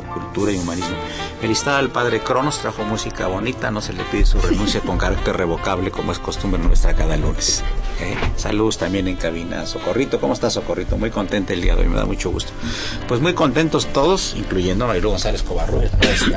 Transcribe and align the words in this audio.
Cultura 0.00 0.52
y 0.52 0.56
Humanismo. 0.56 0.96
Felicidad 1.40 1.76
al 1.76 1.90
padre 1.90 2.20
Cronos, 2.20 2.60
trajo 2.60 2.84
música 2.84 3.26
bonita, 3.26 3.70
no 3.70 3.82
se 3.82 3.92
le 3.92 4.02
pide 4.04 4.24
su 4.24 4.40
renuncia 4.40 4.80
con 4.80 4.96
carácter 4.96 5.36
revocable 5.36 5.90
como 5.90 6.12
es 6.12 6.18
costumbre 6.18 6.62
nuestra 6.62 6.94
cada 6.94 7.18
lunes. 7.18 7.62
¿Eh? 8.00 8.16
Saludos 8.36 8.78
también 8.78 9.08
en 9.08 9.16
cabina. 9.16 9.66
Socorrito, 9.66 10.18
¿cómo 10.18 10.32
estás 10.32 10.54
Socorrito? 10.54 10.96
Muy 10.96 11.10
contento 11.10 11.52
el 11.52 11.60
día 11.60 11.76
de 11.76 11.82
hoy, 11.82 11.88
me 11.88 11.96
da 11.96 12.06
mucho 12.06 12.30
gusto. 12.30 12.52
Pues 13.06 13.20
muy 13.20 13.34
contentos 13.34 13.92
todos, 13.92 14.34
incluyendo 14.38 14.84
a 14.84 14.88
Marilu 14.88 15.10
González 15.10 15.42
Covarrubias, 15.42 15.92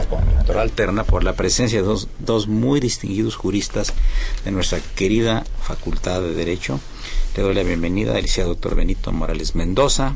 con 0.10 0.26
doctora 0.36 0.62
alterna, 0.62 1.06
por 1.06 1.24
la 1.24 1.34
presencia 1.34 1.80
de 1.80 1.88
dos, 1.88 2.10
dos 2.20 2.48
muy 2.48 2.82
distinguidos 2.82 3.36
juristas 3.36 3.94
de 4.44 4.52
nuestra 4.52 4.80
querida 4.96 5.46
Facultad 5.62 6.20
de 6.20 6.34
Derecho. 6.34 6.80
Le 7.38 7.44
doy 7.44 7.54
la 7.54 7.64
bienvenida 7.64 8.16
al 8.16 8.26
doctor 8.26 8.76
Benito 8.76 9.12
Morales 9.12 9.56
Mendoza, 9.56 10.16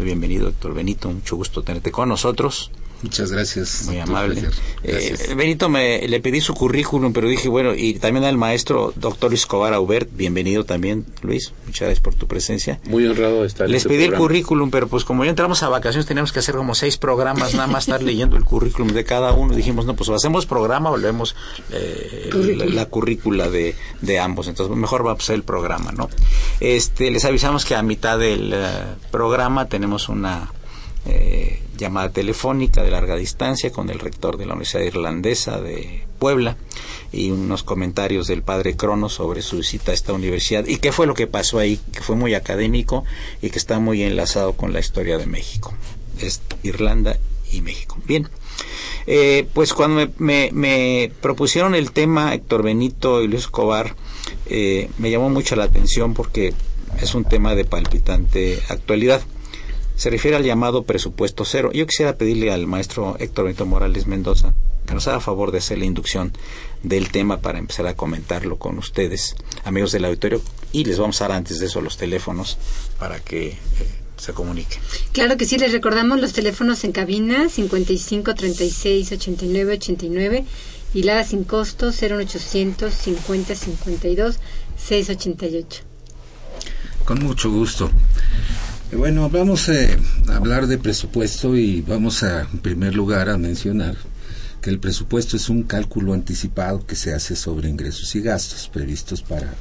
muy 0.00 0.06
bienvenido, 0.06 0.46
doctor 0.46 0.72
Benito. 0.72 1.10
Mucho 1.10 1.36
gusto 1.36 1.62
tenerte 1.62 1.90
con 1.90 2.08
nosotros. 2.08 2.70
Muchas 3.02 3.32
gracias. 3.32 3.84
Muy 3.86 3.98
amable. 3.98 4.42
Eh, 4.82 5.34
Benito, 5.34 5.68
me, 5.68 6.06
le 6.06 6.20
pedí 6.20 6.40
su 6.40 6.54
currículum, 6.54 7.12
pero 7.12 7.28
dije, 7.28 7.48
bueno, 7.48 7.74
y 7.74 7.94
también 7.94 8.24
al 8.24 8.36
maestro 8.36 8.92
doctor 8.96 9.32
Escobar 9.32 9.72
Aubert, 9.72 10.10
bienvenido 10.12 10.64
también, 10.64 11.06
Luis. 11.22 11.52
Muchas 11.66 11.80
gracias 11.80 12.00
por 12.00 12.14
tu 12.14 12.26
presencia. 12.26 12.78
Muy 12.84 13.06
honrado 13.06 13.44
estar 13.44 13.68
Les 13.68 13.84
este 13.84 13.88
pedí 13.88 14.04
el 14.04 14.14
currículum, 14.14 14.70
pero 14.70 14.86
pues 14.88 15.04
como 15.04 15.24
ya 15.24 15.30
entramos 15.30 15.62
a 15.62 15.68
vacaciones, 15.68 16.06
teníamos 16.06 16.32
que 16.32 16.40
hacer 16.40 16.54
como 16.54 16.74
seis 16.74 16.98
programas, 16.98 17.54
nada 17.54 17.66
más 17.66 17.84
estar 17.84 18.02
leyendo 18.02 18.36
el 18.36 18.44
currículum 18.44 18.88
de 18.88 19.04
cada 19.04 19.32
uno. 19.32 19.54
Dijimos, 19.54 19.86
no, 19.86 19.94
pues 19.96 20.10
hacemos 20.10 20.44
programa 20.44 20.90
o 20.90 20.96
leemos 20.98 21.34
eh, 21.72 22.30
la, 22.66 22.86
currícula 22.86 23.48
de, 23.48 23.74
de, 24.02 24.18
ambos. 24.18 24.46
Entonces, 24.48 24.76
mejor 24.76 25.06
va 25.06 25.12
a 25.12 25.20
ser 25.20 25.36
el 25.36 25.42
programa, 25.42 25.92
¿no? 25.92 26.10
Este, 26.60 27.10
les 27.10 27.24
avisamos 27.24 27.64
que 27.64 27.74
a 27.74 27.82
mitad 27.82 28.18
del 28.18 28.52
eh, 28.52 28.66
programa 29.10 29.68
tenemos 29.68 30.08
una 30.08 30.50
eh, 31.06 31.62
llamada 31.76 32.10
telefónica 32.10 32.82
de 32.82 32.90
larga 32.90 33.16
distancia 33.16 33.72
con 33.72 33.88
el 33.88 33.98
rector 33.98 34.36
de 34.36 34.46
la 34.46 34.52
Universidad 34.52 34.82
Irlandesa 34.82 35.60
de 35.60 36.04
Puebla 36.18 36.56
y 37.10 37.30
unos 37.30 37.62
comentarios 37.62 38.26
del 38.26 38.42
padre 38.42 38.76
Crono 38.76 39.08
sobre 39.08 39.40
su 39.40 39.58
visita 39.58 39.90
a 39.90 39.94
esta 39.94 40.12
universidad 40.12 40.66
y 40.66 40.76
qué 40.76 40.92
fue 40.92 41.06
lo 41.06 41.14
que 41.14 41.26
pasó 41.26 41.58
ahí, 41.58 41.80
que 41.92 42.02
fue 42.02 42.16
muy 42.16 42.34
académico 42.34 43.04
y 43.40 43.50
que 43.50 43.58
está 43.58 43.78
muy 43.78 44.02
enlazado 44.02 44.52
con 44.52 44.72
la 44.72 44.80
historia 44.80 45.16
de 45.16 45.26
México. 45.26 45.74
Es 46.20 46.42
Irlanda 46.62 47.16
y 47.50 47.62
México. 47.62 47.98
Bien. 48.06 48.28
Eh, 49.06 49.46
pues 49.54 49.72
cuando 49.72 50.06
me, 50.18 51.12
propusieron 51.22 51.74
el 51.74 51.92
tema 51.92 52.34
Héctor 52.34 52.62
Benito 52.62 53.22
y 53.22 53.28
Luis 53.28 53.44
Escobar, 53.44 53.96
eh, 54.46 54.90
me 54.98 55.10
llamó 55.10 55.30
mucho 55.30 55.56
la 55.56 55.64
atención 55.64 56.12
porque 56.12 56.52
es 57.00 57.14
un 57.14 57.24
tema 57.24 57.54
de 57.54 57.64
palpitante 57.64 58.60
actualidad 58.68 59.22
se 60.00 60.08
refiere 60.08 60.34
al 60.34 60.44
llamado 60.44 60.84
presupuesto 60.84 61.44
cero. 61.44 61.70
Yo 61.74 61.86
quisiera 61.86 62.16
pedirle 62.16 62.50
al 62.50 62.66
maestro 62.66 63.16
Héctor 63.18 63.44
Benito 63.44 63.66
Morales 63.66 64.06
Mendoza 64.06 64.54
que 64.86 64.94
nos 64.94 65.06
haga 65.06 65.20
favor 65.20 65.52
de 65.52 65.58
hacer 65.58 65.76
la 65.76 65.84
inducción 65.84 66.32
del 66.82 67.10
tema 67.10 67.40
para 67.40 67.58
empezar 67.58 67.86
a 67.86 67.94
comentarlo 67.94 68.56
con 68.56 68.78
ustedes, 68.78 69.36
amigos 69.62 69.92
del 69.92 70.06
auditorio, 70.06 70.40
y 70.72 70.84
les 70.84 70.98
vamos 70.98 71.20
a 71.20 71.28
dar 71.28 71.36
antes 71.36 71.58
de 71.58 71.66
eso 71.66 71.82
los 71.82 71.98
teléfonos 71.98 72.56
para 72.98 73.20
que 73.20 73.48
eh, 73.48 73.56
se 74.16 74.32
comunique. 74.32 74.78
Claro 75.12 75.36
que 75.36 75.44
sí, 75.44 75.58
les 75.58 75.70
recordamos 75.70 76.18
los 76.18 76.32
teléfonos 76.32 76.82
en 76.84 76.92
cabina 76.92 77.50
55 77.50 78.34
36 78.34 79.12
89 79.12 79.74
89 79.74 80.44
y 80.94 81.02
la 81.02 81.22
sin 81.24 81.44
costo 81.44 81.90
0800 81.90 82.90
50 82.90 83.54
52 83.54 84.38
688. 84.78 85.82
Con 87.04 87.18
mucho 87.18 87.50
gusto. 87.50 87.90
Bueno, 88.92 89.30
vamos 89.30 89.68
a 89.68 90.34
hablar 90.34 90.66
de 90.66 90.76
presupuesto 90.76 91.56
y 91.56 91.80
vamos 91.80 92.22
a, 92.22 92.42
en 92.42 92.58
primer 92.58 92.94
lugar, 92.94 93.28
a 93.28 93.38
mencionar 93.38 93.96
que 94.60 94.70
el 94.70 94.80
presupuesto 94.80 95.36
es 95.36 95.48
un 95.48 95.62
cálculo 95.62 96.12
anticipado 96.12 96.84
que 96.84 96.96
se 96.96 97.14
hace 97.14 97.36
sobre 97.36 97.68
ingresos 97.68 98.14
y 98.16 98.20
gastos 98.20 98.68
previstos 98.68 99.22
para 99.22 99.54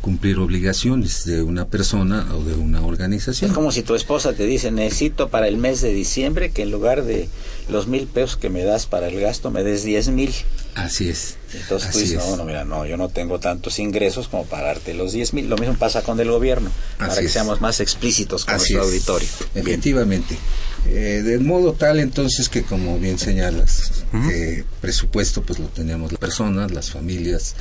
cumplir 0.00 0.38
obligaciones 0.38 1.24
de 1.24 1.42
una 1.42 1.68
persona 1.68 2.26
o 2.34 2.42
de 2.42 2.54
una 2.54 2.84
organización. 2.84 3.50
Es 3.50 3.54
como 3.54 3.70
si 3.70 3.82
tu 3.82 3.94
esposa 3.94 4.32
te 4.32 4.46
dice, 4.46 4.70
necesito 4.70 5.28
para 5.28 5.46
el 5.46 5.58
mes 5.58 5.82
de 5.82 5.92
diciembre 5.92 6.50
que 6.50 6.62
en 6.62 6.70
lugar 6.70 7.04
de 7.04 7.28
los 7.68 7.86
mil 7.86 8.06
pesos 8.06 8.38
que 8.38 8.48
me 8.48 8.64
das 8.64 8.86
para 8.86 9.08
el 9.08 9.20
gasto, 9.20 9.50
me 9.50 9.62
des 9.62 9.84
diez 9.84 10.08
mil. 10.08 10.32
Así 10.74 11.08
es. 11.08 11.36
Entonces 11.54 11.90
tú 11.90 11.98
dices, 11.98 12.18
no, 12.18 12.36
no, 12.36 12.44
mira, 12.44 12.64
no, 12.64 12.86
yo 12.86 12.96
no 12.96 13.08
tengo 13.08 13.40
tantos 13.40 13.78
ingresos 13.78 14.28
como 14.28 14.44
para 14.44 14.68
darte 14.68 14.94
los 14.94 15.12
diez 15.12 15.32
mil. 15.32 15.48
Lo 15.48 15.56
mismo 15.56 15.74
pasa 15.76 16.02
con 16.02 16.18
el 16.20 16.30
gobierno, 16.30 16.70
para 16.98 17.16
que 17.16 17.28
seamos 17.28 17.60
más 17.60 17.80
explícitos 17.80 18.44
con 18.44 18.56
nuestro 18.56 18.82
auditorio. 18.82 19.28
Efectivamente. 19.54 20.38
Eh, 20.86 21.22
de 21.22 21.38
modo 21.38 21.74
tal 21.74 22.00
entonces 22.00 22.48
que 22.48 22.62
como 22.62 22.98
bien 22.98 23.18
señalas, 23.18 24.04
eh, 24.32 24.64
presupuesto 24.80 25.42
pues 25.42 25.58
lo 25.58 25.66
tenemos 25.66 26.10
las 26.10 26.18
personas, 26.18 26.70
las 26.70 26.90
familias, 26.90 27.54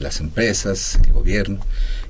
las 0.00 0.18
empresas, 0.18 0.98
el 1.04 1.12
gobierno, 1.12 1.60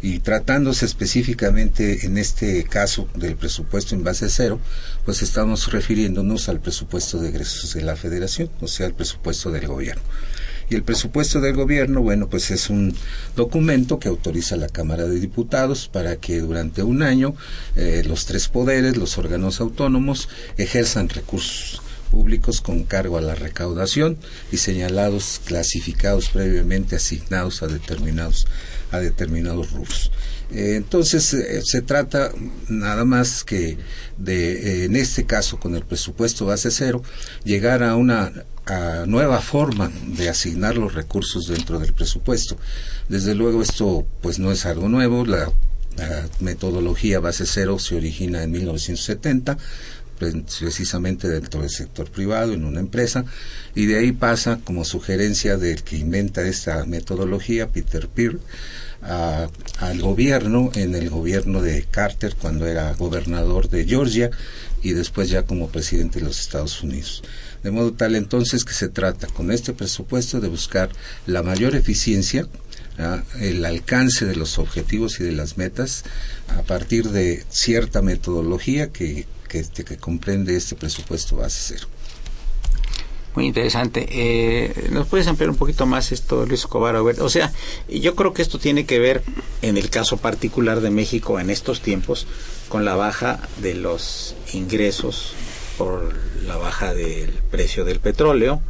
y 0.01 0.21
tratándose 0.21 0.87
específicamente 0.87 2.07
en 2.07 2.17
este 2.17 2.65
caso 2.65 3.09
del 3.15 3.37
presupuesto 3.37 3.95
en 3.95 4.05
base 4.05 4.31
cero, 4.31 4.59
pues 5.05 5.23
estamos 5.23 5.71
refiriéndonos 5.71 6.49
al 6.49 6.61
presupuesto 6.61 7.19
de 7.19 7.29
egresos 7.29 7.75
de 7.75 7.83
la 7.83 7.95
federación, 7.95 8.51
o 8.61 8.69
sea, 8.69 8.87
al 8.87 8.95
presupuesto 8.95 9.51
del 9.51 9.67
gobierno. 9.67 10.03
Y 10.71 10.75
el 10.75 10.83
presupuesto 10.83 11.41
del 11.41 11.55
gobierno, 11.55 12.03
bueno, 12.03 12.29
pues 12.29 12.51
es 12.51 12.71
un 12.71 12.95
documento 13.37 13.99
que 13.99 14.09
autoriza 14.09 14.57
la 14.57 14.69
Cámara 14.69 15.07
de 15.07 15.21
Diputados 15.21 15.89
para 15.93 16.17
que 16.17 16.41
durante 16.41 16.83
un 16.83 17.03
año 17.03 17.35
eh, 17.77 18.03
los 18.07 18.27
tres 18.27 18.49
poderes, 18.49 18.97
los 18.97 19.19
órganos 19.19 19.61
autónomos, 19.61 20.29
ejerzan 20.57 21.09
recursos 21.09 21.83
públicos 22.11 22.61
con 22.61 22.85
cargo 22.85 23.19
a 23.19 23.21
la 23.21 23.35
recaudación 23.35 24.17
y 24.53 24.59
señalados, 24.59 25.41
clasificados 25.45 26.29
previamente, 26.29 26.95
asignados 26.95 27.63
a 27.63 27.67
determinados, 27.67 28.47
a 28.93 29.01
determinados 29.01 29.73
rubros. 29.73 30.13
Eh, 30.53 30.75
entonces, 30.77 31.35
eh, 31.35 31.61
se 31.65 31.83
trata 31.83 32.31
nada 32.69 33.05
más 33.05 33.43
que 33.43 33.79
de, 34.17 34.85
en 34.85 34.95
este 34.95 35.27
caso, 35.27 35.59
con 35.59 35.75
el 35.75 35.85
presupuesto 35.85 36.47
base 36.47 36.71
cero, 36.71 37.03
llegar 37.45 37.83
a 37.83 37.97
una 37.97 38.33
a 38.67 39.05
nueva 39.07 39.41
forma 39.41 39.91
de 40.07 40.29
asignar 40.29 40.77
los 40.77 40.95
recursos 40.95 41.49
dentro 41.49 41.79
del 41.79 41.93
presupuesto. 41.93 42.57
Desde 43.09 43.35
luego 43.35 43.63
esto 43.63 44.07
pues 44.21 44.39
no 44.39 44.51
es 44.53 44.67
algo 44.67 44.89
nuevo, 44.89 45.25
la, 45.25 45.51
metodología 46.41 47.21
base 47.21 47.47
cero 47.47 47.79
se 47.79 47.95
origina 47.95 48.43
en 48.43 48.51
1970 48.51 49.57
precisamente 50.19 51.29
dentro 51.29 51.61
del 51.61 51.71
sector 51.71 52.11
privado 52.11 52.53
en 52.53 52.65
una 52.65 52.81
empresa 52.81 53.25
y 53.77 53.87
de 53.87 53.99
ahí 53.99 54.11
pasa 54.11 54.59
como 54.65 54.85
sugerencia 54.85 55.57
del 55.57 55.85
que 55.85 55.97
inventa 55.97 56.43
esta 56.43 56.85
metodología 56.85 57.69
Peter 57.69 58.09
Peer 58.09 58.39
al 59.03 60.01
gobierno 60.01 60.71
en 60.75 60.95
el 60.95 61.11
gobierno 61.11 61.61
de 61.61 61.85
Carter 61.85 62.35
cuando 62.41 62.67
era 62.67 62.95
gobernador 62.95 63.69
de 63.69 63.85
Georgia 63.85 64.31
y 64.83 64.93
después 64.93 65.29
ya 65.29 65.43
como 65.43 65.69
presidente 65.69 66.21
de 66.21 66.27
los 66.27 66.41
Estados 66.41 66.83
Unidos. 66.83 67.23
De 67.65 67.71
modo 67.71 67.95
tal 67.95 68.15
entonces 68.15 68.63
que 68.63 68.75
se 68.75 68.91
trata 68.91 69.27
con 69.27 69.51
este 69.51 69.73
presupuesto 69.73 70.39
de 70.39 70.49
buscar 70.49 70.91
la 71.27 71.43
mayor 71.43 71.75
eficiencia, 71.75 72.47
el 73.41 73.65
alcance 73.65 74.27
de 74.27 74.37
los 74.37 74.59
objetivos 74.59 75.19
y 75.19 75.25
de 75.25 75.33
las 75.33 75.57
metas 75.57 76.05
a 76.49 76.63
partir 76.63 77.09
de 77.09 77.43
cierta 77.49 78.03
metodología 78.03 78.93
que, 78.93 79.27
que, 79.49 79.61
este, 79.61 79.83
que 79.83 79.97
comprende 79.97 80.55
este 80.55 80.77
presupuesto 80.77 81.37
base 81.37 81.75
cero. 81.75 81.89
Muy 83.35 83.47
interesante. 83.47 84.07
Eh, 84.11 84.91
¿Nos 84.93 85.09
puedes 85.09 85.27
ampliar 85.27 85.49
un 85.49 85.57
poquito 85.57 85.87
más 85.87 86.13
esto, 86.13 86.45
Luis 86.45 86.61
Escobar? 86.61 86.97
O 86.97 87.29
sea, 87.31 87.51
yo 87.89 88.15
creo 88.15 88.35
que 88.35 88.43
esto 88.43 88.59
tiene 88.59 88.85
que 88.85 88.99
ver, 88.99 89.25
en 89.63 89.79
el 89.79 89.89
caso 89.89 90.19
particular 90.19 90.83
de 90.83 90.91
México 90.91 91.41
en 91.41 91.49
estos 91.49 91.81
tiempos, 91.81 92.27
con 92.69 92.85
la 92.85 92.95
baja 92.95 93.41
de 93.63 93.75
los 93.75 94.37
ingresos 94.53 95.33
por 95.77 96.13
la 96.47 96.57
baja 96.57 96.95
del 96.95 97.31
precio 97.51 97.85
del 97.85 98.01
petróleo 98.01 98.61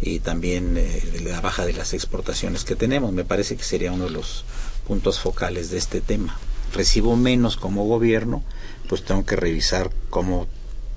y 0.00 0.20
también 0.20 0.76
eh, 0.76 1.02
la 1.24 1.40
baja 1.40 1.64
de 1.64 1.72
las 1.72 1.94
exportaciones 1.94 2.64
que 2.64 2.76
tenemos. 2.76 3.12
Me 3.12 3.24
parece 3.24 3.56
que 3.56 3.64
sería 3.64 3.92
uno 3.92 4.04
de 4.04 4.10
los 4.10 4.44
puntos 4.86 5.18
focales 5.18 5.70
de 5.70 5.78
este 5.78 6.00
tema. 6.00 6.38
Recibo 6.74 7.16
menos 7.16 7.56
como 7.56 7.86
gobierno, 7.86 8.42
pues 8.88 9.04
tengo 9.04 9.24
que 9.24 9.36
revisar 9.36 9.90
cómo 10.10 10.46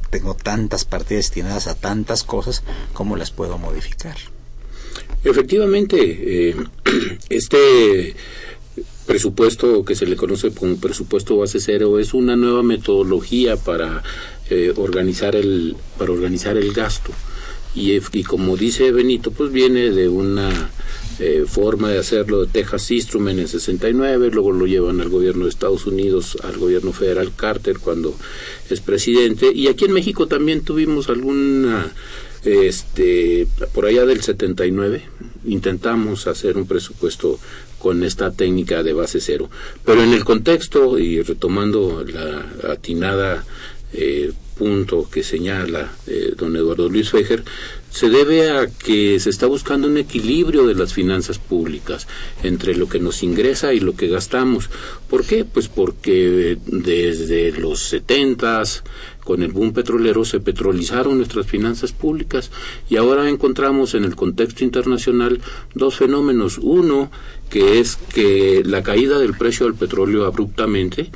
tengo 0.09 0.35
tantas 0.35 0.85
partidas 0.85 1.25
destinadas 1.25 1.67
a 1.67 1.75
tantas 1.75 2.23
cosas, 2.23 2.63
¿cómo 2.93 3.15
las 3.17 3.31
puedo 3.31 3.57
modificar? 3.57 4.15
Efectivamente, 5.23 6.49
eh, 6.49 6.55
este 7.29 8.15
presupuesto 9.05 9.85
que 9.85 9.95
se 9.95 10.05
le 10.05 10.17
conoce 10.17 10.51
como 10.51 10.75
presupuesto 10.77 11.37
base 11.37 11.61
cero 11.61 11.97
es 11.97 12.13
una 12.13 12.35
nueva 12.35 12.61
metodología 12.61 13.55
para 13.55 14.03
eh, 14.49 14.73
organizar 14.75 15.35
el 15.35 15.75
para 15.97 16.11
organizar 16.11 16.57
el 16.57 16.73
gasto. 16.73 17.11
Y, 17.75 17.99
y 18.11 18.23
como 18.23 18.57
dice 18.57 18.91
Benito 18.91 19.31
pues 19.31 19.51
viene 19.51 19.91
de 19.91 20.09
una 20.09 20.69
eh, 21.19 21.45
forma 21.47 21.89
de 21.89 21.97
hacerlo 21.97 22.45
de 22.45 22.51
Texas 22.51 22.91
Instrument 22.91 23.39
en 23.39 23.47
69, 23.47 24.29
luego 24.31 24.51
lo 24.51 24.67
llevan 24.67 25.01
al 25.01 25.09
gobierno 25.09 25.45
de 25.45 25.49
Estados 25.49 25.87
Unidos, 25.87 26.37
al 26.43 26.59
gobierno 26.59 26.93
federal 26.93 27.31
Carter 27.35 27.79
cuando 27.79 28.15
es 28.69 28.81
presidente, 28.81 29.51
y 29.51 29.67
aquí 29.67 29.85
en 29.85 29.93
México 29.93 30.27
también 30.27 30.61
tuvimos 30.61 31.09
alguna, 31.09 31.91
este, 32.43 33.47
por 33.73 33.87
allá 33.87 34.05
del 34.05 34.21
79, 34.21 35.05
intentamos 35.45 36.27
hacer 36.27 36.55
un 36.55 36.67
presupuesto 36.67 37.39
con 37.79 38.03
esta 38.03 38.29
técnica 38.29 38.83
de 38.83 38.93
base 38.93 39.19
cero, 39.19 39.49
pero 39.83 40.03
en 40.03 40.13
el 40.13 40.23
contexto 40.23 40.99
y 40.99 41.23
retomando 41.23 42.03
la 42.03 42.71
atinada 42.71 43.43
eh, 43.93 44.31
punto 44.57 45.07
que 45.09 45.23
señala 45.23 45.93
eh, 46.07 46.33
don 46.35 46.55
Eduardo 46.55 46.89
Luis 46.89 47.11
Fejer 47.11 47.43
se 47.89 48.09
debe 48.09 48.51
a 48.51 48.67
que 48.67 49.19
se 49.19 49.29
está 49.29 49.47
buscando 49.47 49.87
un 49.87 49.97
equilibrio 49.97 50.67
de 50.67 50.75
las 50.75 50.93
finanzas 50.93 51.39
públicas 51.39 52.07
entre 52.43 52.75
lo 52.75 52.89
que 52.89 52.99
nos 52.99 53.23
ingresa 53.23 53.73
y 53.73 53.79
lo 53.79 53.95
que 53.95 54.07
gastamos. 54.07 54.69
¿Por 55.09 55.25
qué? 55.25 55.45
Pues 55.45 55.67
porque 55.67 56.57
desde 56.65 57.53
los 57.53 57.79
setentas, 57.79 58.83
con 59.23 59.41
el 59.41 59.51
boom 59.51 59.73
petrolero, 59.73 60.25
se 60.25 60.39
petrolizaron 60.39 61.17
nuestras 61.17 61.47
finanzas 61.47 61.91
públicas 61.91 62.51
y 62.89 62.97
ahora 62.97 63.29
encontramos 63.29 63.95
en 63.95 64.03
el 64.03 64.15
contexto 64.15 64.63
internacional 64.63 65.41
dos 65.73 65.95
fenómenos. 65.95 66.59
Uno, 66.59 67.09
que 67.49 67.79
es 67.79 67.95
que 68.13 68.63
la 68.65 68.83
caída 68.83 69.17
del 69.17 69.35
precio 69.35 69.65
del 69.65 69.75
petróleo 69.75 70.25
abruptamente, 70.25 71.09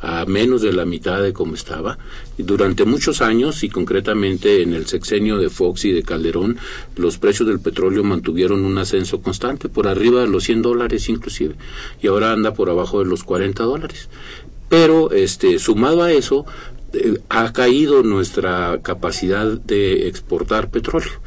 a 0.00 0.24
menos 0.26 0.62
de 0.62 0.72
la 0.72 0.84
mitad 0.84 1.22
de 1.22 1.32
como 1.32 1.54
estaba. 1.54 1.98
Durante 2.38 2.84
muchos 2.84 3.22
años, 3.22 3.62
y 3.62 3.68
concretamente 3.68 4.62
en 4.62 4.74
el 4.74 4.86
sexenio 4.86 5.38
de 5.38 5.50
Fox 5.50 5.84
y 5.84 5.92
de 5.92 6.02
Calderón, 6.02 6.58
los 6.96 7.18
precios 7.18 7.48
del 7.48 7.60
petróleo 7.60 8.04
mantuvieron 8.04 8.64
un 8.64 8.78
ascenso 8.78 9.20
constante, 9.22 9.68
por 9.68 9.88
arriba 9.88 10.20
de 10.20 10.28
los 10.28 10.44
100 10.44 10.62
dólares 10.62 11.08
inclusive, 11.08 11.54
y 12.02 12.06
ahora 12.06 12.32
anda 12.32 12.54
por 12.54 12.70
abajo 12.70 13.00
de 13.00 13.06
los 13.06 13.24
40 13.24 13.62
dólares. 13.64 14.08
Pero 14.68 15.12
este, 15.12 15.58
sumado 15.58 16.02
a 16.02 16.12
eso, 16.12 16.44
eh, 16.92 17.18
ha 17.28 17.52
caído 17.52 18.02
nuestra 18.02 18.80
capacidad 18.82 19.46
de 19.46 20.08
exportar 20.08 20.70
petróleo 20.70 21.20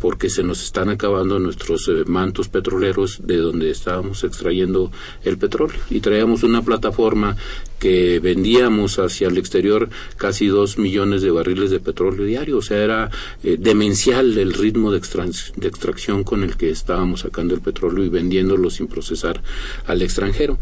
porque 0.00 0.30
se 0.30 0.42
nos 0.42 0.62
están 0.62 0.88
acabando 0.88 1.38
nuestros 1.38 1.88
eh, 1.88 2.04
mantos 2.06 2.48
petroleros 2.48 3.20
de 3.24 3.38
donde 3.38 3.70
estábamos 3.70 4.24
extrayendo 4.24 4.90
el 5.24 5.38
petróleo. 5.38 5.80
Y 5.90 6.00
traíamos 6.00 6.42
una 6.42 6.62
plataforma 6.62 7.36
que 7.78 8.20
vendíamos 8.20 8.98
hacia 8.98 9.28
el 9.28 9.38
exterior 9.38 9.88
casi 10.16 10.46
dos 10.46 10.78
millones 10.78 11.22
de 11.22 11.30
barriles 11.30 11.70
de 11.70 11.80
petróleo 11.80 12.24
diario, 12.24 12.58
o 12.58 12.62
sea, 12.62 12.78
era 12.78 13.10
eh, 13.42 13.56
demencial 13.58 14.36
el 14.38 14.52
ritmo 14.52 14.90
de, 14.90 15.00
de 15.56 15.68
extracción 15.68 16.24
con 16.24 16.42
el 16.42 16.56
que 16.56 16.70
estábamos 16.70 17.20
sacando 17.20 17.54
el 17.54 17.60
petróleo 17.60 18.04
y 18.04 18.08
vendiéndolo 18.08 18.70
sin 18.70 18.88
procesar 18.88 19.42
al 19.86 20.02
extranjero 20.02 20.58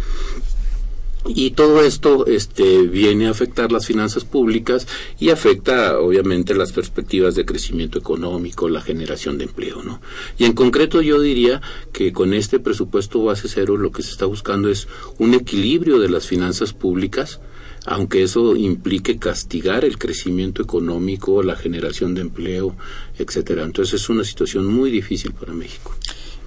y 1.29 1.53
todo 1.53 1.83
esto 1.83 2.27
este, 2.27 2.83
viene 2.83 3.27
a 3.27 3.31
afectar 3.31 3.73
las 3.73 3.87
finanzas 3.87 4.25
públicas 4.25 4.87
y 5.19 5.31
afecta 5.31 5.99
obviamente 5.99 6.55
las 6.55 6.73
perspectivas 6.73 7.35
de 7.35 7.45
crecimiento 7.45 7.99
económico, 7.99 8.69
la 8.69 8.81
generación 8.81 9.39
de 9.39 9.45
empleo, 9.45 9.83
¿no? 9.83 10.01
Y 10.39 10.45
en 10.45 10.53
concreto 10.53 11.03
yo 11.03 11.21
diría 11.21 11.61
que 11.93 12.13
con 12.13 12.35
este 12.35 12.59
presupuesto 12.59 13.23
base 13.25 13.49
cero 13.49 13.77
lo 13.77 13.93
que 13.93 14.03
se 14.03 14.11
está 14.11 14.27
buscando 14.27 14.69
es 14.69 14.89
un 15.19 15.35
equilibrio 15.35 15.99
de 15.99 16.09
las 16.09 16.27
finanzas 16.27 16.73
públicas, 16.73 17.41
aunque 17.87 18.23
eso 18.23 18.57
implique 18.57 19.19
castigar 19.19 19.85
el 19.85 19.99
crecimiento 19.99 20.63
económico, 20.63 21.43
la 21.43 21.57
generación 21.57 22.15
de 22.15 22.23
empleo, 22.23 22.77
etcétera. 23.19 23.63
Entonces 23.63 24.03
es 24.03 24.09
una 24.09 24.25
situación 24.25 24.67
muy 24.67 24.91
difícil 24.91 25.33
para 25.33 25.53
México. 25.53 25.95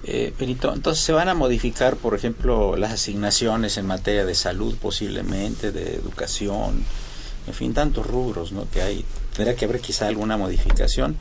Eh, 0.04 0.32
entonces 0.38 1.04
se 1.04 1.12
van 1.12 1.28
a 1.28 1.34
modificar, 1.34 1.96
por 1.96 2.14
ejemplo, 2.14 2.76
las 2.76 2.92
asignaciones 2.92 3.76
en 3.76 3.86
materia 3.86 4.24
de 4.24 4.34
salud 4.34 4.74
posiblemente, 4.80 5.72
de 5.72 5.94
educación, 5.94 6.84
en 7.46 7.54
fin, 7.54 7.74
tantos 7.74 8.06
rubros 8.06 8.52
¿no? 8.52 8.68
que 8.70 8.82
hay. 8.82 9.04
Tendrá 9.36 9.54
que 9.54 9.66
haber 9.66 9.80
quizá 9.80 10.06
alguna 10.06 10.36
modificación 10.36 11.16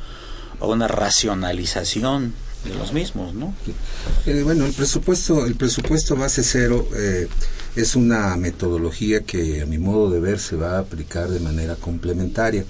o 0.60 0.72
una 0.72 0.88
racionalización 0.88 2.34
de 2.64 2.76
los 2.76 2.92
mismos, 2.92 3.34
¿no? 3.34 3.54
Eh, 4.26 4.42
bueno, 4.44 4.66
el 4.66 4.74
presupuesto, 4.74 5.46
el 5.46 5.56
presupuesto 5.56 6.16
base 6.18 6.44
cero 6.44 6.88
eh, 6.94 7.28
es 7.76 7.96
una 7.96 8.36
metodología 8.36 9.22
que 9.22 9.62
a 9.62 9.66
mi 9.66 9.78
modo 9.78 10.10
de 10.10 10.20
ver 10.20 10.40
se 10.40 10.58
va 10.58 10.76
a 10.76 10.80
aplicar 10.80 11.30
de 11.30 11.40
manera 11.40 11.76
complementaria 11.76 12.66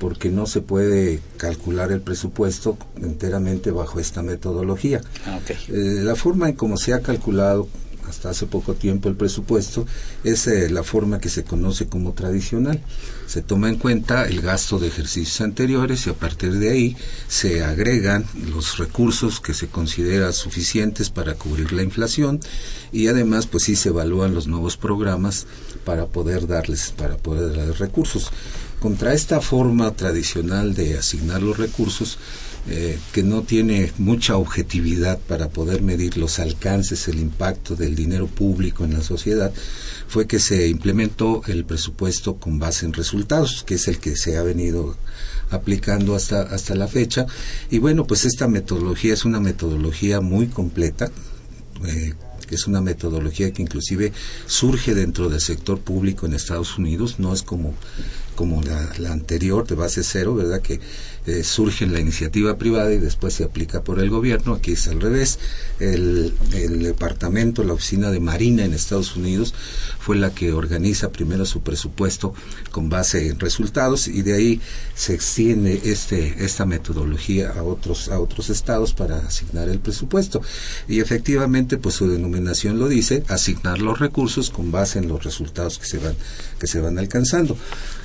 porque 0.00 0.30
no 0.30 0.46
se 0.46 0.62
puede 0.62 1.20
calcular 1.36 1.92
el 1.92 2.00
presupuesto 2.00 2.76
enteramente 2.96 3.70
bajo 3.70 4.00
esta 4.00 4.22
metodología. 4.22 5.02
Ah, 5.26 5.38
eh, 5.48 6.00
la 6.02 6.16
forma 6.16 6.48
en 6.48 6.56
cómo 6.56 6.78
se 6.78 6.94
ha 6.94 7.00
calculado 7.00 7.68
hasta 8.08 8.30
hace 8.30 8.46
poco 8.46 8.74
tiempo 8.74 9.08
el 9.08 9.14
presupuesto 9.14 9.86
es 10.24 10.46
eh, 10.48 10.68
la 10.68 10.82
forma 10.82 11.20
que 11.20 11.28
se 11.28 11.44
conoce 11.44 11.86
como 11.86 12.12
tradicional. 12.12 12.80
Se 13.26 13.42
toma 13.42 13.68
en 13.68 13.76
cuenta 13.76 14.26
el 14.26 14.40
gasto 14.40 14.78
de 14.78 14.88
ejercicios 14.88 15.40
anteriores 15.42 16.06
y 16.06 16.10
a 16.10 16.14
partir 16.14 16.54
de 16.58 16.70
ahí 16.70 16.96
se 17.28 17.62
agregan 17.62 18.24
los 18.52 18.78
recursos 18.78 19.40
que 19.40 19.54
se 19.54 19.68
consideran 19.68 20.32
suficientes 20.32 21.10
para 21.10 21.34
cubrir 21.34 21.72
la 21.72 21.82
inflación 21.82 22.40
y 22.90 23.06
además 23.06 23.46
pues 23.46 23.64
sí 23.64 23.76
se 23.76 23.90
evalúan 23.90 24.34
los 24.34 24.48
nuevos 24.48 24.76
programas 24.76 25.46
para 25.84 26.06
poder 26.06 26.48
darles 26.48 26.92
para 26.96 27.16
poder 27.16 27.56
darles 27.56 27.78
recursos 27.78 28.32
contra 28.80 29.12
esta 29.12 29.40
forma 29.40 29.92
tradicional 29.92 30.74
de 30.74 30.98
asignar 30.98 31.42
los 31.42 31.58
recursos, 31.58 32.18
eh, 32.68 32.98
que 33.12 33.22
no 33.22 33.42
tiene 33.42 33.92
mucha 33.98 34.36
objetividad 34.36 35.18
para 35.18 35.48
poder 35.48 35.82
medir 35.82 36.16
los 36.16 36.38
alcances, 36.38 37.08
el 37.08 37.18
impacto 37.18 37.76
del 37.76 37.94
dinero 37.94 38.26
público 38.26 38.84
en 38.84 38.94
la 38.94 39.02
sociedad, 39.02 39.52
fue 40.08 40.26
que 40.26 40.38
se 40.38 40.68
implementó 40.68 41.42
el 41.46 41.64
presupuesto 41.64 42.36
con 42.36 42.58
base 42.58 42.86
en 42.86 42.92
resultados, 42.92 43.64
que 43.64 43.74
es 43.74 43.86
el 43.88 43.98
que 43.98 44.16
se 44.16 44.36
ha 44.36 44.42
venido 44.42 44.96
aplicando 45.50 46.14
hasta, 46.14 46.42
hasta 46.42 46.74
la 46.74 46.88
fecha. 46.88 47.26
Y 47.70 47.78
bueno, 47.78 48.06
pues 48.06 48.24
esta 48.24 48.48
metodología 48.48 49.14
es 49.14 49.24
una 49.24 49.40
metodología 49.40 50.20
muy 50.20 50.46
completa. 50.48 51.10
Eh, 51.86 52.14
es 52.50 52.66
una 52.66 52.80
metodología 52.80 53.52
que 53.52 53.62
inclusive 53.62 54.12
surge 54.46 54.94
dentro 54.94 55.28
del 55.28 55.40
sector 55.40 55.80
público 55.80 56.26
en 56.26 56.34
Estados 56.34 56.78
Unidos, 56.78 57.18
no 57.18 57.32
es 57.32 57.42
como 57.42 57.74
como 58.40 58.62
la, 58.62 59.12
anterior 59.12 59.66
de 59.66 59.74
base 59.74 60.02
cero, 60.02 60.34
¿verdad? 60.34 60.62
Que 60.62 60.80
eh, 61.26 61.44
surge 61.44 61.84
en 61.84 61.92
la 61.92 62.00
iniciativa 62.00 62.56
privada 62.56 62.92
y 62.92 62.98
después 62.98 63.34
se 63.34 63.44
aplica 63.44 63.82
por 63.82 64.00
el 64.00 64.10
gobierno. 64.10 64.54
Aquí 64.54 64.72
es 64.72 64.88
al 64.88 65.00
revés. 65.00 65.38
El, 65.78 66.34
el, 66.52 66.82
departamento, 66.82 67.62
la 67.64 67.74
oficina 67.74 68.10
de 68.10 68.20
Marina 68.20 68.64
en 68.64 68.74
Estados 68.74 69.16
Unidos 69.16 69.54
fue 69.98 70.16
la 70.16 70.30
que 70.30 70.52
organiza 70.52 71.10
primero 71.10 71.44
su 71.44 71.60
presupuesto 71.60 72.34
con 72.70 72.88
base 72.88 73.28
en 73.28 73.38
resultados 73.38 74.08
y 74.08 74.22
de 74.22 74.34
ahí 74.34 74.60
se 74.94 75.14
extiende 75.14 75.80
este, 75.84 76.44
esta 76.44 76.66
metodología 76.66 77.50
a 77.50 77.62
otros, 77.62 78.08
a 78.08 78.18
otros 78.18 78.50
estados 78.50 78.94
para 78.94 79.18
asignar 79.18 79.68
el 79.68 79.78
presupuesto. 79.78 80.42
Y 80.88 81.00
efectivamente, 81.00 81.76
pues 81.76 81.94
su 81.96 82.08
denominación 82.08 82.78
lo 82.78 82.88
dice, 82.88 83.24
asignar 83.28 83.80
los 83.80 83.98
recursos 83.98 84.50
con 84.50 84.72
base 84.72 84.98
en 84.98 85.08
los 85.08 85.22
resultados 85.24 85.78
que 85.78 85.86
se 85.86 85.98
van, 85.98 86.14
que 86.58 86.66
se 86.66 86.80
van 86.80 86.98
alcanzando. 86.98 87.56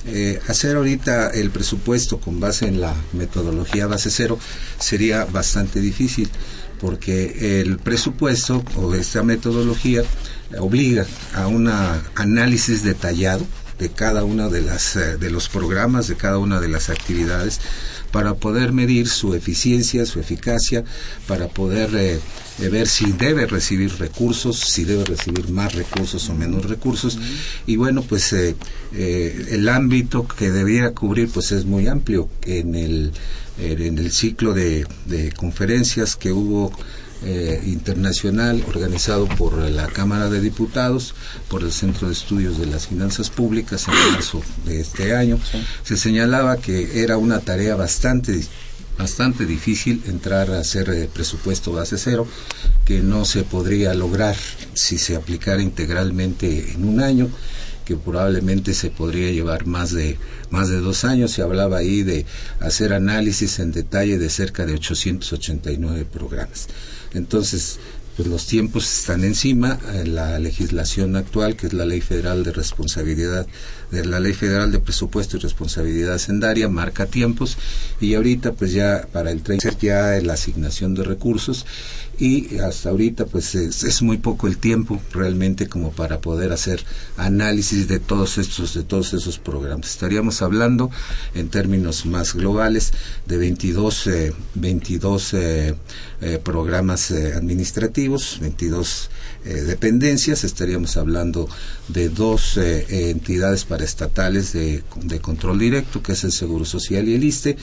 Eh, 0.06 0.40
hacer 0.46 0.76
ahorita 0.76 1.30
el 1.30 1.50
presupuesto 1.50 2.20
con 2.20 2.38
base 2.38 2.68
en 2.68 2.80
la 2.80 2.94
metodología 3.12 3.86
base 3.86 4.10
cero 4.10 4.38
sería 4.78 5.24
bastante 5.24 5.80
difícil 5.80 6.30
porque 6.80 7.60
el 7.60 7.78
presupuesto 7.78 8.62
o 8.76 8.94
esta 8.94 9.22
metodología 9.22 10.02
obliga 10.58 11.06
a 11.34 11.46
un 11.46 11.68
análisis 12.14 12.82
detallado 12.82 13.46
de 13.78 13.90
cada 13.90 14.24
una 14.24 14.48
de 14.48 14.62
las 14.62 14.96
eh, 14.96 15.18
de 15.18 15.30
los 15.30 15.48
programas 15.48 16.08
de 16.08 16.16
cada 16.16 16.38
una 16.38 16.60
de 16.60 16.68
las 16.68 16.88
actividades 16.88 17.60
para 18.16 18.32
poder 18.32 18.72
medir 18.72 19.08
su 19.08 19.34
eficiencia 19.34 20.06
su 20.06 20.20
eficacia 20.20 20.84
para 21.26 21.48
poder 21.48 21.94
eh, 21.94 22.18
eh, 22.62 22.68
ver 22.70 22.88
si 22.88 23.12
debe 23.12 23.44
recibir 23.44 23.92
recursos 23.98 24.58
si 24.58 24.84
debe 24.84 25.04
recibir 25.04 25.50
más 25.50 25.74
recursos 25.74 26.26
o 26.30 26.34
menos 26.34 26.64
recursos. 26.64 27.18
Y 27.66 27.76
bueno 27.76 28.00
pues 28.00 28.32
el 28.32 29.68
ámbito 29.68 30.26
que 30.26 30.50
debiera 30.50 30.92
cubrir 30.92 31.28
pues 31.28 31.52
es 31.52 31.66
muy 31.66 31.88
amplio. 31.88 32.30
En 32.40 32.74
el 32.74 33.12
en 33.58 33.98
el 33.98 34.10
ciclo 34.10 34.54
de, 34.54 34.86
de 35.04 35.32
conferencias 35.32 36.16
que 36.16 36.32
hubo 36.32 36.72
eh, 37.24 37.62
internacional 37.66 38.62
organizado 38.68 39.26
por 39.26 39.56
la 39.58 39.86
Cámara 39.86 40.28
de 40.28 40.40
Diputados, 40.40 41.14
por 41.48 41.62
el 41.62 41.72
Centro 41.72 42.08
de 42.08 42.12
Estudios 42.12 42.58
de 42.58 42.66
las 42.66 42.88
Finanzas 42.88 43.30
Públicas 43.30 43.86
en 43.88 44.12
marzo 44.12 44.42
de 44.64 44.80
este 44.80 45.14
año, 45.14 45.38
se 45.82 45.96
señalaba 45.96 46.58
que 46.58 47.02
era 47.02 47.16
una 47.16 47.40
tarea 47.40 47.74
bastante 47.76 48.40
bastante 48.98 49.44
difícil 49.44 50.02
entrar 50.06 50.50
a 50.50 50.60
hacer 50.60 50.88
eh, 50.88 51.08
presupuesto 51.12 51.72
base 51.72 51.98
cero, 51.98 52.26
que 52.84 53.00
no 53.00 53.24
se 53.24 53.42
podría 53.42 53.92
lograr 53.94 54.36
si 54.72 54.98
se 54.98 55.16
aplicara 55.16 55.62
integralmente 55.62 56.72
en 56.72 56.88
un 56.88 57.00
año 57.00 57.28
que 57.86 57.96
probablemente 57.96 58.74
se 58.74 58.90
podría 58.90 59.30
llevar 59.30 59.66
más 59.66 59.92
de 59.92 60.18
más 60.50 60.68
de 60.68 60.80
dos 60.80 61.04
años. 61.04 61.30
Se 61.30 61.40
hablaba 61.40 61.78
ahí 61.78 62.02
de 62.02 62.26
hacer 62.60 62.92
análisis 62.92 63.58
en 63.60 63.72
detalle 63.72 64.18
de 64.18 64.28
cerca 64.28 64.66
de 64.66 64.74
889 64.74 66.04
programas. 66.04 66.66
Entonces, 67.14 67.78
pues 68.16 68.28
los 68.28 68.46
tiempos 68.46 69.00
están 69.00 69.24
encima, 69.24 69.78
eh, 69.92 70.06
la 70.06 70.38
legislación 70.38 71.16
actual, 71.16 71.54
que 71.54 71.66
es 71.66 71.74
la 71.74 71.84
Ley 71.84 72.00
Federal 72.00 72.44
de 72.44 72.52
Responsabilidad, 72.52 73.46
de 73.90 74.04
la 74.04 74.20
Ley 74.20 74.32
Federal 74.32 74.72
de 74.72 74.80
Presupuesto 74.80 75.36
y 75.36 75.40
Responsabilidad 75.40 76.14
Hacendaria, 76.14 76.68
marca 76.68 77.06
tiempos 77.06 77.56
y 78.00 78.14
ahorita 78.14 78.52
pues 78.52 78.72
ya 78.72 79.06
para 79.12 79.30
el 79.30 79.42
30 79.42 79.78
ya 79.78 80.20
la 80.22 80.34
asignación 80.34 80.94
de 80.94 81.04
recursos 81.04 81.66
y 82.18 82.58
hasta 82.58 82.90
ahorita 82.90 83.26
pues 83.26 83.54
es, 83.54 84.02
muy 84.02 84.18
poco 84.18 84.46
el 84.46 84.56
tiempo 84.58 85.00
realmente 85.12 85.68
como 85.68 85.92
para 85.92 86.20
poder 86.20 86.52
hacer 86.52 86.84
análisis 87.16 87.88
de 87.88 87.98
todos 87.98 88.38
estos 88.38 88.74
de 88.74 88.84
todos 88.84 89.12
esos 89.12 89.38
programas. 89.38 89.90
Estaríamos 89.90 90.42
hablando 90.42 90.90
en 91.34 91.48
términos 91.48 92.06
más 92.06 92.34
globales 92.34 92.92
de 93.26 93.36
22 93.36 94.10
22 94.54 95.34
eh, 95.34 95.74
eh, 96.20 96.40
programas 96.42 97.10
eh, 97.10 97.34
administrativos 97.34 98.38
22 98.40 99.10
dependencias 99.66 100.44
estaríamos 100.44 100.96
hablando 100.96 101.48
de 101.88 102.08
dos 102.08 102.56
entidades 102.56 103.64
paraestatales 103.64 104.52
de, 104.52 104.82
de 105.02 105.20
control 105.20 105.58
directo 105.58 106.02
que 106.02 106.12
es 106.12 106.24
el 106.24 106.32
Seguro 106.32 106.64
Social 106.64 107.08
y 107.08 107.14
el 107.14 107.24
ISTE 107.24 107.56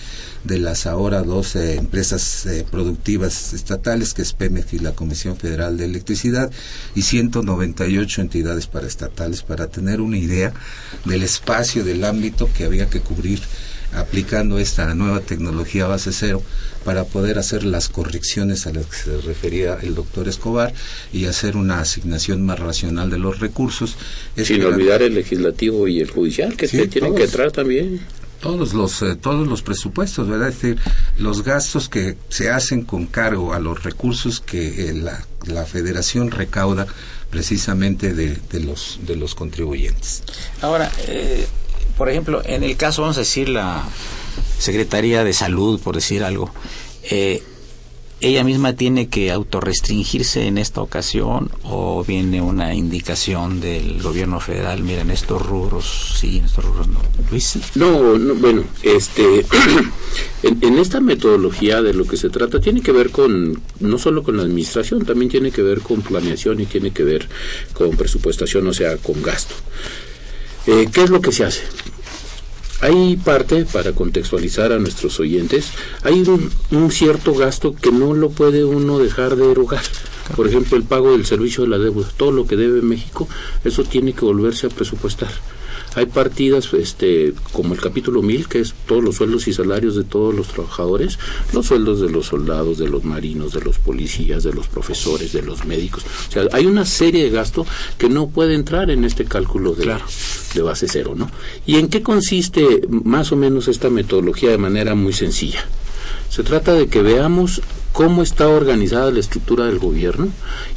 de 0.44 0.60
las 0.60 0.86
ahora 0.86 1.24
dos 1.24 1.56
empresas 1.56 2.48
productivas 2.72 3.54
estatales 3.54 4.14
que 4.14 4.22
es 4.22 4.34
y 4.72 4.80
la 4.80 4.94
Comisión 4.94 5.38
Federal 5.38 5.78
de 5.78 5.86
Electricidad 5.86 6.52
y 6.96 7.04
198 7.04 8.22
entidades 8.22 8.68
paraestatales 8.68 9.42
para 9.42 9.68
tener 9.68 10.02
una 10.02 10.18
idea 10.18 10.54
del 11.06 11.24
espacio, 11.24 11.84
del 11.84 12.04
ámbito 12.04 12.50
que 12.54 12.66
había 12.66 12.90
que 12.90 13.00
cubrir 13.00 13.42
aplicando 13.96 14.60
esta 14.60 14.94
nueva 14.96 15.22
tecnología 15.22 15.88
base 15.88 16.12
cero 16.12 16.42
para 16.84 17.06
poder 17.06 17.40
hacer 17.40 17.64
las 17.64 17.90
correcciones 17.90 18.68
a 18.68 18.74
las 18.74 18.86
que 18.86 18.96
se 18.96 19.22
refería 19.22 19.78
el 19.82 19.96
doctor 19.96 20.28
Escobar 20.28 20.74
y 21.12 21.26
hacer 21.26 21.56
una 21.56 21.80
asignación 21.80 22.46
más 22.46 22.60
racional 22.60 23.10
de 23.10 23.20
los 23.20 23.40
recursos. 23.40 23.96
Sin 24.36 24.64
olvidar 24.64 25.02
el 25.02 25.16
legislativo 25.16 25.88
y 25.88 26.00
el 26.00 26.10
judicial, 26.10 26.56
que 26.56 26.68
se 26.68 26.88
tienen 26.88 27.16
que 27.16 27.24
entrar 27.24 27.52
también 27.52 28.02
todos 28.44 28.74
los 28.74 29.02
eh, 29.02 29.16
todos 29.16 29.48
los 29.48 29.62
presupuestos, 29.62 30.28
¿verdad? 30.28 30.50
Es 30.50 30.62
decir, 30.62 30.78
los 31.18 31.44
gastos 31.44 31.88
que 31.88 32.18
se 32.28 32.50
hacen 32.50 32.84
con 32.84 33.08
cargo 33.08 33.54
a 33.54 33.60
los 33.60 33.84
recursos 33.84 34.42
que 34.42 34.90
eh, 34.90 34.94
la, 34.94 35.26
la, 35.46 35.66
Federación 35.66 36.30
recauda 36.30 36.86
precisamente 37.30 38.14
de, 38.14 38.38
de, 38.52 38.60
los 38.60 39.00
de 39.08 39.16
los 39.16 39.34
contribuyentes. 39.34 40.24
Ahora, 40.62 40.92
eh, 41.08 41.48
por 41.98 42.10
ejemplo, 42.10 42.42
en 42.46 42.64
el 42.64 42.78
caso 42.78 43.02
vamos 43.02 43.18
a 43.18 43.22
decir 43.22 43.50
la 43.50 43.84
Secretaría 44.60 45.24
de 45.24 45.34
Salud, 45.34 45.80
por 45.80 45.96
decir 45.96 46.24
algo, 46.24 46.52
eh, 47.04 47.44
ella 48.24 48.46
misma 48.46 48.72
tiene 48.72 49.10
que 49.10 49.32
autorrestringirse 49.32 50.48
en 50.48 50.58
esta 50.58 50.82
ocasión 50.82 51.52
o 51.64 52.06
viene 52.06 52.42
una 52.42 52.74
indicación 52.74 53.60
del 53.60 54.02
gobierno 54.02 54.40
federal, 54.40 54.82
miren 54.82 55.12
estos 55.12 55.46
rubros, 55.46 56.16
sí, 56.22 56.38
en 56.38 56.46
estos 56.46 56.64
rubros 56.64 56.88
no. 56.88 57.02
Luis. 57.30 57.58
No, 57.76 58.18
no 58.18 58.36
bueno, 58.36 58.64
este, 58.82 59.46
en, 60.44 60.80
esta 60.80 61.02
metodología 61.02 61.82
de 61.82 61.94
lo 61.94 62.06
que 62.06 62.16
se 62.16 62.30
trata 62.30 62.62
tiene 62.62 62.82
que 62.82 62.94
ver 62.94 63.10
con, 63.10 63.62
no 63.82 63.98
solo 63.98 64.24
con 64.24 64.38
la 64.38 64.44
administración, 64.44 65.04
también 65.04 65.30
tiene 65.30 65.52
que 65.52 65.62
ver 65.62 65.82
con 65.82 66.02
planeación 66.02 66.62
y 66.62 66.66
tiene 66.66 66.92
que 66.92 67.04
ver 67.04 67.28
con 67.74 67.92
presupuestación, 67.98 68.66
o 68.68 68.74
sea, 68.74 68.96
con 68.96 69.22
gasto. 69.22 69.56
Eh, 70.66 70.88
¿Qué 70.92 71.04
es 71.04 71.10
lo 71.10 71.22
que 71.22 71.32
se 71.32 71.44
hace? 71.44 71.64
Hay 72.80 73.16
parte, 73.16 73.66
para 73.66 73.94
contextualizar 73.94 74.72
a 74.74 74.80
nuestros 74.80 75.20
oyentes, 75.20 75.72
hay 76.04 76.22
un, 76.22 76.92
cierto 76.92 77.34
gasto 77.34 77.76
que 77.76 77.92
no 77.92 78.14
lo 78.14 78.30
puede 78.30 78.66
uno 78.66 79.00
dejar 79.00 79.36
de 79.38 79.52
erogar. 79.52 79.84
Por 80.36 80.48
ejemplo, 80.48 80.78
el 80.78 80.84
pago 80.84 81.14
del 81.14 81.26
servicio 81.26 81.64
de 81.64 81.70
la 81.70 81.78
deuda, 81.78 82.10
todo 82.18 82.32
lo 82.32 82.46
que 82.46 82.58
debe 82.58 82.82
México, 82.82 83.28
eso 83.64 83.84
tiene 83.84 84.14
que 84.14 84.26
volverse 84.26 84.68
a 84.68 84.70
presupuestar. 84.70 85.30
Hay 85.96 86.08
partidas 86.08 86.74
este, 86.74 87.34
como 87.52 87.74
el 87.74 87.82
capítulo 87.82 88.22
1000, 88.22 88.48
que 88.48 88.60
es 88.60 88.74
todos 88.88 89.04
los 89.04 89.16
sueldos 89.16 89.48
y 89.48 89.54
salarios 89.54 89.96
de 89.96 90.04
todos 90.04 90.34
los 90.34 90.48
trabajadores, 90.48 91.20
los 91.54 91.68
sueldos 91.68 92.02
de 92.02 92.10
los 92.10 92.28
soldados, 92.28 92.78
de 92.78 92.88
los 92.88 93.04
marinos, 93.04 93.54
de 93.54 93.62
los 93.62 93.78
policías, 93.78 94.44
de 94.44 94.54
los 94.54 94.68
profesores, 94.68 95.34
de 95.34 95.42
los 95.42 95.66
médicos. 95.66 96.04
O 96.30 96.32
sea, 96.32 96.44
hay 96.52 96.66
una 96.66 96.86
serie 96.86 97.24
de 97.24 97.30
gastos 97.30 97.68
que 97.98 98.10
no 98.10 98.28
puede 98.28 98.56
entrar 98.56 98.90
en 98.90 99.04
este 99.04 99.26
cálculo 99.26 99.74
de, 99.74 99.96
de 100.54 100.62
base 100.62 100.88
cero. 100.88 101.14
¿no? 101.16 101.30
¿Y 101.66 101.76
en 101.76 101.88
qué 101.90 102.02
consiste 102.02 102.82
más 102.90 103.32
o 103.32 103.36
menos 103.36 103.68
esta 103.68 103.90
metodología 103.90 104.50
de 104.50 104.58
manera 104.58 104.96
muy 104.96 105.14
sencilla? 105.14 105.66
Se 106.30 106.44
trata 106.44 106.74
de 106.74 106.88
que 106.88 107.02
veamos 107.02 107.62
cómo 107.94 108.24
está 108.24 108.50
organizada 108.50 109.12
la 109.12 109.20
estructura 109.20 109.66
del 109.66 109.80
gobierno 109.80 110.28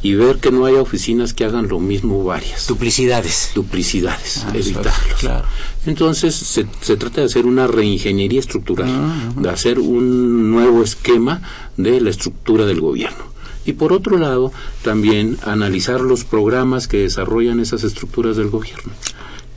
y 0.02 0.14
ver 0.14 0.36
que 0.36 0.52
no 0.52 0.66
haya 0.66 0.80
oficinas 0.80 1.32
que 1.32 1.44
hagan 1.44 1.66
lo 1.66 1.80
mismo 1.80 2.22
varias. 2.22 2.68
Duplicidades. 2.68 3.52
Duplicidades, 3.54 4.44
ah, 4.46 4.52
evitarlos. 4.54 5.44
Entonces 5.86 6.34
se, 6.34 6.66
se, 6.80 6.96
trata 6.96 7.22
de 7.22 7.26
hacer 7.26 7.46
una 7.46 7.66
reingeniería 7.66 8.38
estructural, 8.38 8.90
ah, 8.90 9.32
de 9.34 9.48
hacer 9.48 9.80
un 9.80 10.50
nuevo 10.50 10.84
esquema 10.84 11.40
de 11.76 12.00
la 12.00 12.10
estructura 12.10 12.66
del 12.66 12.80
gobierno. 12.80 13.24
Y 13.64 13.72
por 13.72 13.92
otro 13.92 14.18
lado, 14.18 14.52
también 14.82 15.38
analizar 15.42 16.00
los 16.00 16.24
programas 16.24 16.86
que 16.86 16.98
desarrollan 16.98 17.58
esas 17.58 17.82
estructuras 17.82 18.36
del 18.36 18.48
gobierno 18.48 18.92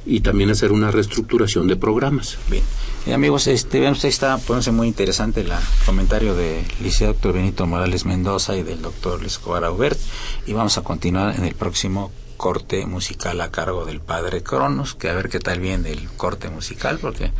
y 0.09 0.21
también 0.21 0.49
hacer 0.49 0.71
una 0.71 0.89
reestructuración 0.89 1.67
de 1.67 1.75
programas. 1.75 2.37
Bien. 2.49 2.63
Eh, 3.05 3.13
amigos, 3.13 3.45
este, 3.47 3.79
vean, 3.79 3.93
usted 3.93 4.09
está 4.09 4.37
poniéndose 4.37 4.71
muy 4.71 4.87
interesante 4.87 5.41
el 5.41 5.51
comentario 5.85 6.35
del 6.35 6.65
liceo 6.81 7.09
doctor 7.09 7.33
Benito 7.33 7.67
Morales 7.67 8.05
Mendoza 8.05 8.57
y 8.57 8.63
del 8.63 8.81
doctor 8.81 9.23
Escobar 9.23 9.63
Aubert 9.63 9.99
y 10.47 10.53
vamos 10.53 10.77
a 10.77 10.81
continuar 10.81 11.35
en 11.35 11.45
el 11.45 11.53
próximo 11.53 12.11
corte 12.37 12.85
musical 12.85 13.39
a 13.41 13.51
cargo 13.51 13.85
del 13.85 13.99
padre 13.99 14.41
Cronos, 14.41 14.95
que 14.95 15.09
a 15.09 15.13
ver 15.13 15.29
qué 15.29 15.39
tal 15.39 15.59
viene 15.59 15.91
el 15.91 16.09
corte 16.09 16.49
musical, 16.49 16.97
porque 16.99 17.31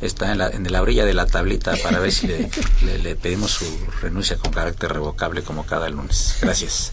está 0.00 0.32
en 0.32 0.38
la, 0.38 0.48
en 0.48 0.70
la 0.72 0.82
orilla 0.82 1.04
de 1.04 1.14
la 1.14 1.26
tablita 1.26 1.74
para 1.82 2.00
ver 2.00 2.10
si 2.10 2.26
le, 2.26 2.50
le 3.02 3.16
pedimos 3.16 3.52
su 3.52 3.66
renuncia 4.00 4.36
con 4.38 4.52
carácter 4.52 4.92
revocable 4.92 5.42
como 5.42 5.64
cada 5.64 5.88
lunes. 5.88 6.38
Gracias. 6.40 6.92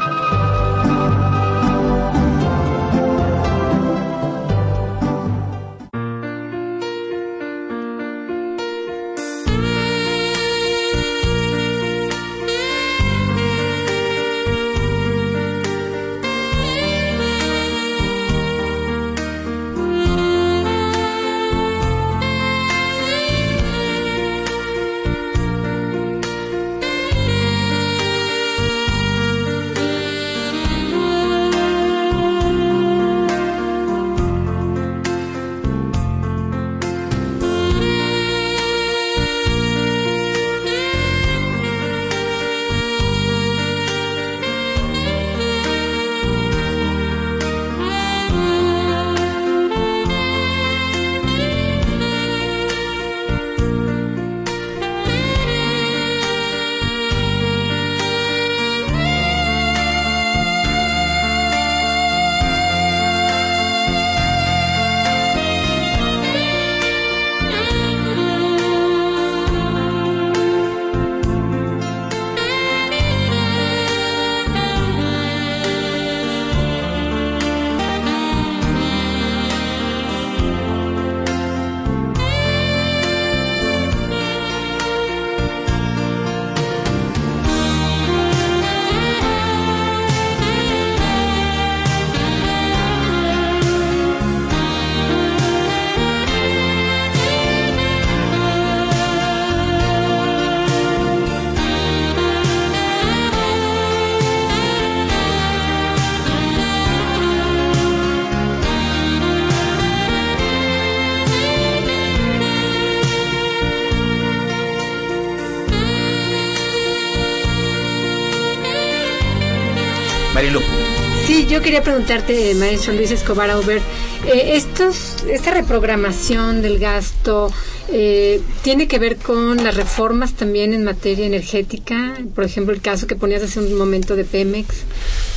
Quería 121.61 121.83
preguntarte, 121.83 122.55
maestro 122.55 122.93
Luis 122.93 123.11
Escobar 123.11 123.49
Aubert, 123.51 123.83
eh, 124.25 124.55
estos, 124.55 125.23
esta 125.29 125.51
reprogramación 125.51 126.61
del 126.61 126.79
gasto 126.79 127.51
eh, 127.89 128.41
tiene 128.63 128.87
que 128.87 128.97
ver 128.99 129.17
con 129.17 129.63
las 129.63 129.75
reformas 129.75 130.33
también 130.33 130.73
en 130.73 130.83
materia 130.83 131.25
energética, 131.25 132.17
por 132.33 132.45
ejemplo, 132.45 132.73
el 132.73 132.81
caso 132.81 133.05
que 133.05 133.15
ponías 133.15 133.43
hace 133.43 133.59
un 133.59 133.77
momento 133.77 134.15
de 134.15 134.23
Pemex. 134.23 134.83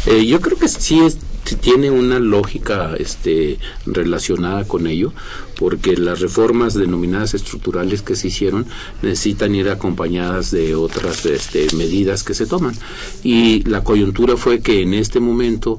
Eh, 0.07 0.25
yo 0.26 0.40
creo 0.40 0.59
que 0.59 0.69
sí 0.69 1.00
es, 1.00 1.19
tiene 1.61 1.90
una 1.90 2.19
lógica 2.19 2.94
este, 2.98 3.59
relacionada 3.85 4.64
con 4.64 4.87
ello, 4.87 5.12
porque 5.59 5.96
las 5.96 6.20
reformas 6.20 6.75
denominadas 6.75 7.35
estructurales 7.35 8.03
que 8.03 8.16
se 8.16 8.29
hicieron 8.29 8.66
necesitan 9.03 9.55
ir 9.55 9.68
acompañadas 9.68 10.51
de 10.51 10.75
otras 10.75 11.27
este, 11.27 11.66
medidas 11.77 12.22
que 12.22 12.35
se 12.35 12.46
toman. 12.46 12.75
Y 13.22 13.62
la 13.64 13.85
coyuntura 13.85 14.37
fue 14.37 14.61
que 14.61 14.81
en 14.81 14.94
este 14.94 15.20
momento 15.20 15.79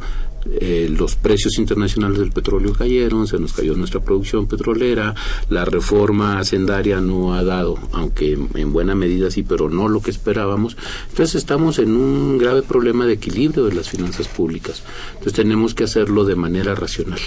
eh, 0.52 0.88
los 0.96 1.16
precios 1.16 1.58
internacionales 1.58 2.20
del 2.20 2.32
petróleo 2.32 2.74
cayeron, 2.74 3.28
se 3.28 3.40
nos 3.40 3.54
cayó 3.54 3.76
nuestra 3.76 4.00
producción 4.00 4.48
petrolera, 4.48 5.16
la 5.50 5.66
reforma 5.66 6.40
hacendaria 6.40 7.02
no 7.02 7.34
ha 7.34 7.44
dado, 7.44 7.78
aunque 7.92 8.38
en 8.54 8.72
buena 8.72 8.96
medida 8.96 9.32
sí, 9.32 9.44
pero 9.44 9.70
no 9.70 9.88
lo 9.88 10.02
que 10.02 10.12
esperábamos. 10.12 10.78
Entonces 11.10 11.36
estamos 11.36 11.80
en 11.80 11.96
un 11.96 12.38
grave 12.38 12.62
problema 12.62 13.06
de 13.06 13.14
equilibrio 13.14 13.66
de 13.66 13.74
las 13.74 13.90
finanzas 13.90 14.28
públicas. 14.28 14.84
Entonces 15.14 15.34
tenemos 15.34 15.74
que 15.74 15.84
hacerlo 15.86 16.26
de 16.26 16.36
manera 16.36 16.76
racional. 16.76 17.20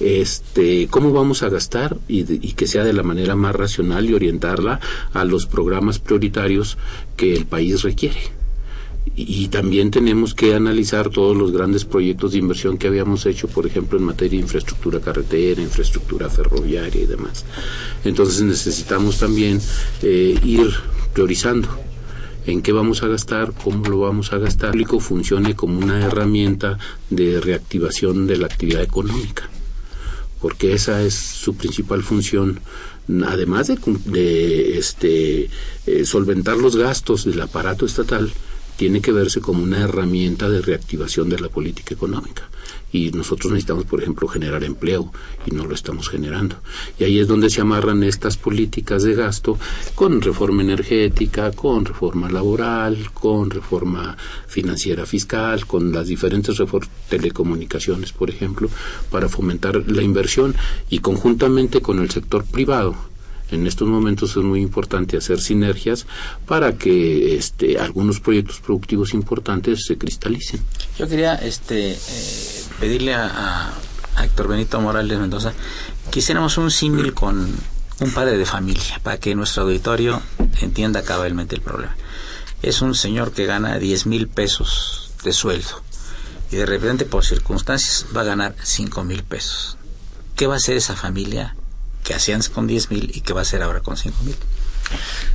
Este, 0.00 0.88
¿Cómo 0.88 1.12
vamos 1.12 1.42
a 1.42 1.48
gastar? 1.48 1.96
Y, 2.06 2.20
y 2.46 2.52
que 2.52 2.66
sea 2.66 2.84
de 2.84 2.92
la 2.92 3.02
manera 3.02 3.34
más 3.34 3.54
racional 3.54 4.08
y 4.08 4.14
orientarla 4.14 4.80
a 5.12 5.24
los 5.24 5.46
programas 5.46 5.98
prioritarios 5.98 6.76
que 7.16 7.34
el 7.34 7.46
país 7.46 7.82
requiere 7.82 8.37
y 9.26 9.48
también 9.48 9.90
tenemos 9.90 10.32
que 10.34 10.54
analizar 10.54 11.10
todos 11.10 11.36
los 11.36 11.50
grandes 11.50 11.84
proyectos 11.84 12.32
de 12.32 12.38
inversión 12.38 12.78
que 12.78 12.86
habíamos 12.86 13.26
hecho, 13.26 13.48
por 13.48 13.66
ejemplo, 13.66 13.98
en 13.98 14.04
materia 14.04 14.38
de 14.38 14.44
infraestructura 14.44 15.00
carretera, 15.00 15.60
infraestructura 15.60 16.28
ferroviaria 16.28 17.02
y 17.02 17.06
demás. 17.06 17.44
Entonces 18.04 18.42
necesitamos 18.42 19.18
también 19.18 19.60
eh, 20.02 20.38
ir 20.44 20.70
priorizando 21.12 21.68
en 22.46 22.62
qué 22.62 22.72
vamos 22.72 23.02
a 23.02 23.08
gastar, 23.08 23.52
cómo 23.52 23.84
lo 23.86 24.00
vamos 24.00 24.32
a 24.32 24.38
gastar, 24.38 24.72
que 24.76 25.00
funcione 25.00 25.56
como 25.56 25.80
una 25.80 26.04
herramienta 26.06 26.78
de 27.10 27.40
reactivación 27.40 28.26
de 28.26 28.38
la 28.38 28.46
actividad 28.46 28.82
económica, 28.82 29.48
porque 30.40 30.72
esa 30.72 31.02
es 31.02 31.14
su 31.14 31.56
principal 31.56 32.02
función 32.02 32.60
además 33.26 33.68
de, 33.68 33.78
de 34.04 34.78
este, 34.78 35.48
eh, 35.86 36.04
solventar 36.04 36.56
los 36.56 36.76
gastos 36.76 37.24
del 37.24 37.40
aparato 37.40 37.86
estatal, 37.86 38.30
tiene 38.78 39.00
que 39.00 39.10
verse 39.10 39.40
como 39.40 39.64
una 39.64 39.80
herramienta 39.80 40.48
de 40.48 40.62
reactivación 40.62 41.28
de 41.28 41.40
la 41.40 41.48
política 41.48 41.94
económica. 41.94 42.48
Y 42.92 43.10
nosotros 43.10 43.52
necesitamos, 43.52 43.86
por 43.86 44.00
ejemplo, 44.00 44.28
generar 44.28 44.62
empleo 44.62 45.12
y 45.44 45.50
no 45.50 45.66
lo 45.66 45.74
estamos 45.74 46.08
generando. 46.08 46.54
Y 46.96 47.02
ahí 47.02 47.18
es 47.18 47.26
donde 47.26 47.50
se 47.50 47.60
amarran 47.60 48.04
estas 48.04 48.36
políticas 48.36 49.02
de 49.02 49.16
gasto 49.16 49.58
con 49.96 50.20
reforma 50.20 50.62
energética, 50.62 51.50
con 51.50 51.86
reforma 51.86 52.30
laboral, 52.30 53.10
con 53.12 53.50
reforma 53.50 54.16
financiera 54.46 55.06
fiscal, 55.06 55.66
con 55.66 55.90
las 55.90 56.06
diferentes 56.06 56.56
reformas 56.56 56.88
telecomunicaciones, 57.08 58.12
por 58.12 58.30
ejemplo, 58.30 58.70
para 59.10 59.28
fomentar 59.28 59.90
la 59.90 60.02
inversión 60.02 60.54
y 60.88 61.00
conjuntamente 61.00 61.80
con 61.80 61.98
el 61.98 62.10
sector 62.10 62.44
privado 62.44 63.07
en 63.50 63.66
estos 63.66 63.88
momentos 63.88 64.30
es 64.30 64.42
muy 64.42 64.60
importante 64.60 65.16
hacer 65.16 65.40
sinergias 65.40 66.06
para 66.46 66.72
que 66.76 67.36
este, 67.36 67.78
algunos 67.78 68.20
proyectos 68.20 68.60
productivos 68.60 69.14
importantes 69.14 69.84
se 69.86 69.96
cristalicen. 69.96 70.60
Yo 70.98 71.08
quería 71.08 71.34
este, 71.34 71.92
eh, 71.92 72.64
pedirle 72.80 73.14
a, 73.14 73.72
Héctor 74.22 74.48
Benito 74.48 74.80
Morales 74.80 75.16
Mendoza 75.16 75.52
que 76.10 76.18
hiciéramos 76.18 76.58
un 76.58 76.72
símil 76.72 77.14
con 77.14 77.54
un 78.00 78.10
padre 78.10 78.36
de 78.36 78.44
familia 78.44 79.00
para 79.04 79.18
que 79.18 79.34
nuestro 79.36 79.62
auditorio 79.62 80.20
entienda 80.60 81.02
cabalmente 81.02 81.54
el 81.54 81.62
problema. 81.62 81.96
Es 82.60 82.82
un 82.82 82.96
señor 82.96 83.30
que 83.30 83.46
gana 83.46 83.78
10 83.78 84.06
mil 84.06 84.26
pesos 84.26 85.12
de 85.22 85.32
sueldo 85.32 85.82
y 86.50 86.56
de 86.56 86.66
repente 86.66 87.04
por 87.04 87.24
circunstancias 87.24 88.06
va 88.16 88.22
a 88.22 88.24
ganar 88.24 88.56
5 88.60 89.04
mil 89.04 89.22
pesos. 89.22 89.76
¿Qué 90.34 90.48
va 90.48 90.54
a 90.54 90.56
hacer 90.56 90.76
esa 90.76 90.96
familia 90.96 91.54
que 92.08 92.14
hacían 92.14 92.40
con 92.54 92.66
10 92.66 92.90
mil 92.90 93.10
y 93.14 93.20
que 93.20 93.34
va 93.34 93.42
a 93.42 93.44
ser 93.44 93.62
ahora 93.62 93.80
con 93.80 93.98
5 93.98 94.24
mil. 94.24 94.34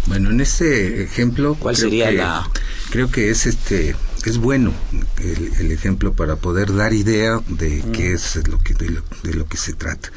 Bueno, 0.08 0.32
en 0.32 0.42
este 0.42 1.04
ejemplo, 1.04 1.56
¿cuál 1.60 1.78
sería 1.78 2.12
la? 2.12 2.50
Creo 2.90 3.12
que 3.12 3.30
es 3.30 3.46
este 3.46 3.96
es 4.26 4.40
bueno 4.40 4.74
el, 5.20 5.72
ejemplo 5.72 6.14
para 6.14 6.38
poder 6.38 6.74
dar 6.74 6.94
idea 6.94 7.40
de 7.48 7.84
qué 7.94 8.14
es 8.14 8.40
lo 8.48 8.58
que 8.58 8.74
de 8.74 8.90
lo, 9.36 9.46
que 9.46 9.58
se 9.58 9.74
trata. 9.74 10.10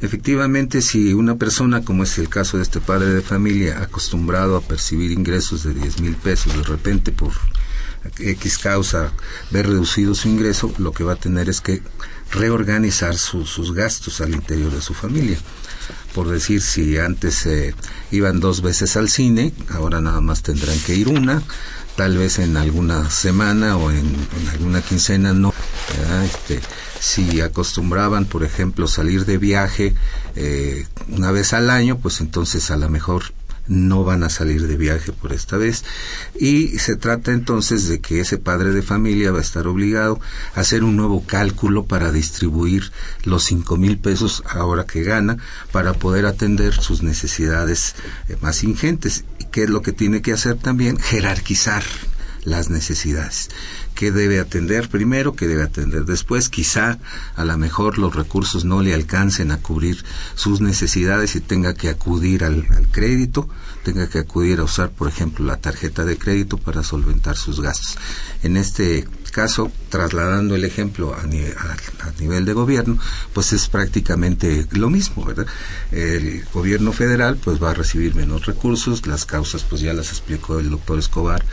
Efectivamente, 0.00 0.80
si 0.80 1.12
una 1.12 1.36
persona, 1.36 1.84
como 1.84 2.04
es 2.04 2.16
el 2.16 2.30
caso 2.30 2.56
de 2.56 2.62
este 2.62 2.80
padre 2.80 3.08
de 3.08 3.20
familia, 3.20 3.82
acostumbrado 3.82 4.56
a 4.56 4.62
percibir 4.62 5.10
ingresos 5.10 5.64
de 5.64 5.74
10 5.74 6.00
mil 6.00 6.16
pesos, 6.16 6.56
de 6.56 6.62
repente 6.62 7.12
por 7.12 7.32
X 8.18 8.56
causa 8.56 9.12
ver 9.50 9.66
reducido 9.66 10.14
su 10.14 10.28
ingreso, 10.28 10.72
lo 10.78 10.92
que 10.92 11.04
va 11.04 11.12
a 11.12 11.16
tener 11.16 11.50
es 11.50 11.60
que 11.60 11.82
reorganizar 12.32 13.18
sus 13.18 13.74
gastos 13.74 14.22
al 14.22 14.32
interior 14.32 14.72
de 14.72 14.80
su 14.80 14.94
familia 14.94 15.36
por 16.14 16.28
decir 16.28 16.60
si 16.60 16.98
antes 16.98 17.46
eh, 17.46 17.74
iban 18.10 18.40
dos 18.40 18.62
veces 18.62 18.96
al 18.96 19.08
cine, 19.08 19.52
ahora 19.70 20.00
nada 20.00 20.20
más 20.20 20.42
tendrán 20.42 20.78
que 20.80 20.94
ir 20.94 21.08
una, 21.08 21.42
tal 21.96 22.16
vez 22.16 22.38
en 22.38 22.56
alguna 22.56 23.10
semana 23.10 23.76
o 23.76 23.90
en, 23.90 24.14
alguna 24.52 24.82
quincena 24.82 25.32
no. 25.32 25.52
Este, 26.24 26.60
si 26.98 27.40
acostumbraban, 27.40 28.26
por 28.26 28.44
ejemplo, 28.44 28.86
salir 28.86 29.24
de 29.24 29.38
viaje 29.38 29.94
eh, 30.36 30.86
una 31.08 31.32
vez 31.32 31.52
al 31.52 31.70
año, 31.70 31.98
pues 31.98 32.20
entonces 32.20 32.70
a 32.70 32.76
lo 32.76 32.88
mejor 32.88 33.24
no 33.70 34.02
van 34.02 34.24
a 34.24 34.30
salir 34.30 34.66
de 34.66 34.76
viaje 34.76 35.12
por 35.12 35.32
esta 35.32 35.56
vez. 35.56 35.84
Y 36.38 36.78
se 36.80 36.96
trata 36.96 37.32
entonces 37.32 37.88
de 37.88 38.00
que 38.00 38.20
ese 38.20 38.36
padre 38.36 38.72
de 38.72 38.82
familia 38.82 39.30
va 39.30 39.38
a 39.38 39.42
estar 39.42 39.66
obligado 39.68 40.20
a 40.54 40.60
hacer 40.60 40.82
un 40.82 40.96
nuevo 40.96 41.24
cálculo 41.24 41.86
para 41.86 42.10
distribuir 42.10 42.90
los 43.24 43.44
cinco 43.44 43.76
mil 43.76 43.98
pesos 43.98 44.42
ahora 44.46 44.84
que 44.84 45.04
gana 45.04 45.38
para 45.70 45.94
poder 45.94 46.26
atender 46.26 46.74
sus 46.74 47.02
necesidades 47.02 47.94
eh, 48.28 48.36
más 48.42 48.64
ingentes. 48.64 49.24
Y 49.38 49.44
qué 49.46 49.62
es 49.62 49.70
lo 49.70 49.82
que 49.82 49.92
tiene 49.92 50.20
que 50.20 50.32
hacer 50.32 50.56
también 50.56 50.98
jerarquizar 50.98 51.84
las 52.44 52.70
necesidades 52.70 53.50
qué 53.94 54.10
debe 54.10 54.40
atender 54.40 54.88
primero, 54.88 55.34
qué 55.34 55.46
debe 55.46 55.62
atender 55.62 56.04
después. 56.04 56.48
Quizá 56.48 56.98
a 57.36 57.44
lo 57.44 57.56
mejor 57.58 57.98
los 57.98 58.14
recursos 58.14 58.64
no 58.64 58.82
le 58.82 58.94
alcancen 58.94 59.50
a 59.50 59.58
cubrir 59.58 60.04
sus 60.34 60.60
necesidades 60.60 61.36
y 61.36 61.40
tenga 61.40 61.74
que 61.74 61.88
acudir 61.88 62.44
al, 62.44 62.66
crédito, 62.92 63.48
tenga 63.84 64.08
que 64.08 64.18
acudir 64.18 64.60
a 64.60 64.64
usar, 64.64 64.90
por 64.90 65.08
ejemplo, 65.08 65.44
la 65.44 65.56
tarjeta 65.56 66.04
de 66.04 66.18
crédito 66.18 66.58
para 66.58 66.82
solventar 66.82 67.36
sus 67.36 67.60
gastos. 67.60 67.98
En 68.42 68.56
este 68.56 69.06
caso, 69.30 69.70
trasladando 69.88 70.54
el 70.54 70.64
ejemplo 70.64 71.14
a, 71.14 71.26
nivel 72.20 72.44
de 72.44 72.52
gobierno, 72.52 72.98
pues 73.32 73.52
es 73.52 73.68
prácticamente 73.68 74.66
lo 74.72 74.90
mismo, 74.90 75.24
¿verdad? 75.24 75.46
El 75.92 76.44
gobierno 76.52 76.92
federal 76.92 77.36
pues 77.36 77.62
va 77.62 77.70
a 77.70 77.74
recibir 77.74 78.14
menos 78.14 78.46
recursos, 78.46 79.06
las 79.06 79.24
causas 79.24 79.64
pues 79.68 79.80
ya 79.80 79.92
las 79.94 80.10
explicó 80.10 80.58
el 80.58 80.70
doctor 80.70 80.98
Escobar 80.98 81.44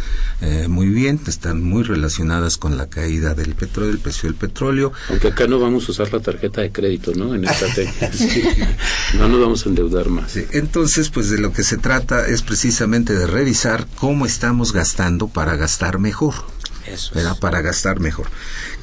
eh, 0.41 0.67
muy 0.67 0.87
bien, 0.87 1.19
están 1.27 1.63
muy 1.63 1.83
relacionadas 1.83 2.57
con 2.57 2.77
la 2.77 2.87
caída 2.87 3.33
del 3.33 3.55
petróleo, 3.55 3.91
el 3.91 3.99
precio 3.99 4.29
del 4.29 4.35
petróleo. 4.35 4.93
Aunque 5.09 5.29
acá 5.29 5.47
no 5.47 5.59
vamos 5.59 5.87
a 5.87 5.91
usar 5.91 6.13
la 6.13 6.19
tarjeta 6.19 6.61
de 6.61 6.71
crédito, 6.71 7.13
¿no? 7.15 7.33
En 7.33 7.45
esta 7.45 7.65
no 9.17 9.27
nos 9.27 9.39
vamos 9.39 9.65
a 9.65 9.69
endeudar 9.69 10.09
más. 10.09 10.37
Entonces, 10.51 11.09
pues 11.09 11.29
de 11.29 11.39
lo 11.39 11.53
que 11.53 11.63
se 11.63 11.77
trata 11.77 12.27
es 12.27 12.41
precisamente 12.41 13.13
de 13.13 13.27
revisar 13.27 13.87
cómo 13.95 14.25
estamos 14.25 14.73
gastando 14.73 15.27
para 15.27 15.55
gastar 15.55 15.99
mejor. 15.99 16.35
Eso 16.87 17.13
para 17.39 17.61
gastar 17.61 17.99
mejor. 17.99 18.27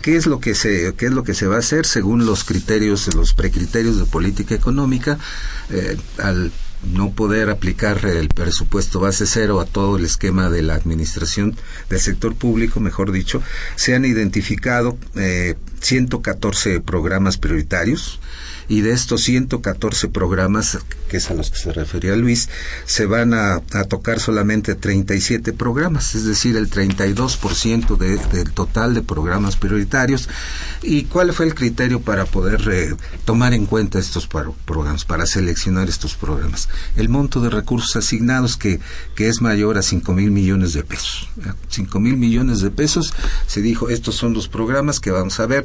¿Qué 0.02 0.16
es 0.16 0.26
lo 0.26 0.40
que 0.40 0.54
se 0.54 0.94
qué 0.94 1.06
es 1.06 1.12
lo 1.12 1.24
que 1.24 1.34
se 1.34 1.46
va 1.46 1.56
a 1.56 1.60
hacer 1.60 1.86
según 1.86 2.26
los 2.26 2.44
criterios, 2.44 3.12
los 3.14 3.34
precriterios 3.34 3.98
de 3.98 4.04
política 4.04 4.54
económica 4.54 5.18
eh, 5.70 5.96
al 6.18 6.52
no 6.92 7.12
poder 7.12 7.50
aplicar 7.50 8.04
el 8.04 8.28
presupuesto 8.28 9.00
base 9.00 9.26
cero 9.26 9.60
a 9.60 9.64
todo 9.64 9.96
el 9.96 10.04
esquema 10.04 10.50
de 10.50 10.62
la 10.62 10.74
administración 10.74 11.56
del 11.88 12.00
sector 12.00 12.34
público, 12.34 12.80
mejor 12.80 13.10
dicho, 13.12 13.42
se 13.76 13.94
han 13.94 14.04
identificado 14.04 14.98
eh, 15.16 15.54
114 15.80 16.80
programas 16.80 17.38
prioritarios 17.38 18.20
y 18.68 18.80
de 18.80 18.92
estos 18.92 19.22
114 19.22 20.08
programas, 20.08 20.78
que 21.08 21.18
es 21.18 21.30
a 21.30 21.34
los 21.34 21.50
que 21.50 21.58
se 21.58 21.72
refería 21.72 22.16
Luis, 22.16 22.48
se 22.86 23.06
van 23.06 23.34
a, 23.34 23.60
tocar 23.88 24.20
solamente 24.20 24.74
37 24.74 25.52
programas, 25.52 26.14
es 26.14 26.24
decir, 26.24 26.56
el 26.56 26.70
32% 26.70 27.96
de, 27.96 28.16
del 28.16 28.52
total 28.52 28.94
de 28.94 29.02
programas 29.02 29.56
prioritarios. 29.56 30.28
¿Y 30.82 31.04
cuál 31.04 31.32
fue 31.32 31.46
el 31.46 31.54
criterio 31.54 32.00
para 32.00 32.24
poder 32.24 32.68
eh, 32.70 32.94
tomar 33.24 33.54
en 33.54 33.66
cuenta 33.66 33.98
estos 33.98 34.26
programas, 34.26 35.04
para 35.04 35.26
seleccionar 35.26 35.88
estos 35.88 36.14
programas? 36.14 36.68
El 36.96 37.08
monto 37.08 37.40
de 37.40 37.50
recursos 37.50 37.96
asignados 37.96 38.56
que, 38.56 38.80
que 39.14 39.28
es 39.28 39.40
mayor 39.40 39.78
a 39.78 39.82
5 39.82 40.12
mil 40.12 40.30
millones 40.30 40.72
de 40.72 40.84
pesos. 40.84 41.28
5 41.68 42.00
mil 42.00 42.16
millones 42.16 42.60
de 42.60 42.70
pesos, 42.70 43.14
se 43.46 43.62
dijo, 43.62 43.88
estos 43.88 44.14
son 44.14 44.32
los 44.34 44.48
programas 44.48 45.00
que 45.00 45.10
vamos 45.10 45.40
a 45.40 45.46
ver, 45.46 45.64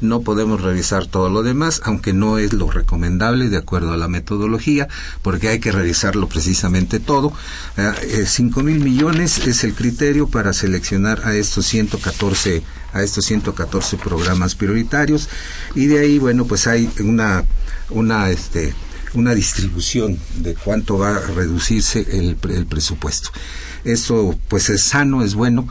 no 0.00 0.22
podemos 0.22 0.60
revisar 0.60 1.06
todo 1.06 1.28
lo 1.28 1.42
demás, 1.42 1.80
aunque 1.84 2.12
no 2.12 2.31
es 2.38 2.52
lo 2.52 2.70
recomendable 2.70 3.48
de 3.48 3.56
acuerdo 3.56 3.92
a 3.92 3.96
la 3.96 4.08
metodología, 4.08 4.88
porque 5.22 5.48
hay 5.48 5.58
que 5.58 5.72
revisarlo 5.72 6.28
precisamente 6.28 7.00
todo. 7.00 7.32
Eh, 7.76 8.24
5 8.26 8.62
mil 8.62 8.80
millones 8.80 9.46
es 9.46 9.64
el 9.64 9.74
criterio 9.74 10.28
para 10.28 10.52
seleccionar 10.52 11.22
a 11.24 11.34
estos 11.34 11.66
114 11.66 12.62
a 12.92 13.02
estos 13.02 13.24
114 13.24 13.96
programas 13.96 14.54
prioritarios 14.54 15.30
y 15.74 15.86
de 15.86 16.00
ahí 16.00 16.18
bueno 16.18 16.44
pues 16.44 16.66
hay 16.66 16.90
una 17.00 17.42
una 17.88 18.28
este 18.28 18.74
una 19.14 19.34
distribución 19.34 20.18
de 20.38 20.54
cuánto 20.54 20.98
va 20.98 21.16
a 21.16 21.20
reducirse 21.20 22.06
el, 22.10 22.36
el 22.50 22.66
presupuesto. 22.66 23.30
Eso 23.84 24.38
pues 24.48 24.70
es 24.70 24.84
sano, 24.84 25.22
es 25.22 25.34
bueno, 25.34 25.68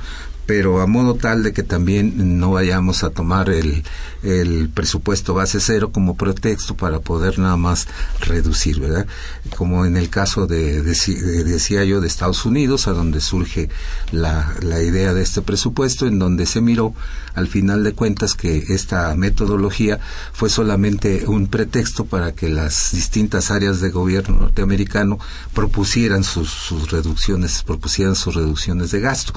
pero 0.52 0.82
a 0.82 0.86
modo 0.86 1.16
tal 1.16 1.44
de 1.44 1.54
que 1.54 1.64
también 1.64 2.38
no 2.42 2.52
vayamos 2.52 3.06
a 3.06 3.10
tomar 3.10 3.50
el, 3.50 3.86
el 4.22 4.68
presupuesto 4.68 5.34
base 5.34 5.62
cero 5.62 5.94
como 5.94 6.18
pretexto 6.18 6.76
para 6.76 7.00
poder 7.00 7.40
nada 7.40 7.56
más 7.56 7.88
reducir, 8.20 8.82
¿verdad? 8.82 9.08
Como 9.56 9.86
en 9.86 9.96
el 9.96 10.10
caso 10.10 10.48
de, 10.48 10.82
decía 10.82 11.86
yo, 11.86 12.02
de 12.02 12.08
Estados 12.08 12.46
Unidos, 12.46 12.90
a 12.90 12.92
donde 12.92 13.22
surge 13.22 13.70
la, 14.12 14.54
la 14.62 14.82
idea 14.84 15.14
de 15.14 15.22
este 15.22 15.42
presupuesto, 15.42 16.06
en 16.06 16.20
donde 16.20 16.46
se 16.46 16.60
miró 16.60 16.94
al 17.34 17.48
final 17.48 17.84
de 17.84 17.94
cuentas 17.94 18.34
que 18.34 18.58
esta 18.70 19.16
metodología 19.16 20.00
fue 20.34 20.50
solamente 20.50 21.26
un 21.28 21.48
pretexto 21.48 22.06
para 22.06 22.34
que 22.34 22.50
las 22.50 22.92
distintas 22.92 23.52
áreas 23.52 23.80
de 23.80 23.90
gobierno 23.90 24.38
norteamericano 24.38 25.18
propusieran 25.54 26.26
sus, 26.26 26.50
sus 26.50 26.92
reducciones, 26.92 27.64
propusieran 27.64 28.16
sus 28.16 28.36
reducciones 28.36 28.92
de 28.92 29.00
gasto. 29.00 29.34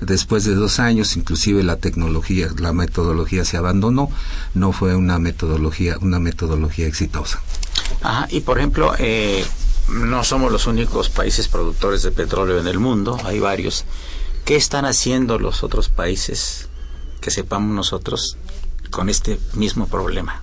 Después 0.00 0.44
de 0.44 0.54
dos 0.58 0.78
años, 0.78 1.16
inclusive 1.16 1.62
la 1.62 1.76
tecnología, 1.76 2.48
la 2.58 2.72
metodología 2.72 3.44
se 3.44 3.56
abandonó, 3.56 4.10
no 4.54 4.72
fue 4.72 4.94
una 4.94 5.18
metodología, 5.18 5.96
una 6.00 6.18
metodología 6.18 6.86
exitosa. 6.86 7.40
Ajá, 8.02 8.28
y 8.30 8.40
por 8.40 8.58
ejemplo, 8.58 8.94
eh, 8.98 9.44
no 9.88 10.22
somos 10.24 10.52
los 10.52 10.66
únicos 10.66 11.08
países 11.08 11.48
productores 11.48 12.02
de 12.02 12.12
petróleo 12.12 12.58
en 12.58 12.66
el 12.66 12.78
mundo, 12.78 13.18
hay 13.24 13.38
varios. 13.38 13.84
¿Qué 14.44 14.56
están 14.56 14.84
haciendo 14.84 15.38
los 15.38 15.62
otros 15.62 15.88
países 15.88 16.68
que 17.20 17.30
sepamos 17.30 17.74
nosotros 17.74 18.36
con 18.90 19.08
este 19.08 19.38
mismo 19.54 19.86
problema? 19.86 20.42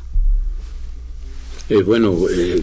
Eh, 1.70 1.82
bueno, 1.82 2.14
eh, 2.30 2.62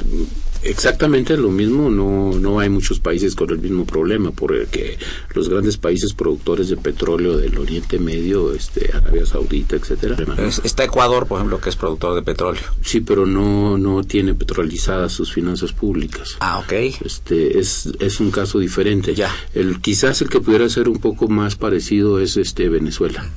Exactamente 0.64 1.36
lo 1.36 1.50
mismo, 1.50 1.90
no, 1.90 2.38
no 2.38 2.60
hay 2.60 2.68
muchos 2.68 3.00
países 3.00 3.34
con 3.34 3.50
el 3.50 3.58
mismo 3.58 3.84
problema, 3.84 4.30
porque 4.30 4.98
los 5.34 5.48
grandes 5.48 5.76
países 5.76 6.12
productores 6.14 6.68
de 6.68 6.76
petróleo 6.76 7.36
del 7.36 7.58
Oriente 7.58 7.98
Medio, 7.98 8.52
este, 8.52 8.90
Arabia 8.94 9.26
Saudita, 9.26 9.76
etcétera. 9.76 10.16
Está 10.64 10.84
Ecuador, 10.84 11.26
por 11.26 11.38
ejemplo, 11.38 11.60
que 11.60 11.70
es 11.70 11.76
productor 11.76 12.14
de 12.14 12.22
petróleo. 12.22 12.62
Sí, 12.82 13.00
pero 13.00 13.26
no, 13.26 13.76
no 13.78 14.04
tiene 14.04 14.34
petrolizadas 14.34 15.12
sus 15.12 15.32
finanzas 15.32 15.72
públicas. 15.72 16.36
Ah, 16.40 16.58
ok. 16.58 16.72
Este, 17.04 17.58
es, 17.58 17.88
es 17.98 18.20
un 18.20 18.30
caso 18.30 18.58
diferente. 18.58 19.14
Ya. 19.14 19.34
El, 19.54 19.80
quizás 19.80 20.22
el 20.22 20.28
que 20.28 20.40
pudiera 20.40 20.68
ser 20.68 20.88
un 20.88 20.98
poco 20.98 21.28
más 21.28 21.56
parecido 21.56 22.20
es 22.20 22.36
este 22.36 22.68
Venezuela. 22.68 23.28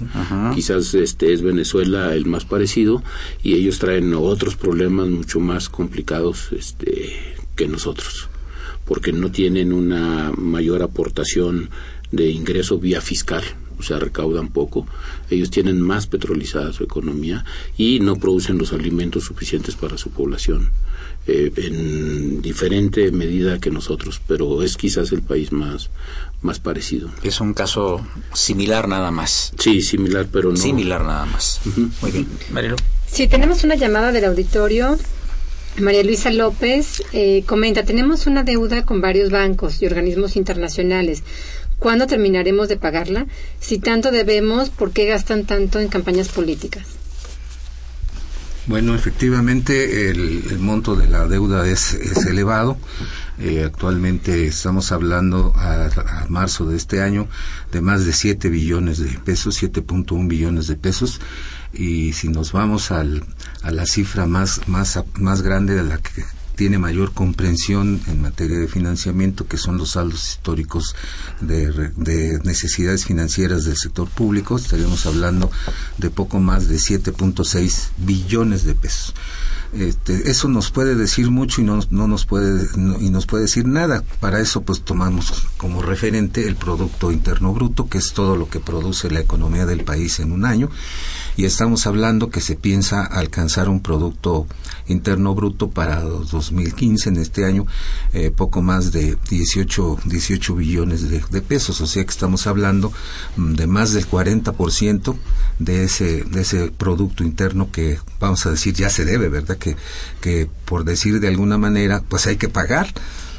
Quizás 0.53 0.93
este 0.93 1.33
es 1.33 1.41
Venezuela 1.41 2.13
el 2.13 2.25
más 2.25 2.45
parecido 2.45 3.03
y 3.43 3.55
ellos 3.55 3.79
traen 3.79 4.13
otros 4.13 4.55
problemas 4.55 5.07
mucho 5.07 5.39
más 5.39 5.69
complicados, 5.69 6.49
este 6.51 7.14
que 7.55 7.67
nosotros, 7.67 8.29
porque 8.85 9.11
no 9.11 9.31
tienen 9.31 9.73
una 9.73 10.31
mayor 10.37 10.83
aportación 10.83 11.69
de 12.11 12.29
ingreso 12.29 12.77
vía 12.79 13.01
fiscal, 13.01 13.43
o 13.77 13.83
sea, 13.83 13.99
recaudan 13.99 14.49
poco. 14.49 14.87
Ellos 15.29 15.49
tienen 15.49 15.81
más 15.81 16.07
petrolizada 16.07 16.71
su 16.71 16.83
economía 16.83 17.43
y 17.77 17.99
no 17.99 18.15
producen 18.15 18.57
los 18.57 18.73
alimentos 18.73 19.25
suficientes 19.25 19.75
para 19.75 19.97
su 19.97 20.09
población. 20.11 20.71
Eh, 21.27 21.51
en 21.57 22.41
diferente 22.43 23.11
medida 23.11 23.59
que 23.59 23.71
nosotros, 23.71 24.21
pero 24.27 24.61
es 24.61 24.77
quizás 24.77 25.11
el 25.11 25.23
país 25.23 25.51
más, 25.51 25.89
más 26.43 26.59
parecido. 26.59 27.09
Es 27.23 27.41
un 27.41 27.55
caso 27.55 28.05
similar 28.33 28.87
nada 28.87 29.09
más. 29.09 29.51
Sí, 29.57 29.81
similar, 29.81 30.27
pero 30.31 30.51
no. 30.51 30.57
Similar 30.57 31.03
nada 31.03 31.25
más. 31.25 31.61
Muy 32.01 32.11
bien. 32.11 32.27
Marilu. 32.51 32.75
Sí, 33.07 33.27
tenemos 33.27 33.63
una 33.63 33.73
llamada 33.73 34.11
del 34.11 34.25
auditorio. 34.25 34.99
María 35.79 36.03
Luisa 36.03 36.31
López 36.31 37.03
eh, 37.11 37.43
comenta, 37.45 37.83
tenemos 37.83 38.27
una 38.27 38.43
deuda 38.43 38.85
con 38.85 39.01
varios 39.01 39.29
bancos 39.29 39.81
y 39.81 39.85
organismos 39.85 40.38
internacionales. 40.38 41.23
¿Cuándo 41.79 42.07
terminaremos 42.07 42.69
de 42.69 42.77
pagarla? 42.77 43.27
Si 43.59 43.79
tanto 43.79 44.11
debemos, 44.11 44.69
¿por 44.69 44.91
qué 44.91 45.05
gastan 45.05 45.45
tanto 45.45 45.79
en 45.79 45.89
campañas 45.89 46.29
políticas? 46.29 46.88
Bueno, 48.67 48.95
efectivamente 48.95 50.09
el, 50.09 50.57
monto 50.59 50.95
de 50.95 51.07
la 51.07 51.27
deuda 51.27 51.67
es, 51.67 51.93
elevado. 52.25 52.77
Eh, 53.38 53.63
actualmente 53.65 54.47
estamos 54.47 54.93
hablando 54.93 55.53
a, 55.57 55.88
a, 55.88 56.25
marzo 56.29 56.65
de 56.65 56.77
este 56.77 57.01
año 57.01 57.27
de 57.73 57.81
más 57.81 58.05
de 58.05 58.13
7 58.13 58.49
billones 58.49 58.97
de 58.97 59.19
pesos, 59.19 59.61
7.1 59.61 60.27
billones 60.27 60.67
de 60.67 60.77
pesos 60.77 61.19
y 61.73 62.13
si 62.13 62.29
nos 62.29 62.53
vamos 62.53 62.91
al, 62.91 63.23
a 63.65 63.71
la 63.71 63.88
cifra 63.88 64.28
más, 64.28 64.67
más, 64.67 64.99
más 65.15 65.41
grande 65.41 65.73
de 65.73 65.84
la 65.84 65.97
que 65.97 66.23
tiene 66.56 66.78
mayor 66.78 67.13
comprensión 67.13 67.99
en 68.08 68.21
materia 68.21 68.60
de 68.60 68.67
financiamiento, 68.67 69.47
que 69.47 69.58
son 69.58 69.78
los 69.78 69.91
saldos 69.91 70.30
históricos 70.30 70.95
de, 71.41 71.71
de 71.97 72.39
necesidades 72.43 73.06
financieras 73.06 73.65
del 73.65 73.75
sector 73.75 74.08
público, 74.08 74.56
estaríamos 74.56 75.06
hablando 75.08 75.51
de 75.97 76.10
poco 76.12 76.39
más 76.39 76.67
de 76.69 76.78
7.6 76.78 77.89
billones 77.97 78.63
de 78.65 78.75
pesos. 78.75 79.15
Este, 79.73 80.30
eso 80.30 80.47
nos 80.47 80.71
puede 80.71 80.95
decir 80.95 81.32
mucho 81.32 81.60
y 81.60 81.65
no, 81.65 81.82
no 81.89 82.08
nos 82.08 82.25
puede 82.25 82.65
y 83.01 83.10
nos 83.10 83.25
puede 83.25 83.43
decir 83.43 83.67
nada. 83.67 84.04
Para 84.21 84.39
eso 84.39 84.62
pues 84.62 84.84
tomamos 84.84 85.47
como 85.58 85.82
referente 85.82 86.47
el 86.47 86.56
producto 86.56 87.12
interno 87.12 87.51
bruto, 87.51 87.89
que 87.89 87.97
es 87.97 88.13
todo 88.13 88.38
lo 88.38 88.47
que 88.47 88.62
produce 88.62 89.10
la 89.10 89.19
economía 89.19 89.65
del 89.65 89.84
país 89.84 90.19
en 90.19 90.32
un 90.32 90.45
año 90.45 90.69
y 91.38 91.45
estamos 91.45 91.86
hablando 91.88 92.30
que 92.30 92.41
se 92.41 92.56
piensa 92.56 93.04
alcanzar 93.04 93.69
un 93.69 93.82
producto 93.82 94.48
interno 94.88 95.36
bruto 95.36 95.69
para 95.69 96.02
2015 96.02 97.10
en 97.10 97.17
este 97.17 97.45
año 97.45 97.65
eh, 98.13 98.32
poco 98.32 98.62
más 98.62 98.91
de 98.91 99.17
18 99.30 100.00
18 100.06 100.56
billones 100.56 101.10
de, 101.10 101.24
de, 101.30 101.41
pesos, 101.41 101.82
o 101.82 101.88
sea 101.88 102.04
que 102.04 102.12
estamos 102.12 102.48
hablando 102.48 102.91
mm, 103.36 103.54
de 103.56 103.67
más 103.67 103.93
del 103.93 104.08
40% 104.08 105.15
de 105.60 105.84
ese 105.84 106.24
de 106.24 106.41
ese 106.41 106.71
producto 106.71 107.24
interno 107.24 107.71
que 107.71 108.00
vamos 108.19 108.45
a 108.45 108.52
decir 108.52 108.74
ya 108.74 108.89
se 108.89 109.06
debe, 109.06 109.30
¿verdad? 109.30 109.58
Que 109.58 109.76
que 110.21 110.50
por 110.65 110.84
decir 110.86 111.19
de 111.19 111.28
alguna 111.28 111.58
manera 111.58 112.04
pues 112.08 112.28
hay 112.28 112.38
que 112.38 112.50
pagar 112.50 112.93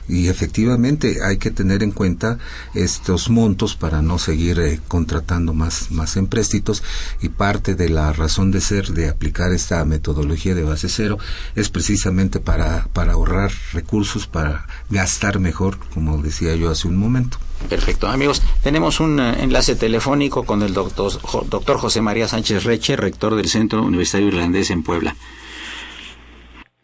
y 0.09 0.29
efectivamente 0.29 1.19
hay 1.25 1.38
que 1.38 1.51
tener 1.51 1.83
en 1.83 1.92
cuenta 1.92 2.38
estos 2.75 3.31
montos 3.31 3.77
para 3.77 4.03
no 4.03 4.19
seguir 4.19 4.59
eh, 4.61 4.81
contratando 4.88 5.55
más, 5.55 5.90
más 5.90 6.16
empréstitos 6.16 6.83
y 7.21 7.29
parte 7.29 7.75
de 7.75 7.88
la 7.88 8.12
razón 8.12 8.51
de 8.51 8.61
ser 8.61 8.88
de 8.88 9.09
aplicar 9.09 9.53
esta 9.53 9.85
metodología 9.85 10.55
de 10.55 10.64
base 10.64 10.88
cero 10.88 11.19
es 11.55 11.69
precisamente 11.69 12.40
para, 12.40 12.88
para 12.92 13.12
ahorrar 13.12 13.53
recursos, 13.73 14.27
para 14.27 14.66
gastar 14.90 15.38
mejor, 15.38 15.79
como 15.92 16.23
decía 16.23 16.55
yo 16.57 16.71
hace 16.71 16.88
un 16.88 16.97
momento. 16.97 17.38
Perfecto, 17.69 18.07
amigos. 18.07 18.42
Tenemos 18.62 19.01
un 19.01 19.19
uh, 19.19 19.33
enlace 19.40 19.75
telefónico 19.75 20.45
con 20.45 20.62
el 20.62 20.73
doctor, 20.73 21.12
doctor 21.49 21.79
José 21.79 22.01
María 22.01 22.29
Sánchez 22.29 22.64
Reche, 22.64 22.97
rector 22.97 23.35
del 23.35 23.49
Centro 23.49 23.83
Universitario 23.83 24.29
Irlandés 24.29 24.71
en 24.71 24.83
Puebla. 24.83 25.16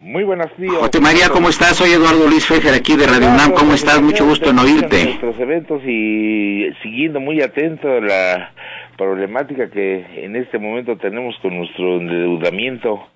Muy 0.02 0.24
buenos 0.24 0.50
días. 0.56 0.74
José 0.78 1.00
María, 1.00 1.28
¿cómo 1.32 1.48
estás? 1.48 1.76
Soy 1.76 1.92
Eduardo 1.92 2.26
Luis 2.26 2.44
Fejer 2.44 2.74
aquí 2.74 2.96
de 2.96 3.06
Radio 3.06 3.28
UNAM. 3.28 3.52
¿Cómo 3.52 3.72
estás? 3.72 4.02
Mucho 4.02 4.26
gusto 4.26 4.50
en 4.50 4.58
oírte. 4.58 5.04
Nuestros 5.04 5.38
eventos 5.38 5.80
y 5.86 6.72
siguiendo 6.82 7.20
muy 7.20 7.40
atento 7.40 8.00
la 8.00 8.50
problemática 8.98 9.70
que 9.70 10.04
en 10.24 10.34
este 10.34 10.58
momento 10.58 10.96
tenemos 10.96 11.36
con 11.40 11.56
nuestro 11.56 11.98
endeudamiento 11.98 13.06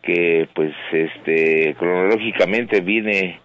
que 0.00 0.48
pues 0.54 0.72
este 0.90 1.74
cronológicamente 1.78 2.80
viene 2.80 3.38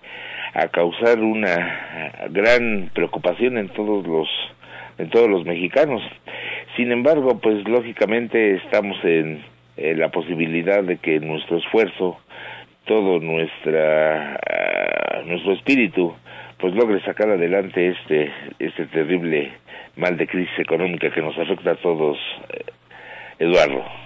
a 0.54 0.70
causar 0.70 1.20
una 1.20 2.30
gran 2.30 2.92
preocupación 2.94 3.58
en 3.58 3.68
todos 3.68 4.08
los 4.08 4.30
en 5.00 5.10
todos 5.10 5.30
los 5.30 5.44
mexicanos. 5.44 6.02
Sin 6.78 6.94
embargo, 6.94 7.40
pues 7.42 7.68
lógicamente 7.68 8.56
estamos 8.56 8.96
en 9.04 9.44
la 9.76 10.08
posibilidad 10.12 10.82
de 10.82 10.96
que 10.96 11.20
nuestro 11.20 11.58
esfuerzo 11.58 12.20
todo 12.86 13.20
nuestra 13.20 14.36
ah, 14.36 15.22
nuestro 15.26 15.54
espíritu 15.54 16.16
pues 16.58 16.74
logre 16.74 17.02
sacar 17.02 17.30
adelante 17.30 17.90
este 17.90 18.32
este 18.60 18.86
terrible 18.88 19.52
mal 19.96 20.18
de 20.18 20.28
crisis 20.28 20.60
económica 20.60 21.12
que 21.12 21.22
nos 21.22 21.38
afecta 21.38 21.72
a 21.72 21.76
todos 21.76 22.18
eh, 22.50 22.66
Eduardo 23.40 24.05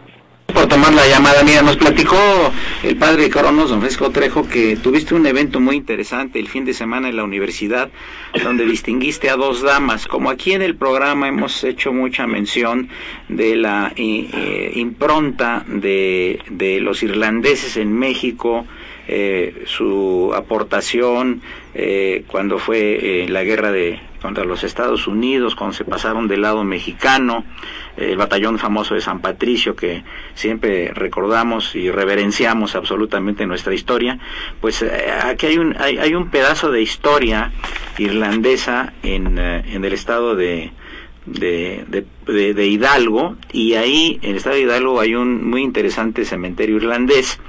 por 0.53 0.67
tomar 0.67 0.93
la 0.93 1.07
llamada. 1.07 1.43
Mira, 1.43 1.61
nos 1.61 1.77
platicó 1.77 2.17
el 2.83 2.95
padre 2.95 3.29
Coronos, 3.29 3.69
don 3.69 3.79
Francisco 3.79 4.11
Trejo, 4.11 4.47
que 4.47 4.75
tuviste 4.77 5.15
un 5.15 5.25
evento 5.25 5.59
muy 5.59 5.75
interesante 5.75 6.39
el 6.39 6.47
fin 6.47 6.65
de 6.65 6.73
semana 6.73 7.09
en 7.09 7.15
la 7.15 7.23
universidad, 7.23 7.89
donde 8.43 8.65
distinguiste 8.65 9.29
a 9.29 9.35
dos 9.35 9.61
damas. 9.61 10.07
Como 10.07 10.29
aquí 10.29 10.53
en 10.53 10.61
el 10.61 10.75
programa 10.75 11.27
hemos 11.27 11.63
hecho 11.63 11.93
mucha 11.93 12.27
mención 12.27 12.89
de 13.27 13.55
la 13.55 13.91
eh, 13.95 14.29
eh, 14.33 14.71
impronta 14.75 15.63
de, 15.67 16.39
de 16.49 16.79
los 16.79 17.03
irlandeses 17.03 17.77
en 17.77 17.93
México, 17.93 18.65
eh, 19.09 19.63
su 19.65 20.31
aportación 20.35 21.41
eh, 21.73 22.23
cuando 22.27 22.59
fue 22.59 23.25
la 23.27 23.43
guerra 23.43 23.71
de 23.71 23.99
contra 24.21 24.43
los 24.43 24.63
Estados 24.63 25.07
Unidos, 25.07 25.55
cuando 25.55 25.75
se 25.75 25.85
pasaron 25.85 26.27
del 26.27 26.41
lado 26.41 26.63
mexicano, 26.63 27.45
el 27.97 28.17
batallón 28.17 28.59
famoso 28.59 28.95
de 28.95 29.01
San 29.01 29.19
Patricio 29.19 29.75
que 29.75 30.03
siempre 30.33 30.91
recordamos 30.93 31.75
y 31.75 31.91
reverenciamos 31.91 32.75
absolutamente 32.75 33.43
en 33.43 33.49
nuestra 33.49 33.73
historia, 33.73 34.19
pues 34.61 34.81
eh, 34.81 35.11
aquí 35.23 35.47
hay 35.47 35.57
un, 35.57 35.75
hay, 35.79 35.97
hay, 35.97 36.13
un 36.13 36.29
pedazo 36.29 36.71
de 36.71 36.81
historia 36.81 37.51
irlandesa 37.97 38.93
en, 39.03 39.37
eh, 39.37 39.63
en 39.73 39.83
el 39.85 39.93
estado 39.93 40.35
de, 40.35 40.71
de, 41.25 41.85
de, 42.27 42.53
de, 42.53 42.67
Hidalgo 42.67 43.35
y 43.51 43.73
ahí 43.73 44.19
en 44.21 44.31
el 44.31 44.37
estado 44.37 44.55
de 44.55 44.61
Hidalgo 44.61 44.99
hay 44.99 45.15
un 45.15 45.49
muy 45.49 45.61
interesante 45.61 46.25
cementerio 46.25 46.77
irlandés 46.77 47.39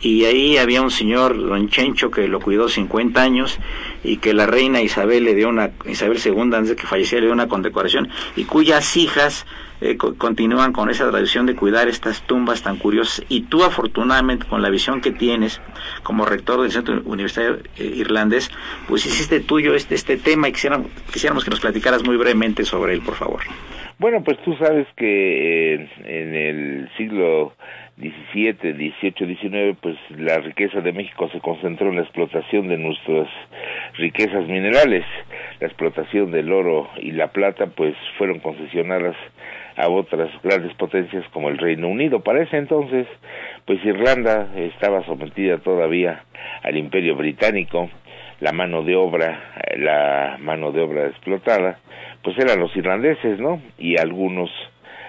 y 0.00 0.24
ahí 0.24 0.56
había 0.56 0.82
un 0.82 0.90
señor, 0.90 1.36
don 1.36 1.68
Chencho, 1.68 2.10
que 2.10 2.28
lo 2.28 2.40
cuidó 2.40 2.68
50 2.68 3.20
años 3.20 3.58
y 4.04 4.18
que 4.18 4.32
la 4.32 4.46
reina 4.46 4.80
Isabel 4.80 5.24
le 5.24 5.34
dio 5.34 5.48
una, 5.48 5.70
Isabel 5.86 6.18
II 6.24 6.40
antes 6.40 6.68
de 6.70 6.76
que 6.76 6.86
falleciera 6.86 7.22
le 7.22 7.26
dio 7.26 7.34
una 7.34 7.48
condecoración 7.48 8.08
y 8.36 8.44
cuyas 8.44 8.96
hijas 8.96 9.46
eh, 9.80 9.96
continúan 9.96 10.72
con 10.72 10.90
esa 10.90 11.08
tradición 11.08 11.46
de 11.46 11.54
cuidar 11.54 11.88
estas 11.88 12.22
tumbas 12.22 12.62
tan 12.62 12.78
curiosas 12.78 13.24
y 13.28 13.42
tú 13.42 13.62
afortunadamente 13.62 14.46
con 14.46 14.60
la 14.60 14.70
visión 14.70 15.00
que 15.00 15.12
tienes 15.12 15.60
como 16.02 16.24
rector 16.24 16.62
del 16.62 16.72
Centro 16.72 17.00
Universitario 17.04 17.58
eh, 17.76 17.84
Irlandés, 17.84 18.50
pues 18.88 19.06
hiciste 19.06 19.40
tuyo 19.40 19.74
este, 19.74 19.94
este 19.94 20.16
tema 20.16 20.48
y 20.48 20.52
quisiéramos, 20.52 20.90
quisiéramos 21.12 21.44
que 21.44 21.50
nos 21.50 21.60
platicaras 21.60 22.04
muy 22.04 22.16
brevemente 22.16 22.64
sobre 22.64 22.94
él, 22.94 23.02
por 23.02 23.14
favor. 23.14 23.40
Bueno, 23.98 24.22
pues 24.24 24.40
tú 24.44 24.54
sabes 24.56 24.86
que 24.96 25.74
en 25.74 26.34
el 26.34 26.90
siglo 26.96 27.52
17, 27.98 28.74
18, 28.74 29.26
19, 29.26 29.76
pues 29.80 29.96
la 30.10 30.38
riqueza 30.38 30.80
de 30.80 30.92
México 30.92 31.28
se 31.32 31.40
concentró 31.40 31.88
en 31.88 31.96
la 31.96 32.02
explotación 32.02 32.68
de 32.68 32.78
nuestras 32.78 33.28
riquezas 33.94 34.46
minerales. 34.46 35.04
La 35.58 35.66
explotación 35.66 36.30
del 36.30 36.52
oro 36.52 36.88
y 36.98 37.10
la 37.10 37.28
plata, 37.32 37.66
pues 37.66 37.96
fueron 38.16 38.38
concesionadas 38.38 39.16
a 39.76 39.88
otras 39.88 40.30
grandes 40.44 40.72
potencias 40.74 41.24
como 41.32 41.48
el 41.48 41.58
Reino 41.58 41.88
Unido. 41.88 42.20
Para 42.20 42.42
ese 42.42 42.56
entonces, 42.56 43.08
pues 43.64 43.84
Irlanda 43.84 44.48
estaba 44.56 45.04
sometida 45.04 45.58
todavía 45.58 46.22
al 46.62 46.76
Imperio 46.76 47.16
Británico. 47.16 47.90
La 48.38 48.52
mano 48.52 48.84
de 48.84 48.94
obra, 48.94 49.40
la 49.76 50.36
mano 50.38 50.70
de 50.70 50.82
obra 50.82 51.06
explotada, 51.08 51.80
pues 52.22 52.38
eran 52.38 52.60
los 52.60 52.74
irlandeses, 52.76 53.40
¿no? 53.40 53.60
Y 53.76 53.98
algunos 53.98 54.50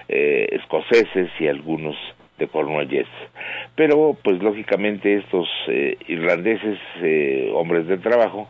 eh, 0.08 0.48
escoceses 0.54 1.30
y 1.40 1.48
algunos 1.48 1.96
de 2.40 2.48
Cornualles. 2.48 3.08
Pero, 3.76 4.18
pues 4.24 4.42
lógicamente 4.42 5.16
estos 5.16 5.48
eh, 5.68 5.98
irlandeses, 6.08 6.80
eh, 7.02 7.52
hombres 7.54 7.88
de 7.88 7.98
trabajo, 7.98 8.50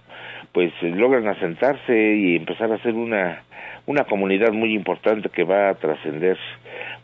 pues 0.53 0.71
logran 0.81 1.27
asentarse 1.27 2.15
y 2.15 2.35
empezar 2.35 2.71
a 2.71 2.81
ser 2.81 2.93
una, 2.93 3.43
una 3.85 4.05
comunidad 4.05 4.53
muy 4.53 4.73
importante 4.73 5.29
que 5.29 5.43
va 5.43 5.69
a 5.69 5.75
trascender 5.75 6.37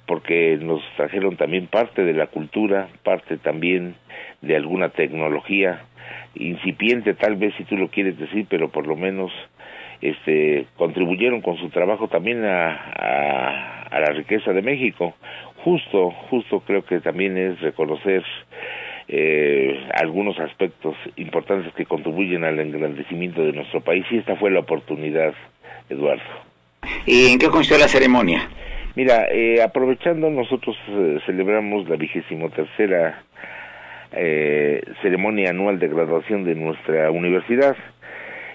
porque 0.08 0.58
nos 0.62 0.82
trajeron 0.96 1.36
también 1.36 1.68
parte 1.68 2.04
de 2.04 2.14
la 2.14 2.28
cultura, 2.28 2.88
parte 3.04 3.38
también 3.38 3.96
de 4.42 4.56
alguna 4.56 4.90
tecnología 4.90 5.82
incipiente 6.36 7.14
tal 7.14 7.36
vez 7.38 7.54
si 7.58 7.64
tú 7.64 7.78
lo 7.78 7.90
quieres 7.90 8.18
decir, 8.20 8.46
pero 8.50 8.70
por 8.70 8.88
lo 8.88 8.96
menos 8.96 9.32
este 10.02 10.68
contribuyeron 10.76 11.42
con 11.42 11.58
su 11.58 11.70
trabajo 11.70 12.08
también 12.08 12.44
a 12.46 13.90
la 13.92 14.12
riqueza 14.14 14.52
de 14.52 14.62
México 14.62 15.16
justo, 15.66 16.12
justo 16.30 16.60
creo 16.60 16.86
que 16.86 17.00
también 17.02 17.38
es 17.38 17.60
reconocer 17.60 18.24
eh, 19.08 19.90
algunos 19.96 20.40
aspectos 20.40 20.96
importantes 21.16 21.74
que 21.74 21.86
contribuyen 21.86 22.44
al 22.44 22.60
engrandecimiento 22.60 23.42
de 23.44 23.52
nuestro 23.52 23.82
país 23.82 24.06
y 24.12 24.18
esta 24.18 24.36
fue 24.36 24.52
la 24.52 24.60
oportunidad, 24.60 25.34
Eduardo. 25.90 26.24
¿Y 27.08 27.32
en 27.32 27.40
qué 27.40 27.48
consistió 27.48 27.80
la 27.80 27.88
ceremonia? 27.88 28.48
Mira, 28.96 29.26
eh, 29.32 29.62
aprovechando 29.62 30.30
nosotros 30.30 30.78
eh, 30.88 31.20
celebramos 31.26 31.90
la 31.90 31.96
vigésimo 31.96 32.50
tercera 32.52 33.24
eh, 34.12 34.84
ceremonia 35.02 35.50
anual 35.50 35.80
de 35.80 35.88
graduación 35.88 36.46
de 36.46 36.54
nuestra 36.54 37.10
universidad 37.10 37.76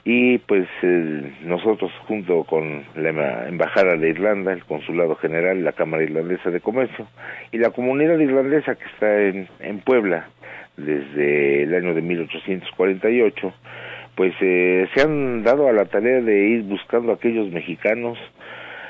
y 0.04 0.38
pues 0.38 0.66
eh, 0.82 1.32
nosotros 1.44 1.92
junto 2.06 2.44
con 2.44 2.84
la 2.94 3.48
embajada 3.48 3.96
de 3.96 4.08
Irlanda, 4.08 4.52
el 4.52 4.64
consulado 4.64 5.16
general, 5.16 5.62
la 5.62 5.72
Cámara 5.72 6.02
Irlandesa 6.02 6.50
de 6.50 6.60
Comercio 6.60 7.06
y 7.52 7.58
la 7.58 7.70
comunidad 7.70 8.18
irlandesa 8.18 8.76
que 8.76 8.84
está 8.84 9.20
en, 9.22 9.48
en 9.60 9.80
Puebla 9.80 10.28
desde 10.76 11.64
el 11.64 11.74
año 11.74 11.94
de 11.94 12.02
1848, 12.02 13.52
pues 14.14 14.34
eh, 14.40 14.88
se 14.94 15.02
han 15.02 15.42
dado 15.42 15.68
a 15.68 15.72
la 15.72 15.84
tarea 15.84 16.20
de 16.20 16.48
ir 16.48 16.62
buscando 16.62 17.12
a 17.12 17.16
aquellos 17.16 17.50
mexicanos 17.50 18.18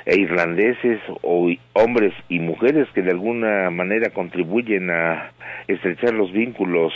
e 0.07 0.19
irlandeses 0.19 1.01
o 1.23 1.51
hombres 1.75 2.15
y 2.29 2.39
mujeres 2.39 2.89
que 2.95 3.03
de 3.03 3.11
alguna 3.11 3.71
manera 3.71 4.11
contribuyen 4.11 4.91
a 4.91 5.33
estrechar 5.69 6.15
los 6.15 6.33
vínculos 6.33 6.93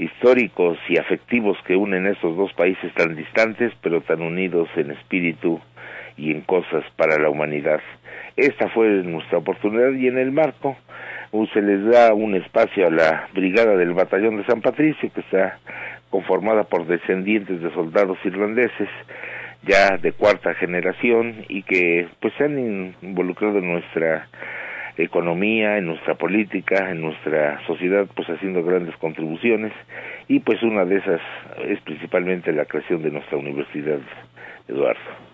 históricos 0.00 0.78
y 0.88 0.98
afectivos 0.98 1.58
que 1.66 1.76
unen 1.76 2.06
estos 2.06 2.36
dos 2.36 2.52
países 2.54 2.92
tan 2.94 3.14
distantes 3.14 3.72
pero 3.82 4.00
tan 4.00 4.22
unidos 4.22 4.68
en 4.76 4.90
espíritu 4.92 5.60
y 6.16 6.32
en 6.32 6.40
cosas 6.42 6.84
para 6.96 7.18
la 7.18 7.30
humanidad. 7.30 7.80
Esta 8.36 8.68
fue 8.68 8.88
nuestra 9.04 9.38
oportunidad 9.38 9.92
y 9.92 10.08
en 10.08 10.18
el 10.18 10.32
marco 10.32 10.76
uh, 11.32 11.46
se 11.48 11.62
les 11.62 11.84
da 11.84 12.14
un 12.14 12.34
espacio 12.34 12.86
a 12.86 12.90
la 12.90 13.28
brigada 13.34 13.76
del 13.76 13.92
batallón 13.92 14.38
de 14.38 14.44
San 14.44 14.60
Patricio 14.60 15.10
que 15.12 15.20
está 15.20 15.58
conformada 16.10 16.64
por 16.64 16.86
descendientes 16.86 17.60
de 17.60 17.72
soldados 17.72 18.18
irlandeses 18.24 18.88
ya 19.62 19.98
de 19.98 20.12
cuarta 20.12 20.54
generación 20.54 21.44
y 21.48 21.62
que 21.62 22.08
pues 22.20 22.32
se 22.38 22.44
han 22.44 22.58
involucrado 23.02 23.58
en 23.58 23.72
nuestra 23.72 24.28
economía, 25.02 25.78
en 25.78 25.86
nuestra 25.86 26.14
política, 26.14 26.90
en 26.90 27.00
nuestra 27.00 27.60
sociedad, 27.66 28.06
pues 28.14 28.28
haciendo 28.28 28.62
grandes 28.62 28.96
contribuciones 28.96 29.72
y 30.28 30.40
pues 30.40 30.62
una 30.62 30.84
de 30.84 30.96
esas 30.96 31.20
es 31.66 31.80
principalmente 31.82 32.52
la 32.52 32.64
creación 32.64 33.02
de 33.02 33.10
nuestra 33.10 33.38
universidad, 33.38 34.00
Eduardo. 34.68 35.29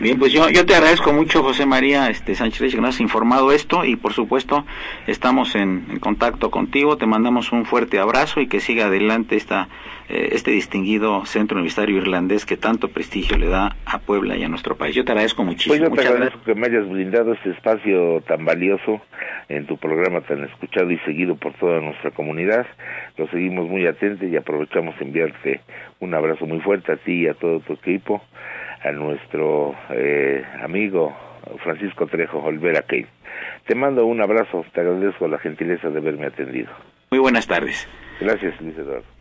Bien, 0.00 0.16
pues 0.16 0.32
yo, 0.32 0.48
yo 0.48 0.64
te 0.64 0.76
agradezco 0.76 1.12
mucho, 1.12 1.42
José 1.42 1.66
María 1.66 2.08
este, 2.08 2.36
Sánchez, 2.36 2.72
que 2.72 2.80
nos 2.80 2.94
has 2.94 3.00
informado 3.00 3.50
esto 3.50 3.84
y 3.84 3.96
por 3.96 4.12
supuesto 4.12 4.64
estamos 5.08 5.56
en, 5.56 5.86
en, 5.90 5.98
contacto 5.98 6.52
contigo. 6.52 6.96
Te 6.96 7.06
mandamos 7.06 7.50
un 7.50 7.64
fuerte 7.64 7.98
abrazo 7.98 8.40
y 8.40 8.46
que 8.46 8.60
siga 8.60 8.86
adelante 8.86 9.34
esta, 9.34 9.68
eh, 10.08 10.28
este 10.32 10.52
distinguido 10.52 11.26
centro 11.26 11.56
universitario 11.56 11.96
irlandés 11.96 12.46
que 12.46 12.56
tanto 12.56 12.88
prestigio 12.88 13.36
le 13.38 13.48
da 13.48 13.76
a 13.84 13.98
Puebla 13.98 14.36
y 14.36 14.44
a 14.44 14.48
nuestro 14.48 14.76
país. 14.76 14.94
Yo 14.94 15.04
te 15.04 15.10
agradezco 15.10 15.42
muchísimo. 15.42 15.74
Pues 15.74 15.90
yo 15.90 15.94
te 15.94 16.00
agradezco 16.00 16.38
gracias. 16.44 16.44
que 16.44 16.54
me 16.54 16.66
hayas 16.68 16.88
brindado 16.88 17.32
este 17.32 17.50
espacio 17.50 18.20
tan 18.20 18.44
valioso 18.44 19.00
en 19.48 19.66
tu 19.66 19.78
programa 19.78 20.20
tan 20.20 20.44
escuchado 20.44 20.92
y 20.92 20.98
seguido 20.98 21.34
por 21.34 21.54
toda 21.54 21.80
nuestra 21.80 22.12
comunidad. 22.12 22.68
Lo 23.16 23.26
seguimos 23.30 23.68
muy 23.68 23.84
atentos 23.86 24.28
y 24.28 24.36
aprovechamos 24.36 24.94
enviarte 25.00 25.60
un 25.98 26.14
abrazo 26.14 26.46
muy 26.46 26.60
fuerte 26.60 26.92
a 26.92 26.96
ti 26.96 27.24
y 27.24 27.26
a 27.26 27.34
todo 27.34 27.58
tu 27.58 27.72
equipo 27.72 28.22
a 28.82 28.92
nuestro 28.92 29.74
eh, 29.90 30.44
amigo 30.62 31.14
Francisco 31.62 32.06
Trejo 32.06 32.38
Olvera 32.38 32.82
Kane. 32.82 33.08
Te 33.66 33.74
mando 33.74 34.06
un 34.06 34.20
abrazo, 34.20 34.64
te 34.72 34.80
agradezco 34.80 35.28
la 35.28 35.38
gentileza 35.38 35.88
de 35.88 35.98
haberme 35.98 36.26
atendido. 36.26 36.70
Muy 37.10 37.20
buenas 37.20 37.46
tardes. 37.46 37.88
Gracias, 38.20 38.60
Luis 38.60 38.76
Eduardo. 38.76 39.18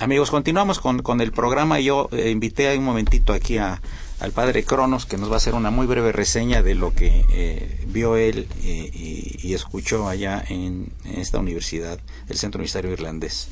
Amigos, 0.00 0.32
continuamos 0.32 0.80
con, 0.80 1.02
con 1.02 1.20
el 1.20 1.30
programa. 1.30 1.78
Yo 1.78 2.08
eh, 2.10 2.30
invité 2.30 2.76
un 2.76 2.84
momentito 2.84 3.32
aquí 3.32 3.58
a, 3.58 3.80
al 4.18 4.32
padre 4.32 4.64
Cronos, 4.64 5.06
que 5.06 5.16
nos 5.16 5.30
va 5.30 5.34
a 5.34 5.36
hacer 5.36 5.54
una 5.54 5.70
muy 5.70 5.86
breve 5.86 6.10
reseña 6.10 6.62
de 6.62 6.74
lo 6.74 6.92
que 6.94 7.24
eh, 7.32 7.84
vio 7.86 8.16
él 8.16 8.48
eh, 8.64 8.90
y, 8.92 9.38
y, 9.40 9.54
escuchó 9.54 10.08
allá 10.08 10.42
en, 10.48 10.88
en, 11.04 11.20
esta 11.20 11.38
universidad, 11.38 12.00
el 12.28 12.36
Centro 12.36 12.58
Universitario 12.58 12.92
Irlandés. 12.92 13.48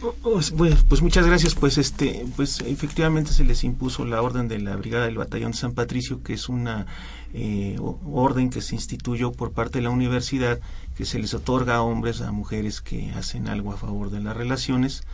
Pues, 0.00 1.02
muchas 1.02 1.26
gracias. 1.26 1.54
Pues 1.54 1.78
este, 1.78 2.26
pues 2.36 2.60
efectivamente 2.60 3.32
se 3.32 3.44
les 3.44 3.64
impuso 3.64 4.04
la 4.04 4.20
orden 4.20 4.48
de 4.48 4.58
la 4.58 4.76
Brigada 4.76 5.06
del 5.06 5.16
Batallón 5.16 5.54
San 5.54 5.72
Patricio, 5.72 6.22
que 6.22 6.34
es 6.34 6.48
una 6.48 6.86
eh, 7.32 7.78
orden 7.80 8.50
que 8.50 8.60
se 8.60 8.74
instituyó 8.74 9.32
por 9.32 9.52
parte 9.52 9.78
de 9.78 9.82
la 9.82 9.90
universidad, 9.90 10.60
que 10.96 11.04
se 11.04 11.18
les 11.18 11.34
otorga 11.34 11.76
a 11.76 11.82
hombres, 11.82 12.20
a 12.20 12.32
mujeres 12.32 12.80
que 12.80 13.10
hacen 13.12 13.48
algo 13.48 13.72
a 13.72 13.76
favor 13.76 14.10
de 14.10 14.20
las 14.20 14.36
relaciones. 14.36 15.04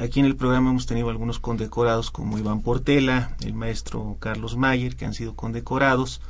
Aquí 0.00 0.20
en 0.20 0.26
el 0.26 0.36
programa 0.36 0.70
hemos 0.70 0.86
tenido 0.86 1.10
algunos 1.10 1.38
condecorados 1.38 2.10
como 2.10 2.38
Iván 2.38 2.62
Portela, 2.62 3.36
el 3.44 3.54
maestro 3.54 4.16
Carlos 4.20 4.56
Mayer, 4.56 4.96
que 4.96 5.04
han 5.04 5.14
sido 5.14 5.34
condecorados 5.34 6.22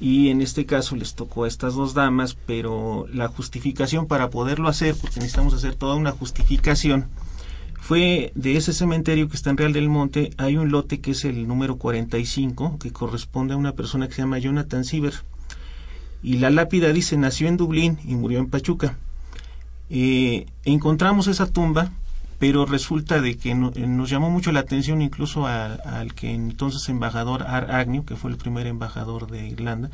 y 0.00 0.28
en 0.28 0.40
este 0.40 0.64
caso 0.66 0.96
les 0.96 1.14
tocó 1.14 1.44
a 1.44 1.48
estas 1.48 1.74
dos 1.74 1.94
damas, 1.94 2.36
pero 2.46 3.06
la 3.12 3.28
justificación 3.28 4.06
para 4.06 4.30
poderlo 4.30 4.68
hacer, 4.68 4.94
porque 4.94 5.20
necesitamos 5.20 5.54
hacer 5.54 5.74
toda 5.74 5.96
una 5.96 6.12
justificación, 6.12 7.06
fue 7.80 8.32
de 8.34 8.56
ese 8.56 8.72
cementerio 8.72 9.28
que 9.28 9.36
está 9.36 9.50
en 9.50 9.56
Real 9.56 9.72
del 9.72 9.88
Monte, 9.88 10.30
hay 10.36 10.56
un 10.56 10.70
lote 10.70 11.00
que 11.00 11.12
es 11.12 11.24
el 11.24 11.48
número 11.48 11.76
45, 11.76 12.78
que 12.78 12.92
corresponde 12.92 13.54
a 13.54 13.56
una 13.56 13.72
persona 13.72 14.08
que 14.08 14.14
se 14.14 14.22
llama 14.22 14.38
Jonathan 14.38 14.84
Siever, 14.84 15.14
y 16.22 16.38
la 16.38 16.50
lápida 16.50 16.92
dice 16.92 17.16
nació 17.16 17.48
en 17.48 17.56
Dublín 17.56 17.98
y 18.04 18.14
murió 18.14 18.38
en 18.38 18.50
Pachuca. 18.50 18.98
Eh, 19.90 20.46
encontramos 20.64 21.28
esa 21.28 21.46
tumba 21.46 21.92
pero 22.38 22.66
resulta 22.66 23.20
de 23.20 23.36
que 23.36 23.50
eh, 23.50 23.54
nos 23.54 24.10
llamó 24.10 24.30
mucho 24.30 24.52
la 24.52 24.60
atención 24.60 25.02
incluso 25.02 25.46
al 25.46 26.14
que 26.14 26.32
entonces 26.32 26.88
embajador 26.88 27.42
Ar 27.42 27.70
Agnew, 27.70 28.04
que 28.04 28.16
fue 28.16 28.30
el 28.30 28.36
primer 28.36 28.66
embajador 28.66 29.30
de 29.30 29.48
Irlanda, 29.48 29.90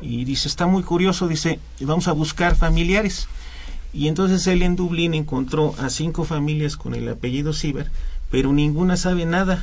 y 0.00 0.24
dice, 0.24 0.48
está 0.48 0.66
muy 0.66 0.82
curioso, 0.82 1.28
dice, 1.28 1.60
vamos 1.80 2.08
a 2.08 2.12
buscar 2.12 2.56
familiares. 2.56 3.28
Y 3.92 4.08
entonces 4.08 4.46
él 4.48 4.62
en 4.62 4.74
Dublín 4.74 5.14
encontró 5.14 5.74
a 5.78 5.88
cinco 5.88 6.24
familias 6.24 6.76
con 6.76 6.94
el 6.94 7.08
apellido 7.08 7.52
Siever, 7.52 7.90
pero 8.30 8.52
ninguna 8.52 8.96
sabe 8.96 9.24
nada. 9.24 9.62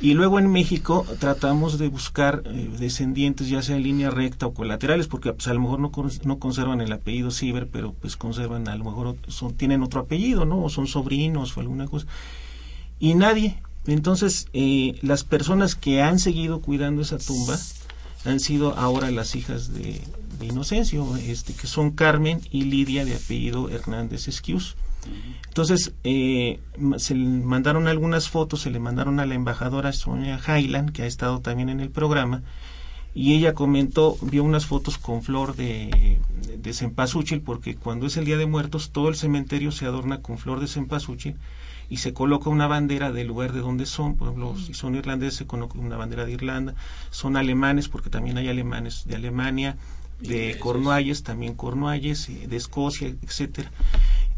Y 0.00 0.14
luego 0.14 0.38
en 0.38 0.48
México 0.50 1.04
tratamos 1.18 1.76
de 1.78 1.88
buscar 1.88 2.42
eh, 2.46 2.70
descendientes, 2.78 3.48
ya 3.48 3.62
sea 3.62 3.76
en 3.76 3.82
línea 3.82 4.10
recta 4.10 4.46
o 4.46 4.54
colaterales, 4.54 5.08
porque 5.08 5.32
pues, 5.32 5.48
a 5.48 5.54
lo 5.54 5.60
mejor 5.60 5.80
no, 5.80 5.90
no 6.24 6.38
conservan 6.38 6.80
el 6.80 6.92
apellido 6.92 7.32
Ciber, 7.32 7.66
pero 7.66 7.92
pues 7.94 8.16
conservan, 8.16 8.68
a 8.68 8.76
lo 8.76 8.84
mejor 8.84 9.16
son, 9.26 9.54
tienen 9.54 9.82
otro 9.82 10.00
apellido, 10.00 10.44
¿no? 10.44 10.62
O 10.62 10.68
son 10.68 10.86
sobrinos 10.86 11.56
o 11.56 11.60
alguna 11.60 11.88
cosa. 11.88 12.06
Y 13.00 13.14
nadie. 13.14 13.60
Entonces, 13.86 14.46
eh, 14.52 14.98
las 15.02 15.24
personas 15.24 15.74
que 15.74 16.00
han 16.00 16.18
seguido 16.18 16.60
cuidando 16.60 17.02
esa 17.02 17.18
tumba 17.18 17.58
han 18.24 18.38
sido 18.38 18.76
ahora 18.76 19.10
las 19.10 19.34
hijas 19.34 19.72
de, 19.72 20.00
de 20.38 20.46
Inocencio, 20.46 21.16
este, 21.16 21.54
que 21.54 21.66
son 21.66 21.90
Carmen 21.90 22.40
y 22.50 22.64
Lidia 22.64 23.04
de 23.04 23.16
apellido 23.16 23.68
Hernández 23.68 24.28
Esquius. 24.28 24.76
Entonces, 25.46 25.92
eh, 26.04 26.60
se 26.98 27.14
le 27.14 27.26
mandaron 27.42 27.88
algunas 27.88 28.28
fotos, 28.28 28.60
se 28.60 28.70
le 28.70 28.78
mandaron 28.78 29.18
a 29.18 29.26
la 29.26 29.34
embajadora 29.34 29.92
Sonia 29.92 30.38
Highland, 30.38 30.92
que 30.92 31.02
ha 31.02 31.06
estado 31.06 31.40
también 31.40 31.68
en 31.68 31.80
el 31.80 31.90
programa, 31.90 32.42
y 33.14 33.34
ella 33.34 33.54
comentó, 33.54 34.16
vio 34.22 34.44
unas 34.44 34.66
fotos 34.66 34.98
con 34.98 35.22
flor 35.22 35.56
de, 35.56 36.20
de, 36.56 36.72
cempasúchil, 36.72 37.40
porque 37.40 37.74
cuando 37.74 38.06
es 38.06 38.16
el 38.16 38.24
Día 38.24 38.36
de 38.36 38.46
Muertos, 38.46 38.90
todo 38.90 39.08
el 39.08 39.16
cementerio 39.16 39.72
se 39.72 39.86
adorna 39.86 40.22
con 40.22 40.38
flor 40.38 40.60
de 40.60 40.68
cempasúchil 40.68 41.36
y 41.90 41.96
se 41.96 42.12
coloca 42.12 42.50
una 42.50 42.66
bandera 42.66 43.10
del 43.10 43.26
lugar 43.26 43.52
de 43.52 43.60
donde 43.60 43.86
son, 43.86 44.14
por 44.14 44.28
ejemplo, 44.28 44.56
si 44.58 44.74
son 44.74 44.94
irlandeses, 44.94 45.38
se 45.38 45.46
coloca 45.46 45.78
una 45.78 45.96
bandera 45.96 46.26
de 46.26 46.32
Irlanda, 46.32 46.74
son 47.10 47.36
alemanes, 47.36 47.88
porque 47.88 48.10
también 48.10 48.36
hay 48.38 48.48
alemanes 48.48 49.04
de 49.06 49.16
Alemania, 49.16 49.76
de 50.20 50.58
Cornualles, 50.58 51.22
también 51.22 51.54
Cornualles, 51.54 52.28
de 52.48 52.56
Escocia, 52.56 53.08
etcétera. 53.08 53.70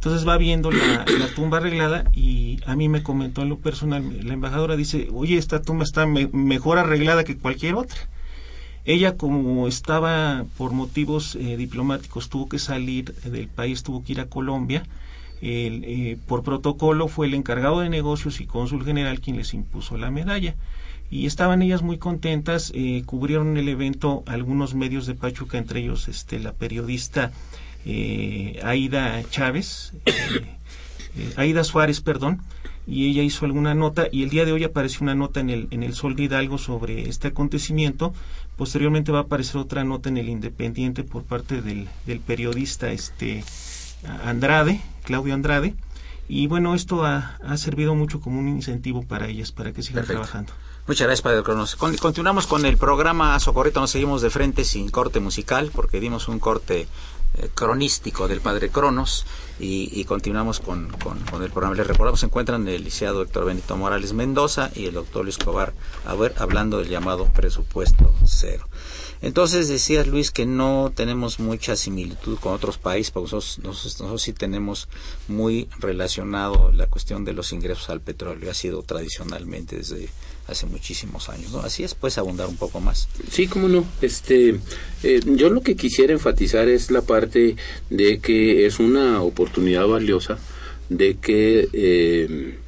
Entonces 0.01 0.27
va 0.27 0.39
viendo 0.39 0.71
la, 0.71 1.05
tumba 1.37 1.59
arreglada 1.59 2.11
y 2.15 2.59
a 2.65 2.75
mí 2.75 2.89
me 2.89 3.03
comentó 3.03 3.43
en 3.43 3.51
lo 3.51 3.59
personal, 3.59 4.27
la 4.27 4.33
embajadora 4.33 4.75
dice, 4.75 5.09
oye, 5.13 5.37
esta 5.37 5.61
tumba 5.61 5.85
está 5.85 6.07
mejor 6.07 6.79
arreglada 6.79 7.23
que 7.23 7.37
cualquier 7.37 7.75
otra. 7.75 7.99
Ella, 8.87 9.19
como 9.19 9.69
estaba 9.69 10.47
por 10.57 10.73
motivos 10.73 11.35
eh, 11.35 11.59
diplomáticos, 11.59 12.31
tuvo 12.31 12.49
que 12.49 12.59
salir 12.59 13.13
del 13.13 13.49
país, 13.49 13.83
tuvo 13.83 14.03
que 14.03 14.13
ir 14.13 14.21
a 14.21 14.25
Colombia. 14.25 14.85
Eh, 15.43 16.17
por 16.27 16.45
protocolo 16.45 17.07
fue 17.07 17.27
el 17.27 17.35
encargado 17.35 17.81
de 17.81 17.91
negocios 17.91 18.41
y 18.41 18.47
cónsul 18.47 18.87
general 18.87 19.21
quien 19.21 19.37
les 19.37 19.53
impuso 19.53 19.99
la 19.99 20.11
medalla. 20.11 20.55
Y 21.11 21.27
estaban 21.27 21.61
ellas 21.61 21.83
muy 21.83 21.99
contentas, 21.99 22.73
eh, 22.75 23.03
cubrieron 23.05 23.59
el 23.59 23.69
evento 23.69 24.23
algunos 24.27 24.75
medios 24.75 25.05
de 25.05 25.15
Pachuca, 25.15 25.59
entre 25.59 25.81
ellos 25.81 26.09
este, 26.09 26.39
la 26.39 26.53
periodista 26.53 27.33
eh, 27.85 28.61
Aida 28.63 29.23
Chávez, 29.31 29.93
eh, 30.07 30.13
eh, 31.17 31.33
Aida 31.37 31.65
Suárez, 31.65 32.01
perdón, 32.01 32.43
y 32.87 33.09
ella 33.11 33.23
hizo 33.23 33.45
alguna 33.47 33.75
nota 33.75 34.09
y 34.11 34.23
el 34.23 34.31
día 34.31 34.45
de 34.45 34.53
hoy 34.53 34.65
apareció 34.65 35.03
una 35.03 35.15
nota 35.15 35.41
en 35.41 35.51
el, 35.51 35.69
en 35.71 35.83
el 35.83 35.95
Sol 35.95 36.17
de 36.17 36.25
Hidalgo 36.25 36.59
sobre 36.59 37.09
este 37.09 37.29
acontecimiento. 37.29 38.13
Posteriormente 38.57 39.13
va 39.13 39.21
a 39.21 39.23
aparecer 39.23 39.57
otra 39.59 39.85
nota 39.85 40.09
en 40.09 40.19
el 40.19 40.29
Independiente 40.29 41.05
por 41.05 41.25
parte 41.25 41.63
del, 41.63 41.89
del 42.07 42.21
periodista 42.21 42.91
este 42.91 43.45
Andrade, 44.25 44.81
Claudio 45.05 45.35
Andrade. 45.35 45.75
Y 46.29 46.47
bueno, 46.47 46.75
esto 46.75 47.05
ha, 47.05 47.39
ha, 47.43 47.57
servido 47.57 47.95
mucho 47.95 48.21
como 48.21 48.39
un 48.39 48.49
incentivo 48.49 49.03
para 49.03 49.29
ellas, 49.29 49.51
para 49.51 49.73
que 49.73 49.83
sigan 49.83 50.05
trabajando. 50.05 50.53
Muchas 50.87 51.07
gracias, 51.07 51.23
Padre 51.23 51.43
Cronos. 51.43 51.77
continuamos 51.77 52.47
con 52.47 52.67
el 52.67 52.77
programa 52.77 53.39
Socorrito, 53.39 53.81
nos 53.81 53.91
seguimos 53.91 54.23
de 54.23 54.31
frente 54.31 54.65
sin 54.65 54.91
corte 54.91 55.21
musical, 55.21 55.71
porque 55.75 56.01
dimos 56.01 56.29
un 56.29 56.39
corte 56.39 56.89
eh, 57.35 57.49
cronístico 57.55 58.29
del 58.29 58.41
padre 58.41 58.71
Cronos 58.71 59.25
y, 59.63 60.05
continuamos 60.05 60.59
con, 60.59 60.89
con, 60.91 61.43
el 61.43 61.51
programa. 61.51 61.77
Les 61.77 61.87
recordamos, 61.87 62.21
se 62.21 62.27
encuentran 62.27 62.67
el 62.67 62.83
licenciado 62.83 63.19
doctor 63.19 63.45
Benito 63.45 63.77
Morales 63.77 64.15
Mendoza 64.15 64.71
y 64.75 64.87
el 64.87 64.95
doctor 64.95 65.25
Luis 65.25 65.37
Cobar 65.37 65.75
ver, 66.19 66.35
hablando 66.39 66.79
del 66.79 66.89
llamado 66.89 67.27
presupuesto 67.27 68.15
cero. 68.25 68.67
Entonces 69.23 69.69
decías 69.69 70.07
Luis 70.07 70.31
que 70.31 70.47
no 70.47 70.93
tenemos 70.95 71.41
mucha 71.41 71.77
similitud 71.77 72.39
con 72.39 72.55
otros 72.55 72.79
países, 72.79 73.11
porque 73.11 73.35
nosotros, 73.35 73.59
nosotros, 73.63 74.23
sí 74.23 74.33
tenemos 74.33 74.89
muy 75.29 75.69
relacionado 75.79 76.73
la 76.73 76.87
cuestión 76.87 77.25
de 77.27 77.35
los 77.35 77.53
ingresos 77.53 77.91
al 77.91 78.01
petróleo, 78.01 78.51
ha 78.51 78.55
sido 78.55 78.83
tradicionalmente 78.83 79.77
desde 79.77 80.09
hace 80.51 80.67
muchísimos 80.67 81.29
años, 81.29 81.53
¿no? 81.53 81.61
Así 81.61 81.85
es, 81.85 81.95
puedes 81.95 82.19
abundar 82.19 82.49
un 82.49 82.57
poco 82.57 82.81
más. 82.81 83.09
Sí, 83.31 83.47
cómo 83.47 83.69
no. 83.69 83.85
Este, 84.03 84.61
eh, 85.03 85.21
yo 85.25 85.51
lo 85.51 85.61
que 85.63 85.77
quisiera 85.77 86.13
enfatizar 86.13 86.69
es 86.69 86.91
la 86.91 87.03
parte 87.03 87.57
de 87.89 88.19
que 88.19 88.67
es 88.67 88.79
una 88.79 89.23
oportunidad 89.23 89.87
valiosa 89.87 90.39
de 90.89 91.17
que 91.19 91.69
eh, 91.73 92.59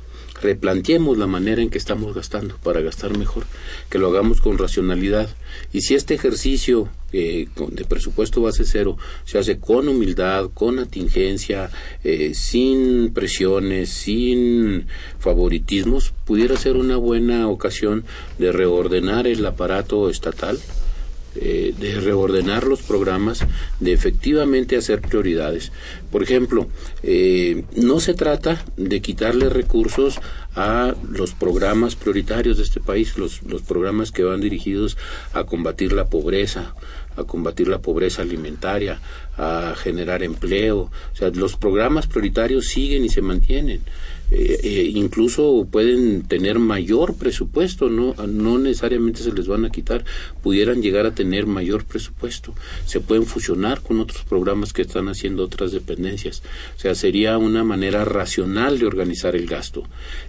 replanteemos 0.42 1.16
la 1.16 1.26
manera 1.26 1.62
en 1.62 1.70
que 1.70 1.78
estamos 1.78 2.14
gastando 2.14 2.56
para 2.62 2.80
gastar 2.80 3.16
mejor, 3.16 3.44
que 3.88 3.98
lo 3.98 4.08
hagamos 4.08 4.40
con 4.40 4.58
racionalidad. 4.58 5.30
Y 5.72 5.82
si 5.82 5.94
este 5.94 6.14
ejercicio 6.14 6.88
eh, 7.12 7.46
de 7.56 7.84
presupuesto 7.84 8.42
base 8.42 8.64
cero 8.64 8.98
se 9.24 9.38
hace 9.38 9.58
con 9.58 9.88
humildad, 9.88 10.50
con 10.52 10.78
atingencia, 10.78 11.70
eh, 12.04 12.32
sin 12.34 13.12
presiones, 13.14 13.90
sin 13.90 14.86
favoritismos, 15.18 16.12
pudiera 16.24 16.56
ser 16.56 16.76
una 16.76 16.96
buena 16.96 17.48
ocasión 17.48 18.04
de 18.38 18.52
reordenar 18.52 19.26
el 19.26 19.46
aparato 19.46 20.10
estatal 20.10 20.58
eh, 21.34 21.72
de 21.78 21.98
reordenar 21.98 22.64
los 22.64 22.82
programas, 22.82 23.46
de 23.80 23.94
efectivamente 23.94 24.76
hacer 24.76 25.00
prioridades. 25.00 25.72
Por 26.12 26.22
ejemplo, 26.22 26.68
eh, 27.02 27.64
no 27.74 27.98
se 27.98 28.12
trata 28.12 28.62
de 28.76 29.00
quitarle 29.00 29.48
recursos 29.48 30.20
a 30.54 30.94
los 31.10 31.32
programas 31.32 31.96
prioritarios 31.96 32.58
de 32.58 32.64
este 32.64 32.80
país, 32.80 33.16
los, 33.16 33.42
los 33.44 33.62
programas 33.62 34.12
que 34.12 34.22
van 34.22 34.42
dirigidos 34.42 34.98
a 35.32 35.44
combatir 35.44 35.94
la 35.94 36.10
pobreza, 36.10 36.74
a 37.16 37.24
combatir 37.24 37.66
la 37.66 37.78
pobreza 37.78 38.20
alimentaria, 38.20 39.00
a 39.38 39.74
generar 39.74 40.22
empleo. 40.22 40.90
O 41.12 41.16
sea, 41.16 41.30
los 41.30 41.56
programas 41.56 42.06
prioritarios 42.06 42.66
siguen 42.66 43.06
y 43.06 43.08
se 43.08 43.22
mantienen. 43.22 43.80
Eh, 44.34 44.60
eh, 44.62 44.92
incluso 44.94 45.68
pueden 45.70 46.22
tener 46.22 46.58
mayor 46.58 47.16
presupuesto, 47.16 47.90
no, 47.90 48.14
no 48.14 48.58
necesariamente 48.58 49.22
se 49.22 49.30
les 49.30 49.46
van 49.46 49.66
a 49.66 49.70
quitar, 49.70 50.06
pudieran 50.42 50.80
llegar 50.80 51.04
a 51.04 51.14
tener 51.14 51.46
mayor 51.46 51.84
presupuesto, 51.84 52.54
se 52.86 53.00
pueden 53.00 53.26
fusionar 53.26 53.82
con 53.82 54.00
otros 54.00 54.24
programas 54.24 54.72
que 54.72 54.82
están 54.82 55.08
haciendo 55.08 55.44
otras 55.44 55.70
dependencias, 55.70 56.42
o 56.76 56.80
sea, 56.80 56.94
sería 56.94 57.36
una 57.36 57.62
manera 57.62 58.06
racional 58.06 58.78
de 58.78 58.86
organizar 58.86 59.36
el 59.36 59.46
gasto. 59.46 59.82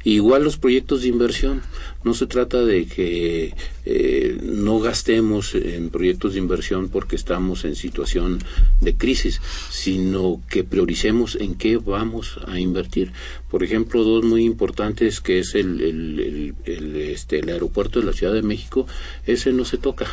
igual 0.04 0.44
los 0.44 0.58
proyectos 0.58 1.04
de 1.04 1.08
inversión, 1.08 1.62
no 2.04 2.14
se 2.14 2.28
trata 2.28 2.64
de 2.64 2.86
que 2.86 3.54
eh, 3.86 4.38
no 4.44 4.80
gastemos 4.80 5.56
en 5.56 5.90
proyectos 5.90 6.34
de 6.34 6.40
inversión 6.40 6.90
porque 6.90 7.16
estamos 7.16 7.66
en 7.66 7.76
situación 7.76 8.40
de 8.82 8.96
crisis, 8.96 9.42
sino 9.70 10.42
que 10.50 10.64
prioricemos 10.64 11.36
en 11.36 11.56
qué 11.56 11.78
vamos 11.78 12.40
a 12.48 12.60
invertir. 12.60 13.12
Por 13.50 13.64
ejemplo, 13.64 14.04
dos 14.04 14.24
muy 14.24 14.44
importantes 14.44 15.22
que 15.22 15.40
es 15.40 15.56
el, 15.56 15.82
el, 15.82 16.56
el, 16.66 16.96
este, 16.98 17.40
el 17.40 17.50
aeropuerto 17.50 18.00
de 18.00 18.06
la 18.06 18.14
Ciudad 18.14 18.34
de 18.34 18.42
México, 18.42 18.88
ese 19.26 19.54
no 19.54 19.66
se 19.66 19.78
toca, 19.78 20.08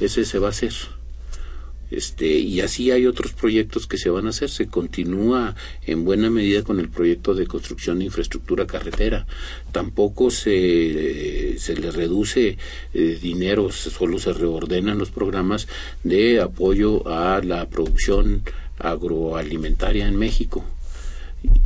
ese 0.00 0.24
se 0.24 0.38
va 0.38 0.48
a 0.48 0.50
hacer 0.50 0.72
Este, 1.92 2.26
y 2.26 2.60
así 2.60 2.90
hay 2.90 3.06
otros 3.06 3.32
proyectos 3.32 3.86
que 3.86 3.98
se 3.98 4.08
van 4.08 4.26
a 4.26 4.30
hacer. 4.30 4.48
Se 4.48 4.66
continúa 4.66 5.54
en 5.86 6.04
buena 6.04 6.30
medida 6.30 6.62
con 6.62 6.80
el 6.80 6.88
proyecto 6.88 7.34
de 7.34 7.46
construcción 7.46 7.98
de 7.98 8.06
infraestructura 8.06 8.66
carretera. 8.66 9.26
Tampoco 9.72 10.30
se, 10.30 11.58
se 11.58 11.76
le 11.76 11.90
reduce 11.90 12.56
eh, 12.94 13.18
dinero, 13.20 13.70
solo 13.70 14.18
se 14.18 14.32
reordenan 14.32 14.98
los 14.98 15.10
programas 15.10 15.68
de 16.02 16.40
apoyo 16.40 17.06
a 17.06 17.40
la 17.44 17.68
producción 17.68 18.42
agroalimentaria 18.78 20.08
en 20.08 20.16
México. 20.16 20.64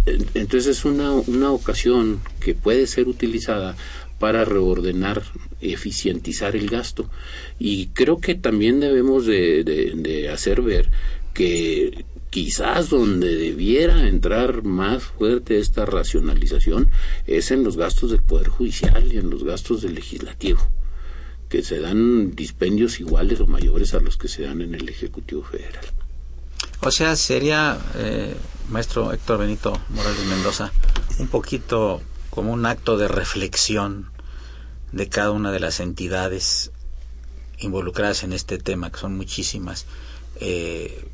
Entonces 0.06 0.66
es 0.66 0.84
una, 0.84 1.12
una 1.12 1.50
ocasión 1.52 2.20
que 2.40 2.54
puede 2.54 2.86
ser 2.86 3.08
utilizada 3.08 3.76
para 4.18 4.44
reordenar, 4.44 5.22
eficientizar 5.60 6.56
el 6.56 6.68
gasto. 6.68 7.08
Y 7.58 7.88
creo 7.88 8.18
que 8.18 8.34
también 8.34 8.80
debemos 8.80 9.26
de, 9.26 10.30
hacer 10.32 10.62
ver 10.62 10.90
que 11.34 12.04
quizás 12.30 12.90
donde 12.90 13.34
debiera 13.36 14.08
entrar 14.08 14.62
más 14.62 15.04
fuerte 15.04 15.58
esta 15.58 15.86
racionalización 15.86 16.88
es 17.26 17.50
en 17.50 17.62
los 17.62 17.76
gastos 17.76 18.10
del 18.10 18.22
Poder 18.22 18.48
Judicial 18.48 19.12
y 19.12 19.18
en 19.18 19.30
los 19.30 19.44
gastos 19.44 19.82
del 19.82 19.94
Legislativo, 19.94 20.60
que 21.48 21.62
se 21.62 21.80
dan 21.80 22.34
dispendios 22.34 23.00
iguales 23.00 23.40
o 23.40 23.46
mayores 23.46 23.94
a 23.94 24.00
los 24.00 24.16
que 24.16 24.28
se 24.28 24.42
dan 24.42 24.60
en 24.62 24.74
el 24.74 24.88
Ejecutivo 24.88 25.42
Federal. 25.42 25.84
O 26.80 26.90
sea, 26.90 27.16
sería, 27.16 27.78
eh, 27.96 28.34
maestro 28.70 29.12
Héctor 29.12 29.38
Benito 29.38 29.72
Morales 29.90 30.24
Mendoza, 30.26 30.72
un 31.18 31.28
poquito 31.28 32.02
como 32.36 32.52
un 32.52 32.66
acto 32.66 32.98
de 32.98 33.08
reflexión 33.08 34.10
de 34.92 35.08
cada 35.08 35.30
una 35.30 35.52
de 35.52 35.58
las 35.58 35.80
entidades 35.80 36.70
involucradas 37.56 38.24
en 38.24 38.34
este 38.34 38.58
tema, 38.58 38.92
que 38.92 38.98
son 38.98 39.16
muchísimas, 39.16 39.86
eh, 40.38 41.08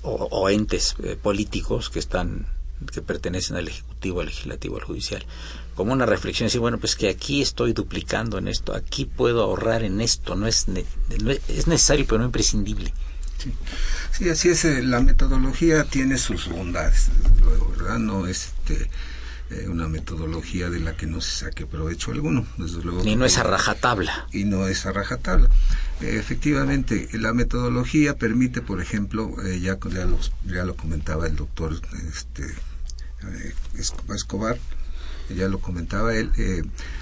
o, 0.00 0.48
entes 0.48 0.96
eh, 1.02 1.18
políticos 1.20 1.90
que 1.90 1.98
están 1.98 2.46
que 2.90 3.02
pertenecen 3.02 3.56
al 3.56 3.68
ejecutivo, 3.68 4.20
al 4.20 4.26
legislativo, 4.28 4.76
al 4.76 4.84
judicial, 4.84 5.26
como 5.74 5.92
una 5.92 6.06
reflexión, 6.06 6.46
decir, 6.46 6.60
bueno, 6.60 6.78
pues 6.78 6.96
que 6.96 7.10
aquí 7.10 7.42
estoy 7.42 7.74
duplicando 7.74 8.38
en 8.38 8.48
esto, 8.48 8.74
aquí 8.74 9.04
puedo 9.04 9.42
ahorrar 9.42 9.82
en 9.82 10.00
esto, 10.00 10.34
no 10.34 10.46
es, 10.46 10.64
es 11.48 11.66
necesario 11.66 12.06
pero 12.06 12.20
no 12.20 12.24
imprescindible. 12.24 12.94
Sí, 14.12 14.30
así 14.30 14.48
es. 14.48 14.64
Eh, 14.64 14.82
la 14.82 15.00
metodología 15.00 15.84
tiene 15.84 16.16
sus 16.16 16.48
bondades, 16.48 17.10
luego, 17.42 17.70
¿verdad? 17.76 17.98
No 17.98 18.26
este, 18.26 18.88
eh, 19.50 19.66
una 19.68 19.88
metodología 19.88 20.68
de 20.70 20.80
la 20.80 20.96
que 20.96 21.06
no 21.06 21.20
se 21.20 21.44
saque 21.44 21.66
provecho 21.66 22.12
alguno, 22.12 22.46
desde 22.58 22.82
luego. 22.82 23.02
Ni 23.02 23.16
no 23.16 23.24
es 23.24 23.38
a 23.38 23.42
rajatabla. 23.42 24.26
Y 24.32 24.44
no 24.44 24.68
es 24.68 24.84
a 24.86 24.92
rajatabla. 24.92 25.48
efectivamente, 26.00 27.08
la 27.12 27.32
metodología 27.32 28.16
permite, 28.16 28.60
por 28.60 28.80
ejemplo, 28.80 29.34
eh, 29.44 29.60
ya, 29.60 29.78
ya, 29.90 30.06
ya, 30.44 30.64
lo 30.64 30.76
comentaba 30.76 31.26
el 31.26 31.36
doctor 31.36 31.80
este, 32.08 32.54
Escobar, 34.08 34.58
ya 35.28 35.48
lo 35.48 35.60
comentaba 35.60 36.14
él, 36.14 36.30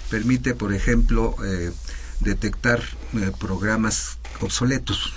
permite, 0.08 0.54
por 0.54 0.72
ejemplo, 0.72 1.36
detectar 2.20 2.80
programas 3.38 4.18
obsoletos 4.40 5.12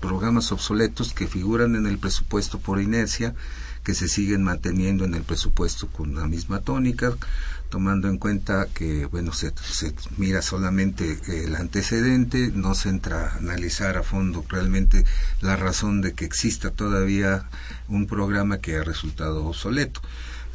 programas 0.00 0.52
obsoletos 0.52 1.12
que 1.12 1.26
figuran 1.26 1.74
en 1.74 1.86
el 1.86 1.98
presupuesto 1.98 2.58
por 2.58 2.80
inercia, 2.80 3.34
que 3.86 3.94
se 3.94 4.08
siguen 4.08 4.42
manteniendo 4.42 5.04
en 5.04 5.14
el 5.14 5.22
presupuesto 5.22 5.86
con 5.86 6.16
la 6.16 6.26
misma 6.26 6.58
tónica, 6.58 7.16
tomando 7.68 8.08
en 8.08 8.18
cuenta 8.18 8.66
que, 8.74 9.06
bueno, 9.06 9.32
se, 9.32 9.52
se 9.62 9.94
mira 10.16 10.42
solamente 10.42 11.20
el 11.28 11.54
antecedente, 11.54 12.50
no 12.52 12.74
se 12.74 12.88
entra 12.88 13.28
a 13.28 13.36
analizar 13.36 13.96
a 13.96 14.02
fondo 14.02 14.44
realmente 14.48 15.04
la 15.40 15.54
razón 15.54 16.00
de 16.00 16.14
que 16.14 16.24
exista 16.24 16.72
todavía 16.72 17.48
un 17.86 18.08
programa 18.08 18.58
que 18.58 18.74
ha 18.74 18.82
resultado 18.82 19.46
obsoleto. 19.46 20.00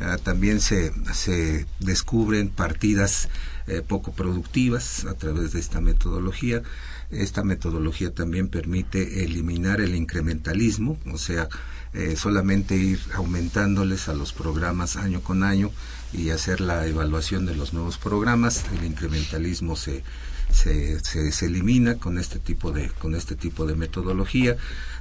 Ah, 0.02 0.18
también 0.22 0.60
se, 0.60 0.92
se 1.14 1.66
descubren 1.80 2.50
partidas 2.50 3.30
eh, 3.68 3.82
poco 3.82 4.12
productivas 4.12 5.06
a 5.06 5.14
través 5.14 5.54
de 5.54 5.62
esta 5.62 5.80
metodología 5.80 6.64
esta 7.12 7.44
metodología 7.44 8.14
también 8.14 8.48
permite 8.48 9.26
eliminar 9.26 9.82
el 9.82 9.96
incrementalismo, 9.96 10.98
o 11.12 11.18
sea, 11.18 11.50
eh, 11.94 12.16
solamente 12.16 12.76
ir 12.76 13.00
aumentándoles 13.16 14.08
a 14.08 14.14
los 14.14 14.34
programas 14.34 14.96
año 14.96 15.22
con 15.22 15.44
año 15.44 15.72
y 16.14 16.30
hacer 16.30 16.62
la 16.62 16.88
evaluación 16.88 17.46
de 17.46 17.56
los 17.56 17.74
nuevos 17.74 17.98
programas. 17.98 18.64
El 18.78 18.86
incrementalismo 18.86 19.76
se, 19.76 20.04
se, 20.52 21.00
se, 21.00 21.46
elimina 21.46 21.96
con 21.96 22.18
este 22.18 22.40
tipo 22.40 22.72
de, 22.72 22.90
con 23.00 23.16
este 23.16 23.36
tipo 23.36 23.66
de 23.66 23.76
metodología. 23.76 24.58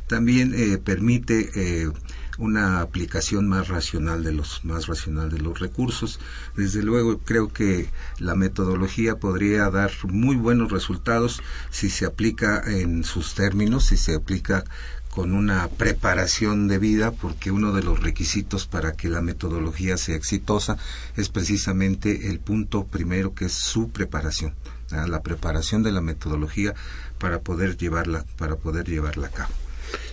También 0.07 0.53
eh, 0.55 0.79
permite 0.79 1.51
eh, 1.55 1.91
una 2.39 2.81
aplicación 2.81 3.47
más 3.49 3.69
racional 3.69 4.25
de 4.25 4.33
los 4.33 4.65
más 4.65 4.87
racional 4.87 5.31
de 5.31 5.39
los 5.39 5.61
recursos. 5.61 6.19
Desde 6.57 6.83
luego 6.83 7.19
creo 7.19 7.53
que 7.53 7.89
la 8.19 8.35
metodología 8.35 9.17
podría 9.17 9.71
dar 9.71 9.93
muy 10.05 10.37
buenos 10.37 10.73
resultados 10.73 11.43
si 11.71 11.91
se 11.91 12.07
aplica 12.07 12.63
en 12.67 13.05
sus 13.05 13.35
términos, 13.35 13.87
si 13.87 13.97
se 13.97 14.15
aplica 14.15 14.65
con 15.11 15.35
una 15.35 15.69
preparación 15.69 16.69
de 16.69 16.79
vida, 16.79 17.11
porque 17.11 17.51
uno 17.51 17.73
de 17.73 17.83
los 17.83 18.01
requisitos 18.01 18.67
para 18.67 18.93
que 18.93 19.09
la 19.09 19.21
metodología 19.21 19.97
sea 19.97 20.15
exitosa 20.15 20.79
es 21.17 21.29
precisamente 21.29 22.29
el 22.29 22.39
punto 22.39 22.85
primero 22.85 23.35
que 23.35 23.47
es 23.47 23.53
su 23.53 23.91
preparación, 23.91 24.55
la 24.91 25.23
preparación 25.23 25.83
de 25.83 25.93
la 25.93 26.01
metodología 26.01 26.75
para 27.19 27.41
poder 27.41 27.77
llevarla 27.77 28.25
para 28.39 28.57
poder 28.57 28.89
llevarla 28.89 29.27
a 29.27 29.31
cabo. 29.31 29.53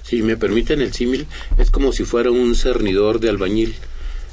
Si 0.01 0.23
me 0.23 0.35
permiten 0.35 0.81
el 0.81 0.93
símil, 0.93 1.27
es 1.57 1.69
como 1.69 1.91
si 1.91 2.03
fuera 2.03 2.31
un 2.31 2.55
cernidor 2.55 3.19
de 3.19 3.29
albañil, 3.29 3.75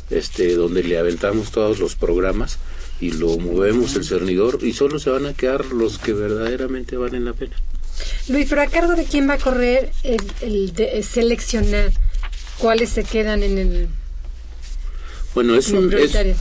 este, 0.08 0.54
donde 0.54 0.82
le 0.82 0.98
aventamos 0.98 1.50
todos 1.50 1.78
los 1.78 1.94
programas 1.94 2.58
y 3.00 3.10
lo 3.10 3.36
movemos 3.38 3.96
el 3.96 4.04
cernidor 4.04 4.60
y 4.62 4.72
solo 4.72 4.98
se 4.98 5.10
van 5.10 5.26
a 5.26 5.34
quedar 5.34 5.66
los 5.66 5.98
que 5.98 6.14
verdaderamente 6.14 6.96
valen 6.96 7.26
la 7.26 7.34
pena. 7.34 7.56
Luis, 8.28 8.46
pero 8.48 8.62
a 8.62 8.66
cargo 8.66 8.94
de 8.94 9.04
quién 9.04 9.28
va 9.28 9.34
a 9.34 9.38
correr 9.38 9.92
el, 10.02 10.20
el 10.40 10.72
de 10.74 11.02
seleccionar 11.02 11.92
cuáles 12.58 12.90
se 12.90 13.04
quedan 13.04 13.42
en 13.42 13.58
el 13.58 13.88
bueno, 15.34 15.56
es 15.56 15.70
un, 15.70 15.92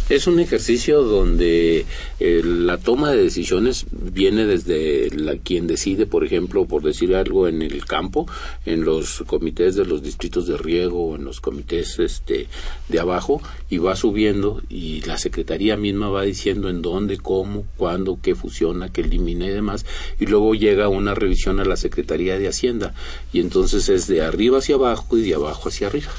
es, 0.10 0.28
un 0.28 0.40
ejercicio 0.40 1.02
donde 1.02 1.86
eh, 2.20 2.42
la 2.44 2.78
toma 2.78 3.12
de 3.12 3.24
decisiones 3.24 3.88
viene 3.92 4.46
desde 4.46 5.10
la, 5.10 5.38
quien 5.38 5.66
decide, 5.66 6.06
por 6.06 6.24
ejemplo, 6.24 6.66
por 6.66 6.84
decir 6.84 7.16
algo 7.16 7.48
en 7.48 7.64
el 7.64 7.86
campo, 7.86 8.28
en 8.68 8.86
los 8.86 9.24
comités 9.26 9.76
de 9.76 9.86
los 9.86 10.04
distritos 10.04 10.46
de 10.46 10.58
riego 10.58 11.08
o 11.08 11.16
en 11.16 11.26
los 11.26 11.42
comités 11.42 11.98
este, 11.98 12.48
de 12.88 13.00
abajo, 13.00 13.42
y 13.68 13.80
va 13.80 13.96
subiendo 13.96 14.62
y 14.70 15.02
la 15.02 15.18
Secretaría 15.18 15.76
misma 15.76 16.10
va 16.10 16.22
diciendo 16.22 16.70
en 16.70 16.84
dónde, 16.84 17.18
cómo, 17.18 17.66
cuándo, 17.78 18.20
qué 18.22 18.36
funciona, 18.36 18.94
qué 18.94 19.02
elimina 19.02 19.48
y 19.48 19.50
demás, 19.50 19.88
y 20.20 20.28
luego 20.28 20.54
llega 20.54 20.88
una 20.88 21.16
revisión 21.16 21.60
a 21.60 21.66
la 21.66 21.78
Secretaría 21.78 22.38
de 22.38 22.48
Hacienda, 22.48 22.94
y 23.32 23.40
entonces 23.40 23.90
es 23.90 24.06
de 24.06 24.22
arriba 24.22 24.60
hacia 24.60 24.76
abajo 24.76 25.18
y 25.18 25.24
de 25.24 25.34
abajo 25.34 25.70
hacia 25.70 25.88
arriba 25.88 26.12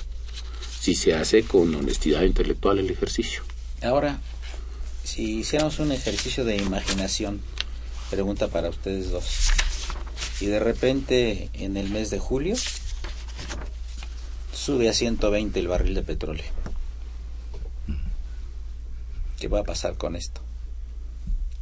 si 0.85 0.95
se 0.95 1.15
hace 1.15 1.45
con 1.45 1.75
honestidad 1.75 2.25
intelectual 2.25 2.79
el 2.79 2.91
ejercicio. 2.91 3.43
Ahora, 3.83 4.21
si 5.03 5.39
hiciéramos 5.39 5.79
un 5.79 5.93
ejercicio 5.93 6.45
de 6.45 6.59
imaginación, 6.59 7.41
pregunta 8.11 8.49
para 8.49 8.69
ustedes 8.69 9.11
dos, 9.11 9.25
y 10.43 10.47
de 10.47 10.61
repente 10.61 11.49
en 11.55 11.79
el 11.79 11.89
mes 11.89 12.11
de 12.11 12.19
julio 12.19 12.55
sube 14.53 14.91
a 14.91 14.93
120 14.93 15.59
el 15.59 15.69
barril 15.69 15.95
de 15.95 16.03
petróleo. 16.03 16.53
¿Qué 19.41 19.49
va 19.49 19.61
a 19.61 19.65
pasar 19.65 19.97
con 19.97 20.17
esto? 20.17 20.43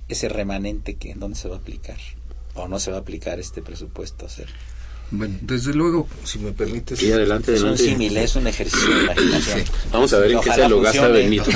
Ese 0.09 0.31
remanente 0.31 0.97
que 0.97 1.13
en 1.13 1.21
dónde 1.21 1.39
se 1.39 1.49
va 1.49 1.55
a 1.55 1.59
aplicar 1.61 1.99
o 2.55 2.67
no 2.67 2.81
se 2.81 2.91
va 2.91 2.97
a 2.97 3.01
aplicar 3.03 3.39
este 3.39 3.63
presupuesto. 3.63 4.27
hacer 4.27 4.49
bueno, 5.13 5.37
desde 5.43 5.75
luego, 5.75 6.09
si 6.25 6.39
me 6.39 6.53
permites. 6.53 6.99
Sí, 6.99 7.13
adelante, 7.13 7.53
adelante. 7.53 7.85
Es 7.85 7.97
un 7.97 8.17
es 8.17 8.37
un 8.37 8.47
ejercicio 8.47 8.95
de 8.95 9.03
imaginación. 9.05 9.65
Vamos 9.93 10.13
a 10.15 10.19
ver 10.19 10.33
en 10.33 10.41
qué 10.41 10.53
se 10.53 10.69
lo 10.69 10.81
gasta 10.81 11.09
Benito. 11.09 11.51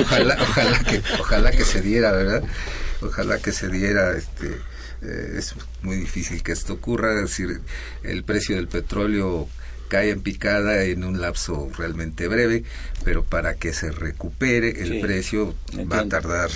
Ojalá, 0.00 0.38
ojalá, 0.40 0.78
que, 0.84 1.02
ojalá 1.20 1.50
que 1.50 1.64
se 1.64 1.82
diera, 1.82 2.12
¿verdad? 2.12 2.42
Ojalá 3.02 3.38
que 3.38 3.52
se 3.52 3.68
diera, 3.68 4.16
este, 4.16 4.46
eh, 5.02 5.34
es 5.36 5.54
muy 5.82 5.96
difícil 5.96 6.42
que 6.42 6.52
esto 6.52 6.72
ocurra, 6.72 7.14
es 7.14 7.28
decir, 7.28 7.60
el 8.02 8.24
precio 8.24 8.56
del 8.56 8.68
petróleo 8.68 9.46
cae 9.86 10.10
en 10.10 10.20
picada 10.20 10.84
en 10.84 11.04
un 11.04 11.20
lapso 11.20 11.70
realmente 11.76 12.28
breve, 12.28 12.64
pero 13.04 13.24
para 13.24 13.54
que 13.54 13.72
se 13.72 13.90
recupere 13.90 14.82
el 14.82 15.00
precio 15.00 15.54
va 15.90 16.00
a 16.00 16.08
tardar 16.08 16.50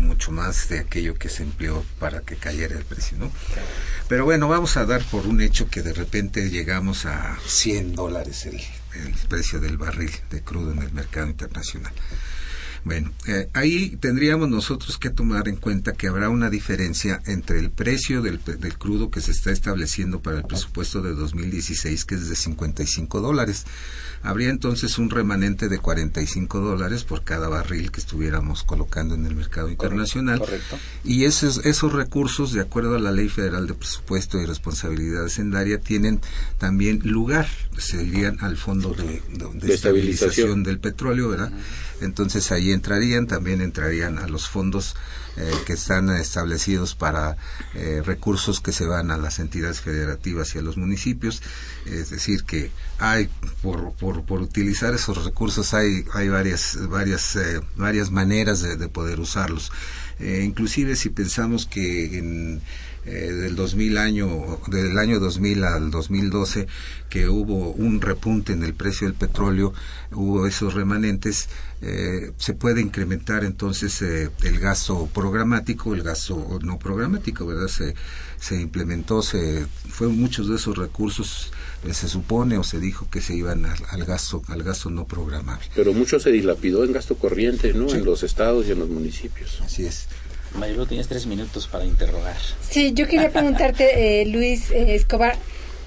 mucho 0.00 0.32
más 0.32 0.68
de 0.68 0.80
aquello 0.80 1.14
que 1.14 1.28
se 1.28 1.42
empleó 1.42 1.84
para 1.98 2.20
que 2.20 2.36
cayera 2.36 2.76
el 2.76 2.84
precio, 2.84 3.18
¿no? 3.18 3.30
Pero 4.08 4.24
bueno, 4.24 4.48
vamos 4.48 4.76
a 4.76 4.84
dar 4.84 5.02
por 5.04 5.26
un 5.26 5.40
hecho 5.40 5.68
que 5.68 5.82
de 5.82 5.92
repente 5.92 6.50
llegamos 6.50 7.06
a 7.06 7.38
100 7.46 7.94
dólares 7.94 8.46
el, 8.46 8.56
el 8.56 9.14
precio 9.28 9.60
del 9.60 9.76
barril 9.76 10.12
de 10.30 10.42
crudo 10.42 10.72
en 10.72 10.82
el 10.82 10.92
mercado 10.92 11.28
internacional. 11.28 11.92
Bueno, 12.84 13.12
eh, 13.28 13.48
ahí 13.52 13.96
tendríamos 14.00 14.48
nosotros 14.48 14.98
que 14.98 15.10
tomar 15.10 15.46
en 15.46 15.56
cuenta 15.56 15.92
que 15.92 16.08
habrá 16.08 16.28
una 16.28 16.50
diferencia 16.50 17.22
entre 17.26 17.60
el 17.60 17.70
precio 17.70 18.22
del, 18.22 18.40
del, 18.44 18.76
crudo 18.76 19.08
que 19.10 19.20
se 19.20 19.30
está 19.30 19.52
estableciendo 19.52 20.20
para 20.20 20.38
el 20.38 20.44
presupuesto 20.44 21.00
de 21.00 21.14
2016, 21.14 22.04
que 22.04 22.16
es 22.16 22.28
de 22.28 22.34
55 22.34 23.20
dólares. 23.20 23.66
Habría 24.22 24.50
entonces 24.50 24.98
un 24.98 25.10
remanente 25.10 25.68
de 25.68 25.78
45 25.78 26.60
dólares 26.60 27.04
por 27.04 27.24
cada 27.24 27.48
barril 27.48 27.90
que 27.90 28.00
estuviéramos 28.00 28.62
colocando 28.62 29.14
en 29.14 29.26
el 29.26 29.34
mercado 29.34 29.68
internacional. 29.68 30.38
Correcto. 30.38 30.78
Y 31.04 31.24
esos, 31.24 31.64
esos 31.64 31.92
recursos, 31.92 32.52
de 32.52 32.60
acuerdo 32.60 32.96
a 32.96 33.00
la 33.00 33.10
Ley 33.10 33.28
Federal 33.28 33.66
de 33.66 33.74
Presupuesto 33.74 34.40
y 34.40 34.46
Responsabilidad 34.46 35.24
Hacendaria, 35.24 35.78
tienen 35.80 36.20
también 36.58 37.00
lugar, 37.04 37.48
se 37.78 38.02
irían 38.02 38.38
al 38.40 38.56
Fondo 38.56 38.94
de, 38.94 39.22
de, 39.32 39.66
de 39.66 39.74
estabilización 39.74 40.62
del 40.62 40.78
petróleo, 40.78 41.28
¿verdad? 41.28 41.52
entonces 42.04 42.52
ahí 42.52 42.72
entrarían, 42.72 43.26
también 43.26 43.60
entrarían 43.60 44.18
a 44.18 44.26
los 44.26 44.48
fondos 44.48 44.96
eh, 45.36 45.50
que 45.66 45.72
están 45.74 46.10
establecidos 46.10 46.94
para 46.94 47.36
eh, 47.74 48.02
recursos 48.04 48.60
que 48.60 48.72
se 48.72 48.84
van 48.84 49.10
a 49.10 49.16
las 49.16 49.38
entidades 49.38 49.80
federativas 49.80 50.54
y 50.54 50.58
a 50.58 50.62
los 50.62 50.76
municipios, 50.76 51.42
es 51.86 52.10
decir, 52.10 52.44
que 52.44 52.70
hay, 52.98 53.28
por, 53.62 53.92
por, 53.94 54.11
por 54.20 54.42
utilizar 54.42 54.94
esos 54.94 55.24
recursos 55.24 55.72
hay, 55.74 56.04
hay 56.12 56.28
varias, 56.28 56.78
varias, 56.88 57.36
eh, 57.36 57.60
varias 57.76 58.10
maneras 58.10 58.60
de, 58.62 58.76
de 58.76 58.88
poder 58.88 59.18
usarlos. 59.20 59.72
inclusive 60.20 60.94
si 60.94 61.08
pensamos 61.08 61.66
que 61.66 62.18
en 62.18 62.62
eh, 63.04 63.32
del 63.32 63.56
2000 63.56 63.98
año, 63.98 64.60
del 64.68 64.96
año 64.98 65.18
2000 65.18 65.64
al 65.64 65.90
2012, 65.90 66.66
que 67.08 67.28
hubo 67.28 67.72
un 67.72 68.00
repunte 68.00 68.52
en 68.52 68.62
el 68.62 68.74
precio 68.74 69.06
del 69.06 69.14
petróleo, 69.14 69.72
hubo 70.12 70.46
esos 70.46 70.74
remanentes, 70.74 71.48
eh, 71.80 72.32
se 72.36 72.54
puede 72.54 72.80
incrementar 72.80 73.44
entonces 73.44 74.00
eh, 74.02 74.30
el 74.44 74.60
gasto 74.60 75.08
programático, 75.12 75.94
el 75.94 76.02
gasto 76.02 76.58
no 76.62 76.78
programático, 76.78 77.44
¿verdad? 77.46 77.68
Se, 77.68 77.94
se 78.38 78.60
implementó, 78.60 79.22
se 79.22 79.66
fue 79.88 80.08
muchos 80.08 80.48
de 80.48 80.56
esos 80.56 80.78
recursos 80.78 81.50
eh, 81.84 81.94
se 81.94 82.08
supone 82.08 82.58
o 82.58 82.62
se 82.62 82.78
dijo 82.78 83.08
que 83.10 83.20
se 83.20 83.34
iban 83.34 83.66
al, 83.66 83.78
al, 83.90 84.04
gasto 84.04 84.42
al 84.46 84.62
gasto 84.62 84.88
no 84.88 85.04
programable. 85.04 85.66
Pero 85.74 85.92
mucho 85.92 86.20
se 86.20 86.30
dilapidó 86.30 86.84
en 86.84 86.92
gasto 86.92 87.16
corriente, 87.16 87.72
¿no? 87.72 87.88
Sí. 87.88 87.96
En 87.96 88.04
los 88.04 88.22
estados 88.22 88.68
y 88.68 88.72
en 88.72 88.78
los 88.78 88.88
municipios. 88.88 89.60
Así 89.62 89.84
es. 89.84 90.06
Marilu, 90.54 90.86
tienes 90.86 91.08
tres 91.08 91.26
minutos 91.26 91.66
para 91.66 91.84
interrogar. 91.84 92.36
Sí, 92.68 92.92
yo 92.94 93.06
quería 93.06 93.30
preguntarte, 93.30 94.22
eh, 94.22 94.26
Luis 94.26 94.70
eh, 94.70 94.94
Escobar, 94.94 95.36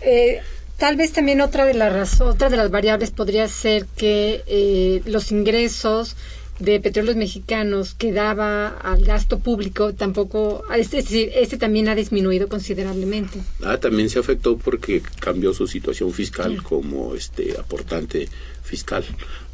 eh, 0.02 0.42
tal 0.78 0.96
vez 0.96 1.12
también 1.14 1.42
otra 1.42 1.66
de 1.66 1.74
las 1.74 1.92
razones, 1.94 2.36
otra 2.36 2.50
de 2.50 2.58
las 2.58 2.70
variables 2.72 3.12
podría 3.12 3.48
ser 3.48 3.86
que 3.96 4.44
eh, 4.48 5.02
los 5.06 5.32
ingresos 5.32 6.16
de 6.60 6.80
petróleos 6.80 7.18
mexicanos 7.18 7.96
que 7.96 8.14
daba 8.14 8.70
al 8.70 9.04
gasto 9.04 9.40
público 9.40 9.94
tampoco, 9.94 10.64
es 10.74 10.90
decir, 10.90 11.32
este 11.36 11.58
también 11.58 11.90
ha 11.90 11.96
disminuido 11.96 12.48
considerablemente. 12.48 13.40
Ah, 13.62 13.78
también 13.78 14.10
se 14.10 14.20
afectó 14.20 14.58
porque 14.58 15.02
cambió 15.20 15.54
su 15.54 15.68
situación 15.68 16.14
fiscal 16.14 16.54
sí. 16.54 16.64
como 16.64 17.14
este 17.14 17.58
aportante 17.60 18.30
fiscal. 18.64 19.04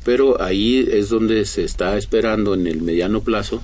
Pero 0.04 0.42
ahí 0.42 0.88
es 0.92 1.10
donde 1.10 1.46
se 1.46 1.64
está 1.64 1.98
esperando 1.98 2.54
en 2.54 2.68
el 2.68 2.82
mediano 2.82 3.22
plazo 3.22 3.64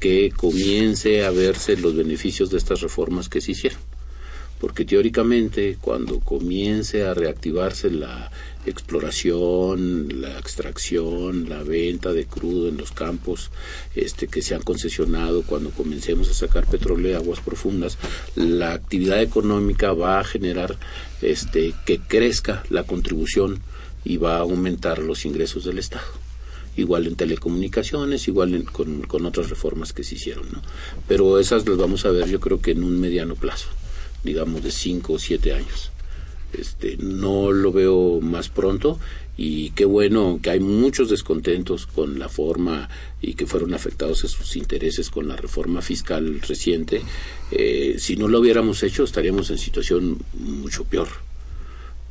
que 0.00 0.32
comience 0.34 1.24
a 1.24 1.30
verse 1.30 1.76
los 1.76 1.94
beneficios 1.94 2.50
de 2.50 2.58
estas 2.58 2.80
reformas 2.80 3.28
que 3.28 3.40
se 3.40 3.52
hicieron. 3.52 3.78
Porque 4.58 4.84
teóricamente 4.84 5.78
cuando 5.80 6.20
comience 6.20 7.04
a 7.04 7.14
reactivarse 7.14 7.90
la 7.90 8.30
exploración, 8.66 10.20
la 10.20 10.38
extracción, 10.38 11.48
la 11.48 11.62
venta 11.62 12.12
de 12.12 12.26
crudo 12.26 12.68
en 12.68 12.76
los 12.76 12.92
campos 12.92 13.50
este, 13.94 14.28
que 14.28 14.42
se 14.42 14.54
han 14.54 14.60
concesionado, 14.62 15.42
cuando 15.42 15.70
comencemos 15.70 16.28
a 16.28 16.34
sacar 16.34 16.66
petróleo 16.66 17.08
de 17.08 17.16
aguas 17.16 17.40
profundas, 17.40 17.96
la 18.34 18.74
actividad 18.74 19.22
económica 19.22 19.92
va 19.94 20.20
a 20.20 20.24
generar 20.24 20.76
este, 21.22 21.72
que 21.86 21.98
crezca 21.98 22.62
la 22.68 22.84
contribución 22.84 23.62
y 24.04 24.18
va 24.18 24.36
a 24.36 24.40
aumentar 24.40 24.98
los 24.98 25.24
ingresos 25.24 25.64
del 25.64 25.78
Estado 25.78 26.19
igual 26.80 27.06
en 27.06 27.16
telecomunicaciones, 27.16 28.26
igual 28.28 28.54
en, 28.54 28.62
con, 28.62 29.02
con, 29.02 29.26
otras 29.26 29.50
reformas 29.50 29.92
que 29.92 30.04
se 30.04 30.16
hicieron, 30.16 30.46
¿no? 30.52 30.62
Pero 31.06 31.38
esas 31.38 31.66
las 31.66 31.76
vamos 31.76 32.04
a 32.04 32.10
ver 32.10 32.28
yo 32.28 32.40
creo 32.40 32.60
que 32.60 32.72
en 32.72 32.82
un 32.82 33.00
mediano 33.00 33.34
plazo, 33.34 33.68
digamos 34.24 34.62
de 34.62 34.70
cinco 34.70 35.14
o 35.14 35.18
siete 35.18 35.52
años. 35.52 35.90
Este, 36.52 36.96
no 36.98 37.52
lo 37.52 37.70
veo 37.70 38.20
más 38.20 38.48
pronto 38.48 38.98
y 39.36 39.70
qué 39.70 39.84
bueno 39.84 40.40
que 40.42 40.50
hay 40.50 40.60
muchos 40.60 41.08
descontentos 41.08 41.86
con 41.86 42.18
la 42.18 42.28
forma 42.28 42.88
y 43.22 43.34
que 43.34 43.46
fueron 43.46 43.72
afectados 43.72 44.18
sus 44.18 44.56
intereses 44.56 45.10
con 45.10 45.28
la 45.28 45.36
reforma 45.36 45.80
fiscal 45.80 46.40
reciente. 46.40 47.02
Eh, 47.52 47.96
si 47.98 48.16
no 48.16 48.26
lo 48.26 48.40
hubiéramos 48.40 48.82
hecho 48.82 49.04
estaríamos 49.04 49.50
en 49.50 49.58
situación 49.58 50.18
mucho 50.34 50.84
peor 50.84 51.29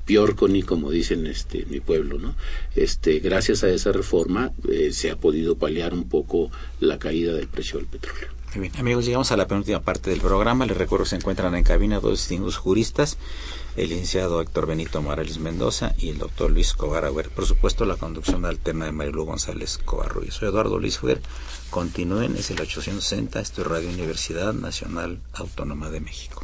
Piorconi, 0.10 0.64
como 0.64 0.90
dicen 0.90 1.28
este 1.28 1.68
mi 1.70 1.82
pueblo, 1.82 2.18
¿no? 2.18 2.34
Este, 2.74 3.20
gracias 3.20 3.64
a 3.64 3.70
esa 3.70 3.92
reforma 3.92 4.52
eh, 4.68 4.90
se 4.92 5.12
ha 5.12 5.16
podido 5.16 5.56
paliar 5.56 5.94
un 5.94 6.10
poco 6.10 6.50
la 6.80 6.98
caída 6.98 7.36
del 7.36 7.48
precio 7.48 7.78
del 7.78 7.86
petróleo. 7.86 8.28
Muy 8.56 8.62
bien, 8.62 8.74
amigos, 8.80 9.06
llegamos 9.06 9.32
a 9.32 9.38
la 9.38 9.46
penúltima 9.46 9.82
parte 9.82 10.10
del 10.10 10.20
programa. 10.20 10.66
Les 10.66 10.76
recuerdo 10.76 11.04
que 11.04 11.12
se 11.12 11.18
encuentran 11.18 11.54
en 11.54 11.64
cabina 11.64 12.00
dos 12.00 12.14
distinguidos 12.14 12.58
juristas, 12.58 13.20
el 13.78 13.90
licenciado 13.90 14.42
Héctor 14.42 14.66
Benito 14.66 15.00
Morales 15.04 15.38
Mendoza 15.38 15.94
y 16.00 16.10
el 16.10 16.18
doctor 16.18 16.50
Luis 16.50 16.74
Cobaragüer. 16.74 17.30
Por 17.30 17.46
supuesto, 17.46 17.86
la 17.86 17.98
conducción 17.98 18.42
tema 18.64 18.86
de 18.86 18.92
Marilu 18.92 19.26
González 19.26 19.78
Covarruiz. 19.78 20.34
Soy 20.34 20.50
Eduardo 20.50 20.80
Luis 20.80 20.98
Fuer. 20.98 21.22
Continúen, 21.70 22.36
es 22.36 22.50
el 22.50 22.60
860, 22.60 23.40
esto 23.40 23.62
es 23.62 23.68
Radio 23.68 23.90
Universidad 23.90 24.54
Nacional 24.54 25.20
Autónoma 25.34 25.92
de 25.92 26.00
México. 26.00 26.44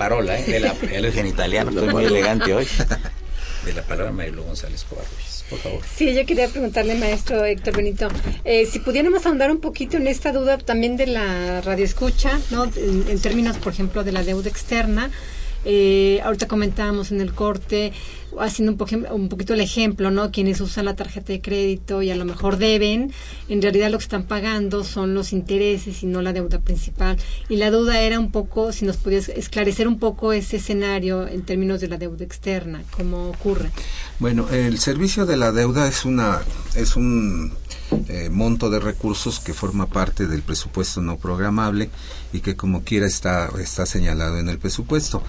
Parola, 0.00 0.40
¿eh? 0.40 0.44
de 0.44 0.60
la, 0.60 0.74
en 1.20 1.26
italiano, 1.26 1.70
estoy 1.70 1.88
muy 1.88 2.04
elegante 2.06 2.54
hoy. 2.54 2.66
De 3.66 3.74
la 3.74 3.82
palabra 3.82 4.10
Marilu 4.10 4.42
González 4.42 4.86
Covarrubias, 4.88 5.44
por 5.50 5.58
favor. 5.58 5.82
Sí, 5.94 6.14
yo 6.14 6.24
quería 6.24 6.48
preguntarle, 6.48 6.94
maestro 6.94 7.44
Héctor 7.44 7.76
Benito, 7.76 8.08
eh, 8.42 8.64
si 8.64 8.78
pudiéramos 8.78 9.26
ahondar 9.26 9.50
un 9.50 9.60
poquito 9.60 9.98
en 9.98 10.06
esta 10.06 10.32
duda 10.32 10.56
también 10.56 10.96
de 10.96 11.06
la 11.06 11.60
radioescucha, 11.60 12.40
¿no? 12.50 12.64
en 12.64 13.20
términos, 13.20 13.58
por 13.58 13.74
ejemplo, 13.74 14.02
de 14.02 14.12
la 14.12 14.24
deuda 14.24 14.48
externa. 14.48 15.10
Eh, 15.64 16.20
ahorita 16.24 16.48
comentábamos 16.48 17.12
en 17.12 17.20
el 17.20 17.32
corte, 17.32 17.92
haciendo 18.38 18.72
un, 18.72 19.06
un 19.10 19.28
poquito 19.28 19.54
el 19.54 19.60
ejemplo, 19.60 20.10
¿no? 20.10 20.30
Quienes 20.30 20.60
usan 20.60 20.84
la 20.86 20.96
tarjeta 20.96 21.32
de 21.32 21.40
crédito 21.40 22.02
y 22.02 22.10
a 22.10 22.16
lo 22.16 22.24
mejor 22.24 22.56
deben, 22.56 23.12
en 23.48 23.62
realidad 23.62 23.90
lo 23.90 23.98
que 23.98 24.04
están 24.04 24.24
pagando 24.24 24.84
son 24.84 25.14
los 25.14 25.32
intereses 25.32 26.02
y 26.02 26.06
no 26.06 26.22
la 26.22 26.32
deuda 26.32 26.60
principal. 26.60 27.16
Y 27.48 27.56
la 27.56 27.70
duda 27.70 28.00
era 28.00 28.18
un 28.18 28.30
poco, 28.30 28.72
si 28.72 28.84
nos 28.84 28.96
podías 28.96 29.28
esclarecer 29.28 29.88
un 29.88 29.98
poco 29.98 30.32
ese 30.32 30.56
escenario 30.56 31.26
en 31.26 31.42
términos 31.42 31.80
de 31.80 31.88
la 31.88 31.98
deuda 31.98 32.24
externa, 32.24 32.82
cómo 32.90 33.28
ocurre. 33.28 33.70
Bueno, 34.18 34.48
el 34.50 34.78
servicio 34.78 35.26
de 35.26 35.36
la 35.36 35.52
deuda 35.52 35.88
es 35.88 36.04
una 36.04 36.40
es 36.74 36.96
un 36.96 37.52
eh, 38.08 38.28
monto 38.30 38.70
de 38.70 38.80
recursos 38.80 39.40
que 39.40 39.54
forma 39.54 39.86
parte 39.86 40.26
del 40.26 40.42
presupuesto 40.42 41.00
no 41.00 41.16
programable 41.16 41.90
y 42.32 42.40
que 42.40 42.56
como 42.56 42.82
quiera 42.82 43.06
está, 43.06 43.50
está 43.60 43.86
señalado 43.86 44.38
en 44.38 44.48
el 44.48 44.58
presupuesto. 44.58 45.22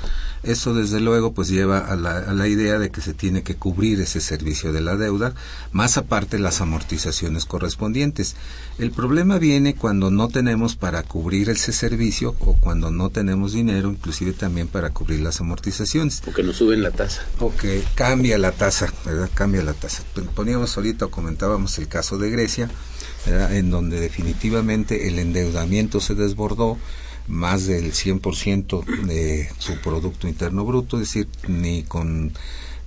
Eso 0.44 0.74
desde 0.74 1.00
luego 1.00 1.34
pues 1.34 1.50
lleva 1.50 1.80
a 1.80 1.96
la, 1.96 2.18
a 2.18 2.34
la 2.34 2.48
idea 2.48 2.80
de 2.80 2.90
que 2.90 3.02
se 3.02 3.14
tiene 3.14 3.44
que 3.44 3.56
cubrir 3.56 4.02
ese 4.02 4.22
servicio 4.22 4.74
de 4.74 4.82
la 4.82 4.96
deuda, 4.96 5.34
más 5.72 5.98
aparte 5.98 6.40
las 6.40 6.62
amortizaciones 6.62 7.46
correspondientes. 7.46 8.36
El 8.80 8.92
problema 8.92 9.38
viene 9.38 9.76
cuando 9.76 10.10
no 10.10 10.28
tenemos 10.30 10.76
para 10.76 11.04
cubrir 11.04 11.50
ese 11.50 11.72
servicio 11.72 12.36
o 12.40 12.56
cuando 12.56 12.90
no 12.90 13.12
tenemos 13.12 13.54
dinero, 13.54 13.90
inclusive 13.90 14.34
también 14.34 14.68
para 14.68 14.90
cubrir 14.90 15.20
las 15.20 15.40
amortizaciones. 15.42 16.24
O 16.28 16.34
que 16.34 16.44
nos 16.44 16.56
suben 16.56 16.82
la 16.82 16.92
tasa. 16.92 17.24
O 17.40 17.56
que 17.56 17.84
cambia 17.94 18.38
la 18.38 18.52
tasa, 18.52 18.92
¿verdad? 19.06 19.30
Cambia 19.34 19.62
la 19.62 19.74
tasa. 19.74 20.04
Poníamos 20.34 20.76
ahorita 20.76 21.06
o 21.06 21.12
comentábamos 21.12 21.78
el 21.78 21.88
caso 21.88 22.18
de 22.18 22.32
Grecia, 22.32 22.70
en 23.28 23.70
donde 23.70 24.00
definitivamente 24.00 25.08
el 25.08 25.20
endeudamiento 25.20 26.00
se 26.00 26.16
desbordó 26.16 26.78
más 27.28 27.66
del 27.66 27.94
100% 27.94 28.84
de 29.06 29.50
su 29.58 29.80
Producto 29.82 30.28
Interno 30.28 30.66
Bruto, 30.66 30.98
es 30.98 31.08
decir, 31.08 31.28
ni 31.48 31.84
con 31.84 32.34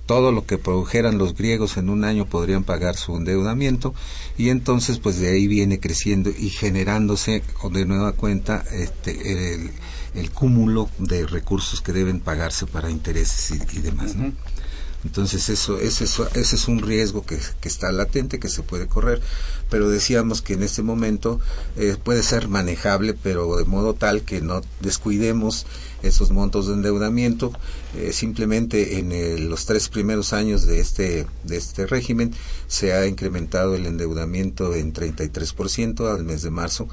todo 0.05 0.31
lo 0.31 0.45
que 0.45 0.57
produjeran 0.57 1.17
los 1.17 1.35
griegos 1.35 1.77
en 1.77 1.89
un 1.89 2.03
año 2.03 2.25
podrían 2.25 2.63
pagar 2.63 2.95
su 2.95 3.15
endeudamiento 3.15 3.93
y 4.37 4.49
entonces 4.49 4.99
pues 4.99 5.19
de 5.19 5.29
ahí 5.29 5.47
viene 5.47 5.79
creciendo 5.79 6.29
y 6.29 6.49
generándose 6.49 7.41
de 7.71 7.85
nueva 7.85 8.11
cuenta 8.11 8.63
este, 8.71 9.71
el, 10.13 10.31
cúmulo 10.31 10.89
de 10.99 11.25
recursos 11.25 11.81
que 11.81 11.91
deben 11.91 12.19
pagarse 12.19 12.67
para 12.67 12.91
intereses 12.91 13.59
y, 13.73 13.79
demás. 13.79 14.15
¿no? 14.15 14.31
Entonces 15.05 15.49
eso, 15.49 15.79
ese, 15.79 16.05
ese 16.05 16.55
es 16.55 16.67
un 16.67 16.81
riesgo 16.81 17.23
que, 17.25 17.37
que, 17.61 17.69
está 17.69 17.91
latente, 17.91 18.39
que 18.39 18.49
se 18.49 18.63
puede 18.63 18.87
correr, 18.87 19.21
pero 19.69 19.87
decíamos 19.87 20.41
que 20.41 20.53
en 20.53 20.63
este 20.63 20.81
momento 20.81 21.39
eh, 21.77 21.95
puede 22.03 22.23
ser 22.23 22.47
manejable, 22.47 23.13
pero 23.13 23.57
de 23.57 23.65
modo 23.65 23.93
tal 23.93 24.23
que 24.23 24.41
no 24.41 24.61
descuidemos 24.81 25.67
esos 26.01 26.31
montos 26.31 26.67
de 26.67 26.73
endeudamiento. 26.73 27.53
Eh, 27.95 28.13
simplemente 28.13 28.97
en 28.97 29.47
los 29.47 29.65
tres 29.65 29.89
primeros 29.89 30.33
años 30.33 30.65
de 30.65 30.79
este, 30.79 31.27
de 31.43 31.57
este 31.57 31.85
régimen 31.85 32.33
se 32.67 32.93
ha 32.93 33.05
incrementado 33.05 33.75
el 33.75 33.85
endeudamiento 33.85 34.73
en 34.73 34.91
33% 34.91 36.13
al 36.13 36.23
mes 36.23 36.41
de 36.41 36.49
marzo 36.49 36.87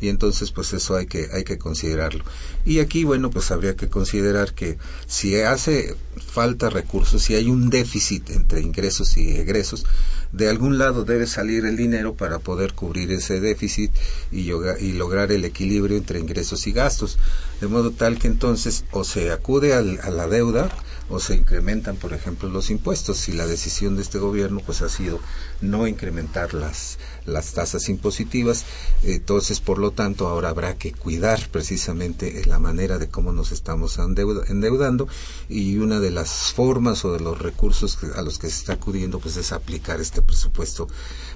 y 0.00 0.08
entonces 0.08 0.52
pues 0.52 0.72
eso 0.72 0.96
hay 0.96 1.06
que 1.06 1.28
hay 1.32 1.44
que 1.44 1.58
considerarlo. 1.58 2.24
Y 2.64 2.80
aquí 2.80 3.04
bueno 3.04 3.30
pues 3.30 3.50
habría 3.50 3.76
que 3.76 3.88
considerar 3.88 4.54
que 4.54 4.78
si 5.06 5.40
hace 5.40 5.94
falta 6.16 6.70
recursos 6.70 7.22
si 7.22 7.34
hay 7.34 7.48
un 7.48 7.70
déficit 7.70 8.30
entre 8.30 8.60
ingresos 8.60 9.16
y 9.16 9.30
egresos 9.30 9.84
de 10.32 10.48
algún 10.48 10.78
lado 10.78 11.04
debe 11.04 11.26
salir 11.26 11.64
el 11.64 11.76
dinero 11.76 12.14
para 12.14 12.38
poder 12.38 12.74
cubrir 12.74 13.10
ese 13.12 13.40
déficit 13.40 13.90
y, 14.30 14.50
y 14.50 14.92
lograr 14.92 15.32
el 15.32 15.44
equilibrio 15.44 15.96
entre 15.96 16.20
ingresos 16.20 16.66
y 16.66 16.72
gastos. 16.72 17.18
De 17.60 17.66
modo 17.66 17.90
tal 17.92 18.18
que 18.18 18.28
entonces 18.28 18.84
o 18.90 19.04
se 19.04 19.30
acude 19.30 19.72
a 19.74 19.80
la 19.82 20.28
deuda 20.28 20.70
o 21.08 21.20
se 21.20 21.34
incrementan, 21.34 21.96
por 21.96 22.12
ejemplo, 22.12 22.48
los 22.48 22.70
impuestos. 22.70 23.28
Y 23.28 23.32
la 23.32 23.46
decisión 23.46 23.96
de 23.96 24.02
este 24.02 24.18
gobierno 24.18 24.60
pues 24.64 24.82
ha 24.82 24.88
sido 24.88 25.20
no 25.60 25.86
incrementar 25.86 26.54
las, 26.54 26.98
las 27.24 27.52
tasas 27.52 27.88
impositivas. 27.88 28.64
Entonces, 29.02 29.60
por 29.60 29.78
lo 29.78 29.92
tanto, 29.92 30.28
ahora 30.28 30.50
habrá 30.50 30.76
que 30.76 30.92
cuidar 30.92 31.48
precisamente 31.50 32.44
la 32.46 32.58
manera 32.58 32.98
de 32.98 33.08
cómo 33.08 33.32
nos 33.32 33.52
estamos 33.52 33.98
endeudando 33.98 35.08
y 35.48 35.78
una 35.78 36.00
de 36.00 36.10
las 36.10 36.52
formas 36.52 37.04
o 37.04 37.12
de 37.12 37.20
los 37.20 37.38
recursos 37.38 37.98
a 38.14 38.22
los 38.22 38.38
que 38.38 38.50
se 38.50 38.58
está 38.58 38.74
acudiendo 38.74 39.18
pues 39.18 39.36
es 39.36 39.52
aplicar 39.52 40.00
este 40.00 40.22
presupuesto 40.22 40.88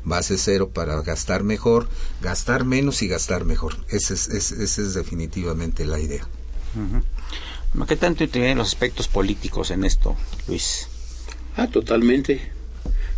base 0.05 0.39
cero 0.39 0.71
para 0.71 1.01
gastar 1.03 1.43
mejor, 1.45 1.89
gastar 2.21 2.65
menos 2.65 3.03
y 3.03 3.09
gastar 3.09 3.45
mejor. 3.45 3.77
Esa 3.89 4.15
es, 4.15 4.29
esa 4.29 4.83
es 4.83 4.95
definitivamente 4.95 5.85
la 5.85 6.01
idea. 6.01 6.27
¿Qué 7.89 7.97
tanto 7.97 8.23
intervienen 8.23 8.59
los 8.59 8.69
aspectos 8.69 9.09
políticos 9.09 9.71
en 9.71 9.85
esto, 9.85 10.15
Luis? 10.47 10.89
Ah, 11.57 11.67
totalmente. 11.67 12.53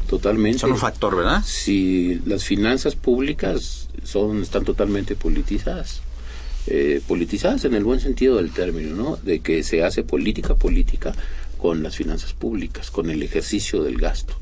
Totalmente. 0.09 0.61
Son 0.61 0.73
un 0.73 0.79
factor, 0.79 1.17
¿verdad? 1.17 1.43
Si 1.45 2.21
las 2.25 2.45
finanzas 2.45 2.95
públicas 2.95 3.89
son 4.05 4.43
están 4.43 4.65
totalmente 4.65 5.17
politizadas. 5.17 6.03
Eh, 6.67 7.03
politizadas 7.07 7.65
en 7.65 7.75
el 7.75 7.85
buen 7.85 8.01
sentido 8.01 8.37
del 8.37 8.53
término, 8.53 8.95
¿no? 8.95 9.17
De 9.17 9.41
que 9.41 9.63
se 9.65 9.83
hace 9.83 10.03
política 10.03 10.55
política 10.55 11.13
con 11.59 11.83
las 11.83 11.97
finanzas 11.97 12.33
públicas, 12.33 12.91
con 12.91 13.11
el 13.11 13.23
ejercicio 13.23 13.83
del 13.83 13.99
gasto. 13.99 14.35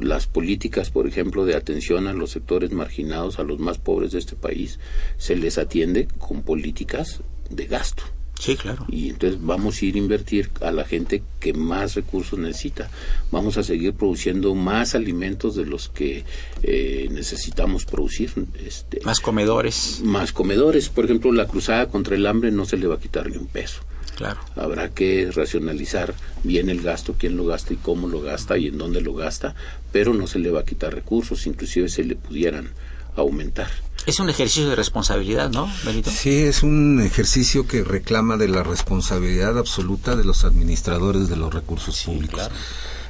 Las 0.00 0.26
políticas, 0.26 0.90
por 0.90 1.06
ejemplo, 1.06 1.44
de 1.44 1.54
atención 1.54 2.08
a 2.08 2.14
los 2.14 2.30
sectores 2.30 2.72
marginados, 2.72 3.38
a 3.38 3.44
los 3.44 3.58
más 3.58 3.78
pobres 3.78 4.12
de 4.12 4.18
este 4.18 4.34
país, 4.34 4.78
se 5.18 5.36
les 5.36 5.58
atiende 5.58 6.08
con 6.18 6.42
políticas 6.42 7.20
de 7.50 7.66
gasto 7.66 8.02
Sí, 8.42 8.56
claro. 8.56 8.84
Y 8.88 9.08
entonces 9.08 9.38
vamos 9.40 9.80
a 9.80 9.84
ir 9.84 9.94
a 9.94 9.98
invertir 9.98 10.50
a 10.62 10.72
la 10.72 10.84
gente 10.84 11.22
que 11.38 11.52
más 11.52 11.94
recursos 11.94 12.36
necesita. 12.40 12.90
Vamos 13.30 13.56
a 13.56 13.62
seguir 13.62 13.94
produciendo 13.94 14.52
más 14.56 14.96
alimentos 14.96 15.54
de 15.54 15.64
los 15.64 15.88
que 15.88 16.24
eh, 16.64 17.06
necesitamos 17.12 17.84
producir. 17.84 18.32
Este, 18.58 19.00
más 19.04 19.20
comedores. 19.20 20.00
Más 20.02 20.32
comedores. 20.32 20.88
Por 20.88 21.04
ejemplo, 21.04 21.30
la 21.30 21.46
cruzada 21.46 21.86
contra 21.86 22.16
el 22.16 22.26
hambre 22.26 22.50
no 22.50 22.64
se 22.64 22.78
le 22.78 22.88
va 22.88 22.96
a 22.96 22.98
quitar 22.98 23.30
ni 23.30 23.36
un 23.36 23.46
peso. 23.46 23.82
Claro. 24.16 24.40
Habrá 24.56 24.88
que 24.88 25.30
racionalizar 25.30 26.12
bien 26.42 26.68
el 26.68 26.82
gasto, 26.82 27.14
quién 27.16 27.36
lo 27.36 27.44
gasta 27.44 27.74
y 27.74 27.76
cómo 27.76 28.08
lo 28.08 28.22
gasta 28.22 28.58
y 28.58 28.66
en 28.66 28.76
dónde 28.76 29.02
lo 29.02 29.14
gasta, 29.14 29.54
pero 29.92 30.14
no 30.14 30.26
se 30.26 30.40
le 30.40 30.50
va 30.50 30.62
a 30.62 30.64
quitar 30.64 30.92
recursos, 30.92 31.46
inclusive 31.46 31.88
se 31.88 32.02
le 32.02 32.16
pudieran 32.16 32.70
aumentar. 33.14 33.68
Es 34.06 34.18
un 34.18 34.28
ejercicio 34.28 34.68
de 34.68 34.76
responsabilidad, 34.76 35.50
¿no, 35.50 35.70
Benito? 35.84 36.10
Sí, 36.10 36.42
es 36.42 36.62
un 36.62 37.00
ejercicio 37.00 37.66
que 37.66 37.84
reclama 37.84 38.36
de 38.36 38.48
la 38.48 38.62
responsabilidad 38.62 39.56
absoluta 39.58 40.16
de 40.16 40.24
los 40.24 40.44
administradores 40.44 41.28
de 41.28 41.36
los 41.36 41.54
recursos 41.54 42.02
públicos. 42.02 42.50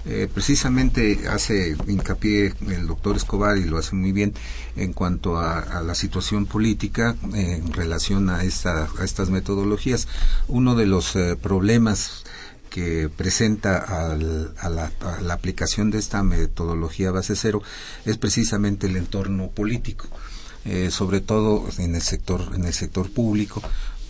Eh, 0.05 0.29
precisamente 0.33 1.29
hace 1.29 1.77
hincapié 1.87 2.55
el 2.67 2.89
doctor 2.89 3.15
Escobar 3.15 3.57
y 3.57 3.65
lo 3.65 3.79
hace 3.79 3.95
muy 3.95 4.11
bien 4.11 4.35
en 4.75 4.93
cuanto 4.93 5.39
a, 5.39 5.81
la 5.83 5.95
situación 5.95 6.47
política 6.47 7.15
en 7.33 7.73
relación 7.73 8.29
a, 8.29 8.43
esta, 8.43 8.89
a 8.99 9.05
estas 9.05 9.31
metodologías. 9.31 10.09
Uno 10.49 10.75
de 10.75 10.87
los 10.87 11.15
eh, 11.15 11.37
problemas 11.41 12.25
que 12.69 13.09
presenta 13.15 13.79
a, 13.79 14.17
la, 14.17 14.91
a, 15.01 15.21
la, 15.21 15.35
aplicación 15.35 15.91
de 15.91 15.99
esta 15.99 16.23
metodología 16.23 17.11
base 17.11 17.37
cero 17.37 17.63
es 18.07 18.17
precisamente 18.17 18.87
el 18.89 18.97
entorno 18.97 19.49
político. 19.49 20.09
Eh, 20.65 20.93
sobre 20.93 21.21
todo 21.21 21.69
en 21.79 21.97
el 21.97 22.03
sector 22.03 22.53
en 22.55 22.65
el 22.65 22.73
sector 22.73 23.11
público 23.11 23.61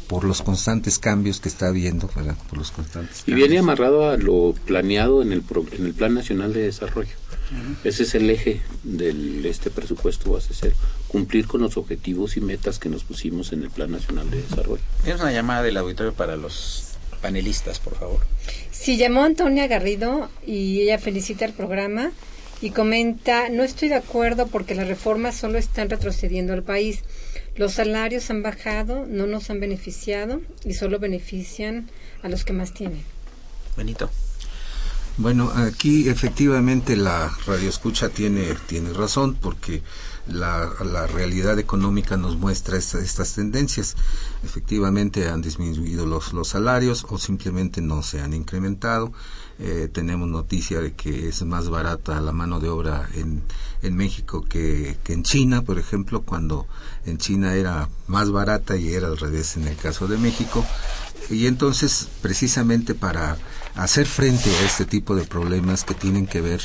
por 0.06 0.24
los 0.24 0.42
constantes 0.42 0.98
cambios 0.98 1.40
que 1.40 1.48
está 1.48 1.68
habiendo 1.68 2.08
por 2.08 2.58
los 2.58 2.70
constantes 2.70 3.22
y 3.26 3.32
viene 3.32 3.56
amarrado 3.56 4.10
a 4.10 4.18
lo 4.18 4.54
planeado 4.66 5.22
en 5.22 5.32
el 5.32 5.42
en 5.72 5.86
el 5.86 5.94
plan 5.94 6.12
nacional 6.12 6.52
de 6.52 6.64
desarrollo. 6.64 7.14
Ese 7.84 8.02
es 8.02 8.14
el 8.14 8.28
eje 8.28 8.60
del 8.82 9.46
este 9.46 9.70
presupuesto 9.70 10.32
base 10.32 10.52
cero 10.52 10.76
cumplir 11.08 11.46
con 11.46 11.62
los 11.62 11.78
objetivos 11.78 12.36
y 12.36 12.42
metas 12.42 12.78
que 12.78 12.90
nos 12.90 13.04
pusimos 13.04 13.54
en 13.54 13.62
el 13.62 13.70
plan 13.70 13.90
nacional 13.90 14.30
de 14.30 14.42
desarrollo. 14.42 14.82
Es 15.06 15.18
una 15.20 15.32
llamada 15.32 15.62
del 15.62 15.78
auditorio 15.78 16.12
para 16.12 16.36
los 16.36 16.88
panelistas 17.22 17.78
por 17.78 17.94
favor. 17.94 18.20
Sí 18.70 18.98
llamó 18.98 19.24
Antonia 19.24 19.66
Garrido 19.68 20.28
y 20.46 20.82
ella 20.82 20.98
felicita 20.98 21.46
el 21.46 21.54
programa 21.54 22.12
y 22.62 22.70
comenta, 22.70 23.48
no 23.48 23.64
estoy 23.64 23.88
de 23.88 23.96
acuerdo 23.96 24.46
porque 24.46 24.74
las 24.74 24.86
reformas 24.86 25.36
solo 25.36 25.58
están 25.58 25.90
retrocediendo 25.90 26.52
al 26.52 26.62
país. 26.62 27.02
Los 27.56 27.74
salarios 27.74 28.30
han 28.30 28.42
bajado, 28.42 29.04
no 29.06 29.26
nos 29.26 29.50
han 29.50 29.58
beneficiado 29.58 30.40
y 30.64 30.74
solo 30.74 30.98
benefician 30.98 31.90
a 32.22 32.28
los 32.28 32.44
que 32.44 32.52
más 32.52 32.72
tienen. 32.72 33.02
Benito. 33.76 34.10
Bueno, 35.18 35.52
aquí 35.54 36.08
efectivamente 36.08 36.96
la 36.96 37.30
radioescucha 37.46 38.08
tiene, 38.08 38.54
tiene 38.66 38.94
razón 38.94 39.34
porque 39.34 39.82
la, 40.26 40.72
la 40.84 41.06
realidad 41.06 41.58
económica 41.58 42.16
nos 42.16 42.36
muestra 42.36 42.78
estas 42.78 43.34
tendencias. 43.34 43.96
Efectivamente 44.42 45.28
han 45.28 45.42
disminuido 45.42 46.06
los, 46.06 46.32
los 46.32 46.48
salarios 46.48 47.04
o 47.10 47.18
simplemente 47.18 47.82
no 47.82 48.02
se 48.02 48.20
han 48.20 48.32
incrementado. 48.32 49.12
Eh, 49.64 49.88
tenemos 49.92 50.28
noticia 50.28 50.80
de 50.80 50.92
que 50.92 51.28
es 51.28 51.44
más 51.44 51.68
barata 51.68 52.20
la 52.20 52.32
mano 52.32 52.58
de 52.58 52.68
obra 52.68 53.08
en, 53.14 53.44
en 53.82 53.94
México 53.94 54.42
que, 54.42 54.96
que 55.04 55.12
en 55.12 55.22
China, 55.22 55.62
por 55.62 55.78
ejemplo, 55.78 56.22
cuando 56.22 56.66
en 57.06 57.18
China 57.18 57.54
era 57.54 57.88
más 58.08 58.32
barata 58.32 58.76
y 58.76 58.92
era 58.92 59.06
al 59.06 59.18
revés 59.18 59.56
en 59.56 59.68
el 59.68 59.76
caso 59.76 60.08
de 60.08 60.18
México. 60.18 60.66
Y 61.30 61.46
entonces, 61.46 62.08
precisamente 62.20 62.96
para 62.96 63.38
hacer 63.76 64.06
frente 64.06 64.50
a 64.50 64.62
este 64.62 64.84
tipo 64.84 65.14
de 65.14 65.26
problemas 65.26 65.84
que 65.84 65.94
tienen 65.94 66.26
que 66.26 66.40
ver 66.40 66.60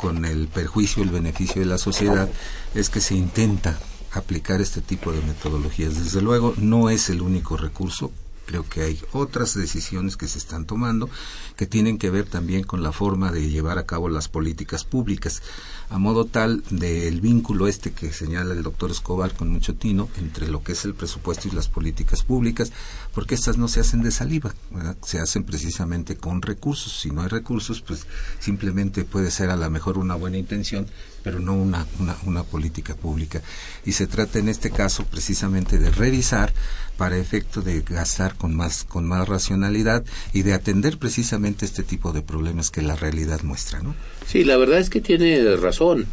con 0.00 0.24
el 0.24 0.46
perjuicio 0.46 1.02
y 1.02 1.06
el 1.06 1.12
beneficio 1.12 1.60
de 1.60 1.66
la 1.66 1.78
sociedad, 1.78 2.28
es 2.76 2.90
que 2.90 3.00
se 3.00 3.16
intenta 3.16 3.76
aplicar 4.12 4.60
este 4.60 4.80
tipo 4.82 5.10
de 5.10 5.20
metodologías. 5.22 5.98
Desde 5.98 6.22
luego, 6.22 6.54
no 6.58 6.90
es 6.90 7.10
el 7.10 7.22
único 7.22 7.56
recurso, 7.56 8.12
creo 8.46 8.66
que 8.68 8.82
hay 8.82 9.00
otras 9.12 9.54
decisiones 9.54 10.16
que 10.16 10.28
se 10.28 10.38
están 10.38 10.64
tomando 10.64 11.10
que 11.56 11.66
tienen 11.66 11.98
que 11.98 12.10
ver 12.10 12.24
también 12.26 12.64
con 12.64 12.82
la 12.82 12.92
forma 12.92 13.32
de 13.32 13.50
llevar 13.50 13.78
a 13.78 13.86
cabo 13.86 14.08
las 14.08 14.28
políticas 14.28 14.84
públicas 14.84 15.42
a 15.88 15.98
modo 15.98 16.24
tal 16.24 16.64
del 16.70 17.20
vínculo 17.20 17.68
este 17.68 17.92
que 17.92 18.12
señala 18.12 18.54
el 18.54 18.62
doctor 18.62 18.90
Escobar 18.90 19.34
con 19.34 19.50
mucho 19.50 19.74
tino 19.74 20.08
entre 20.18 20.48
lo 20.48 20.62
que 20.62 20.72
es 20.72 20.84
el 20.84 20.94
presupuesto 20.94 21.48
y 21.48 21.52
las 21.52 21.68
políticas 21.68 22.22
públicas, 22.22 22.72
porque 23.14 23.34
estas 23.34 23.56
no 23.56 23.68
se 23.68 23.80
hacen 23.80 24.02
de 24.02 24.10
saliva, 24.10 24.54
se 25.02 25.20
hacen 25.20 25.44
precisamente 25.44 26.16
con 26.16 26.42
recursos. 26.42 27.00
Si 27.00 27.10
no 27.10 27.22
hay 27.22 27.28
recursos, 27.28 27.82
pues 27.82 28.06
simplemente 28.40 29.04
puede 29.04 29.30
ser 29.30 29.50
a 29.50 29.56
lo 29.56 29.70
mejor 29.70 29.98
una 29.98 30.16
buena 30.16 30.38
intención, 30.38 30.86
pero 31.26 31.40
no 31.40 31.54
una, 31.54 31.84
una, 31.98 32.16
una 32.24 32.44
política 32.44 32.94
pública. 32.94 33.42
Y 33.84 33.92
se 33.92 34.06
trata 34.06 34.38
en 34.38 34.48
este 34.48 34.70
caso 34.70 35.04
precisamente 35.10 35.76
de 35.76 35.90
revisar 35.90 36.52
para 36.96 37.18
efecto 37.18 37.62
de 37.62 37.80
gastar 37.80 38.36
con 38.36 38.54
más, 38.54 38.84
con 38.84 39.08
más 39.08 39.28
racionalidad 39.28 40.04
y 40.32 40.42
de 40.42 40.54
atender 40.54 40.98
precisamente 40.98 41.64
este 41.64 41.82
tipo 41.82 42.12
de 42.12 42.22
problemas 42.22 42.70
que 42.70 42.80
la 42.80 42.94
realidad 42.94 43.42
muestra, 43.42 43.82
¿no? 43.82 43.96
Sí, 44.24 44.44
la 44.44 44.56
verdad 44.56 44.78
es 44.78 44.88
que 44.88 45.00
tiene 45.00 45.56
razón, 45.56 46.06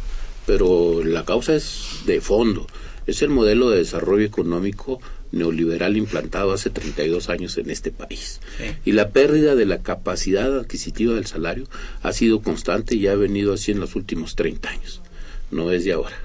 pero 0.46 1.04
la 1.04 1.24
causa 1.24 1.54
es 1.54 2.00
de 2.06 2.20
fondo. 2.20 2.66
Es 3.06 3.22
el 3.22 3.28
modelo 3.28 3.70
de 3.70 3.78
desarrollo 3.78 4.26
económico 4.26 4.98
neoliberal 5.30 5.96
implantado 5.96 6.52
hace 6.52 6.70
32 6.70 7.28
años 7.28 7.56
en 7.56 7.70
este 7.70 7.92
país. 7.92 8.40
Y 8.84 8.92
la 8.92 9.10
pérdida 9.10 9.54
de 9.54 9.66
la 9.66 9.82
capacidad 9.82 10.58
adquisitiva 10.58 11.14
del 11.14 11.26
salario 11.26 11.66
ha 12.02 12.12
sido 12.12 12.42
constante 12.42 12.96
y 12.96 13.06
ha 13.06 13.14
venido 13.14 13.52
así 13.52 13.70
en 13.70 13.78
los 13.78 13.94
últimos 13.94 14.34
30 14.34 14.68
años. 14.68 15.03
No 15.50 15.70
es 15.70 15.84
de 15.84 15.92
ahora. 15.92 16.16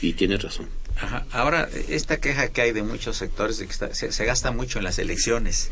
Y 0.00 0.12
tiene 0.14 0.36
razón. 0.36 0.68
Ahora, 1.32 1.68
esta 1.88 2.18
queja 2.18 2.48
que 2.48 2.60
hay 2.60 2.72
de 2.72 2.82
muchos 2.82 3.16
sectores 3.16 3.58
de 3.58 3.66
que 3.66 3.94
se, 3.94 4.24
gasta 4.24 4.52
mucho 4.52 4.78
en 4.78 4.84
las 4.84 4.98
elecciones. 4.98 5.70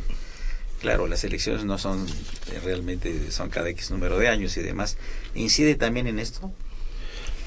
Claro, 0.80 1.06
las 1.06 1.24
elecciones 1.24 1.64
no 1.64 1.78
son 1.78 2.06
eh, 2.50 2.60
realmente, 2.64 3.30
son 3.30 3.50
cada 3.50 3.68
X 3.68 3.90
número 3.90 4.18
de 4.18 4.28
años 4.28 4.56
y 4.56 4.62
demás. 4.62 4.96
¿Incide 5.34 5.74
también 5.74 6.06
en 6.06 6.18
esto? 6.18 6.52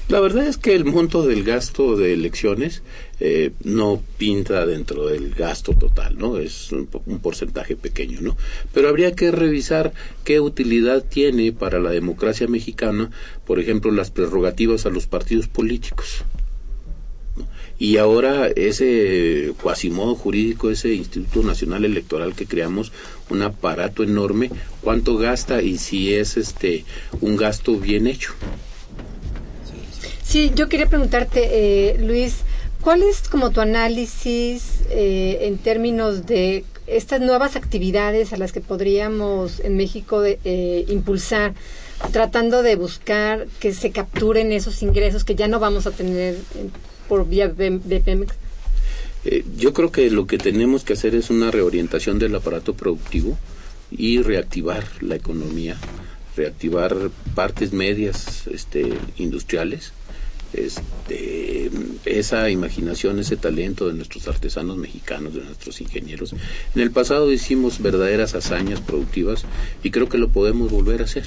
La 0.08 0.20
verdad 0.20 0.46
es 0.46 0.56
que 0.56 0.74
el 0.74 0.84
monto 0.84 1.26
del 1.26 1.44
gasto 1.44 1.96
de 1.96 2.12
elecciones 2.12 2.82
eh, 3.20 3.52
no 3.62 4.02
pinta 4.18 4.66
dentro 4.66 5.06
del 5.06 5.34
gasto 5.34 5.74
total, 5.74 6.18
¿no? 6.18 6.38
Es 6.38 6.72
un, 6.72 6.86
porcentaje 6.86 7.76
pequeño, 7.76 8.20
¿no? 8.20 8.36
Pero 8.72 8.88
habría 8.88 9.14
que 9.14 9.30
revisar 9.30 9.92
qué 10.24 10.40
utilidad 10.40 11.04
tiene 11.04 11.52
para 11.52 11.78
la 11.78 11.90
democracia 11.90 12.48
mexicana, 12.48 13.10
por 13.46 13.60
ejemplo, 13.60 13.90
las 13.92 14.10
prerrogativas 14.10 14.86
a 14.86 14.90
los 14.90 15.06
partidos 15.06 15.48
políticos 15.48 16.24
y 17.78 17.96
ahora 17.96 18.48
ese 18.54 19.52
cuasimodo 19.60 20.14
jurídico, 20.14 20.70
ese 20.70 20.94
Instituto 20.94 21.42
Nacional 21.42 21.84
Electoral 21.84 22.34
que 22.34 22.46
creamos, 22.46 22.92
un 23.30 23.42
aparato 23.42 24.04
enorme, 24.04 24.50
cuánto 24.80 25.16
gasta 25.16 25.60
y 25.60 25.78
si 25.78 26.14
es 26.14 26.36
este 26.36 26.84
un 27.20 27.36
gasto 27.36 27.76
bien 27.76 28.06
hecho. 28.06 28.32
Sí, 30.22 30.52
yo 30.54 30.68
quería 30.68 30.86
preguntarte, 30.86 31.48
eh, 31.52 31.98
Luis, 31.98 32.43
¿cuál 32.84 33.02
es 33.02 33.28
como 33.28 33.50
tu 33.50 33.62
análisis 33.62 34.82
eh, 34.90 35.38
en 35.42 35.56
términos 35.56 36.26
de 36.26 36.64
estas 36.86 37.22
nuevas 37.22 37.56
actividades 37.56 38.34
a 38.34 38.36
las 38.36 38.52
que 38.52 38.60
podríamos 38.60 39.60
en 39.60 39.76
México 39.76 40.22
eh, 40.22 40.84
impulsar? 40.88 41.54
tratando 42.12 42.62
de 42.62 42.76
buscar 42.76 43.46
que 43.60 43.72
se 43.72 43.90
capturen 43.90 44.52
esos 44.52 44.82
ingresos 44.82 45.24
que 45.24 45.34
ya 45.34 45.48
no 45.48 45.58
vamos 45.60 45.86
a 45.86 45.90
tener 45.90 46.36
por 47.08 47.26
vía 47.26 47.48
de, 47.48 48.02
Pemex? 48.04 48.34
Eh, 49.24 49.44
yo 49.56 49.72
creo 49.72 49.90
que 49.90 50.10
lo 50.10 50.26
que 50.26 50.36
tenemos 50.36 50.84
que 50.84 50.92
hacer 50.92 51.14
es 51.14 51.30
una 51.30 51.50
reorientación 51.50 52.18
del 52.18 52.34
aparato 52.34 52.74
productivo 52.74 53.38
y 53.90 54.20
reactivar 54.20 54.84
la 55.00 55.14
economía, 55.14 55.76
reactivar 56.36 56.94
partes 57.34 57.72
medias 57.72 58.46
este, 58.48 58.92
industriales, 59.16 59.92
este, 60.56 61.70
esa 62.04 62.50
imaginación, 62.50 63.18
ese 63.18 63.36
talento 63.36 63.88
de 63.88 63.94
nuestros 63.94 64.28
artesanos 64.28 64.76
mexicanos, 64.76 65.34
de 65.34 65.44
nuestros 65.44 65.80
ingenieros. 65.80 66.32
En 66.74 66.82
el 66.82 66.90
pasado 66.90 67.32
hicimos 67.32 67.80
verdaderas 67.80 68.34
hazañas 68.34 68.80
productivas 68.80 69.44
y 69.82 69.90
creo 69.90 70.08
que 70.08 70.18
lo 70.18 70.28
podemos 70.28 70.70
volver 70.70 71.00
a 71.00 71.04
hacer 71.04 71.24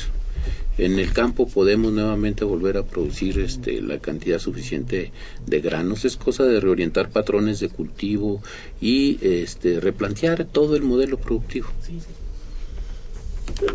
en 0.77 0.99
el 0.99 1.11
campo 1.11 1.47
podemos 1.47 1.91
nuevamente 1.91 2.43
volver 2.45 2.77
a 2.77 2.83
producir 2.83 3.39
este, 3.39 3.81
la 3.81 3.99
cantidad 3.99 4.39
suficiente 4.39 5.11
de 5.45 5.59
granos. 5.59 6.05
Es 6.05 6.17
cosa 6.17 6.43
de 6.43 6.59
reorientar 6.59 7.09
patrones 7.09 7.59
de 7.59 7.69
cultivo 7.69 8.41
y 8.79 9.17
este, 9.21 9.79
replantear 9.79 10.45
todo 10.45 10.75
el 10.75 10.83
modelo 10.83 11.17
productivo. 11.17 11.67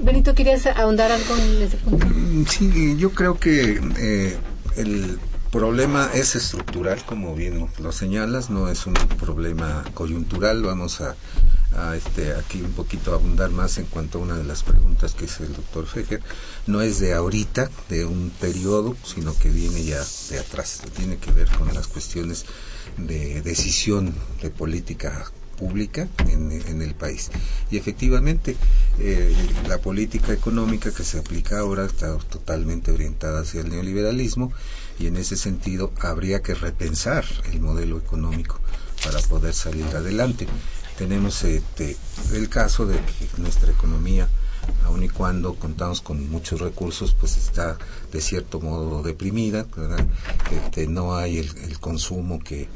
Benito, 0.01 0.35
¿querías 0.35 0.67
ahondar 0.67 1.11
algo 1.11 1.37
en 1.37 1.63
ese 1.63 1.77
punto? 1.79 2.07
Mm, 2.07 2.47
sí, 2.47 2.97
yo 2.99 3.11
creo 3.11 3.39
que 3.39 3.81
eh, 3.99 4.37
el 4.77 5.19
problema 5.53 6.11
es 6.15 6.35
estructural, 6.35 7.05
como 7.05 7.35
bien 7.35 7.69
lo 7.79 7.93
señalas, 7.93 8.49
no 8.49 8.69
es 8.69 8.87
un 8.87 8.95
problema 8.95 9.85
coyuntural. 9.93 10.63
Vamos 10.63 11.03
a 11.03 11.15
este 11.95 12.35
aquí 12.35 12.63
un 12.63 12.73
poquito 12.73 13.15
abundar 13.15 13.51
más 13.51 13.77
en 13.77 13.85
cuanto 13.85 14.19
a 14.19 14.23
una 14.23 14.37
de 14.37 14.45
las 14.45 14.63
preguntas 14.63 15.15
que 15.15 15.27
hizo 15.27 15.45
el 15.45 15.53
doctor 15.53 15.87
Fejer. 15.87 16.23
No 16.67 16.81
es 16.81 17.01
de 17.01 17.13
ahorita 17.13 17.71
de 17.91 18.07
un 18.07 18.31
periodo 18.41 18.97
sino 19.05 19.39
que 19.39 19.51
viene 19.51 19.85
ya 19.85 20.03
de 20.31 20.39
atrás. 20.39 20.81
Tiene 20.97 21.19
que 21.19 21.31
ver 21.33 21.49
con 21.51 21.73
las 21.75 21.87
cuestiones 21.87 22.47
de 22.97 23.43
decisión 23.43 24.15
de 24.41 24.49
política 24.49 25.31
pública 25.59 26.09
en, 26.31 26.81
el 26.81 26.95
país. 26.95 27.31
Y 27.71 27.77
efectivamente 27.77 28.57
eh, 28.99 29.35
la 29.69 29.79
política 29.79 30.33
económica 30.33 30.93
que 30.93 31.05
se 31.05 31.19
aplica 31.19 31.59
ahora 31.59 31.85
está 31.85 32.17
totalmente 32.17 32.91
orientada 32.91 33.43
hacia 33.43 33.61
el 33.61 33.69
neoliberalismo 33.69 34.51
y 34.99 35.07
en 35.07 35.17
ese 35.17 35.37
sentido 35.37 35.93
habría 36.01 36.43
que 36.43 36.55
repensar 36.55 37.25
el 37.53 37.61
modelo 37.61 37.99
económico 37.99 38.61
para 39.03 39.21
poder 39.21 39.55
salir 39.55 39.87
adelante 39.95 40.47
tenemos 40.97 41.43
este, 41.45 41.97
el 42.33 42.49
caso 42.49 42.87
de 42.87 42.95
que 42.97 43.29
nuestra 43.39 43.73
economía, 43.73 44.29
aun 44.85 45.03
y 45.03 45.09
cuando 45.09 45.55
contamos 45.55 46.01
con 46.01 46.31
muchos 46.31 46.61
recursos, 46.61 47.17
pues 47.19 47.37
está 47.37 47.79
de 48.13 48.21
cierto 48.21 48.61
modo 48.61 49.03
deprimida, 49.03 49.67
este, 50.51 50.87
no 50.87 51.17
hay 51.17 51.39
el, 51.39 51.79
consumo 51.81 52.39
que, 52.39 52.69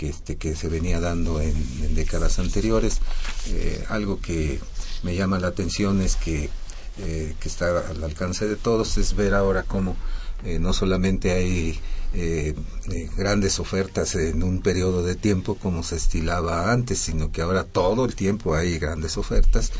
este, 0.00 0.36
que 0.36 0.54
se 0.56 0.68
venía 0.68 1.00
dando 1.00 1.40
en, 1.40 1.94
décadas 1.94 2.38
anteriores. 2.38 3.00
Eh, 3.46 3.84
algo 3.88 4.20
que 4.20 4.60
me 5.02 5.14
llama 5.14 5.38
la 5.38 5.48
atención 5.48 6.02
es 6.02 6.16
que, 6.16 6.50
eh, 6.98 7.34
que 7.40 7.48
está 7.48 7.88
al 7.88 8.02
alcance 8.04 8.46
de 8.46 8.56
todos, 8.56 8.98
es 8.98 9.14
ver 9.16 9.34
ahora 9.34 9.62
cómo 9.62 9.96
eh, 10.44 10.58
no 10.58 10.72
solamente 10.72 11.32
hay 11.32 11.78
eh, 12.14 12.54
eh, 12.90 13.08
grandes 13.16 13.60
ofertas 13.60 14.14
en 14.14 14.42
un 14.42 14.60
periodo 14.62 15.02
de 15.02 15.14
tiempo 15.14 15.54
como 15.54 15.82
se 15.82 15.96
estilaba 15.96 16.72
antes, 16.72 16.98
sino 16.98 17.30
que 17.30 17.42
ahora 17.42 17.64
todo 17.64 18.04
el 18.04 18.14
tiempo 18.14 18.54
hay 18.54 18.78
grandes 18.78 19.16
ofertas. 19.16 19.72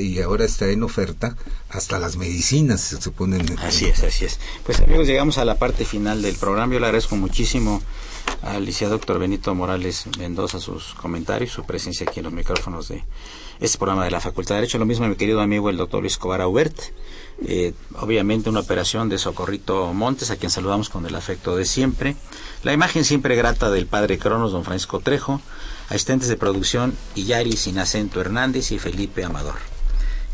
y 0.00 0.20
ahora 0.20 0.44
está 0.44 0.68
en 0.68 0.82
oferta 0.82 1.36
hasta 1.70 1.98
las 1.98 2.16
medicinas 2.16 2.82
se 2.82 3.10
ponen 3.10 3.46
así 3.58 3.86
es 3.86 4.02
así 4.02 4.26
es. 4.26 4.38
Pues 4.64 4.80
amigos 4.80 5.06
llegamos 5.06 5.38
a 5.38 5.44
la 5.44 5.54
parte 5.54 5.84
final 5.84 6.20
del 6.20 6.34
programa. 6.34 6.74
Yo 6.74 6.80
le 6.80 6.86
agradezco 6.86 7.16
muchísimo 7.16 7.80
al 8.42 8.64
licenciado 8.64 8.94
doctor 8.94 9.18
Benito 9.18 9.54
Morales 9.54 10.06
Mendoza 10.18 10.60
sus 10.60 10.94
comentarios 10.94 11.52
su 11.52 11.64
presencia 11.64 12.06
aquí 12.08 12.20
en 12.20 12.24
los 12.24 12.32
micrófonos 12.32 12.88
de 12.88 13.04
este 13.60 13.78
programa 13.78 14.04
de 14.04 14.10
la 14.10 14.20
Facultad 14.20 14.54
de 14.54 14.62
Derecho 14.62 14.78
lo 14.78 14.86
mismo 14.86 15.06
mi 15.06 15.16
querido 15.16 15.40
amigo 15.40 15.70
el 15.70 15.76
doctor 15.76 16.00
Luis 16.00 16.18
Cobar 16.18 16.40
Aubert 16.40 16.78
eh, 17.42 17.74
obviamente 18.00 18.48
una 18.48 18.60
operación 18.60 19.08
de 19.08 19.18
Socorrito 19.18 19.92
Montes, 19.92 20.30
a 20.30 20.36
quien 20.36 20.50
saludamos 20.50 20.88
con 20.88 21.04
el 21.06 21.14
afecto 21.14 21.56
de 21.56 21.64
siempre. 21.64 22.16
La 22.62 22.72
imagen 22.72 23.04
siempre 23.04 23.34
grata 23.34 23.70
del 23.70 23.86
padre 23.86 24.18
Cronos, 24.18 24.52
don 24.52 24.64
Francisco 24.64 25.00
Trejo, 25.00 25.40
asistentes 25.88 26.28
de 26.28 26.36
producción 26.36 26.94
Iyari 27.14 27.56
Sin 27.56 27.78
Acento 27.78 28.20
Hernández 28.20 28.70
y 28.72 28.78
Felipe 28.78 29.24
Amador. 29.24 29.56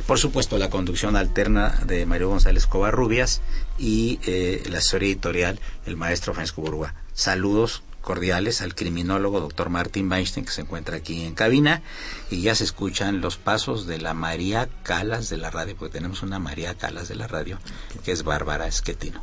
Por 0.07 0.19
supuesto, 0.19 0.59
la 0.59 0.71
conducción 0.71 1.17
alterna 1.17 1.81
de 1.87 2.05
Mario 2.05 2.29
González 2.29 2.67
Covarrubias 2.67 3.43
y 3.79 4.19
eh, 4.27 4.63
la 4.69 4.79
asesoría 4.79 5.09
editorial, 5.09 5.61
el 5.87 5.97
maestro 5.97 6.35
Francisco 6.35 6.63
Burgua. 6.63 6.95
Saludos 7.21 7.83
cordiales 8.01 8.63
al 8.63 8.75
criminólogo 8.75 9.41
doctor 9.41 9.69
Martín 9.69 10.11
Weinstein 10.11 10.47
que 10.47 10.53
se 10.53 10.63
encuentra 10.63 10.97
aquí 10.97 11.23
en 11.23 11.35
cabina 11.35 11.83
y 12.31 12.41
ya 12.41 12.55
se 12.55 12.65
escuchan 12.65 13.21
los 13.21 13.37
pasos 13.37 13.87
de 13.87 13.99
la 13.99 14.15
María 14.15 14.71
Calas 14.85 15.29
de 15.29 15.37
la 15.37 15.51
radio, 15.51 15.77
porque 15.77 15.99
tenemos 15.99 16.23
una 16.23 16.39
María 16.39 16.73
Calas 16.77 17.09
de 17.09 17.17
la 17.17 17.27
radio 17.27 17.59
que 18.07 18.13
es 18.13 18.23
Bárbara 18.23 18.67
Esquetino. 18.67 19.23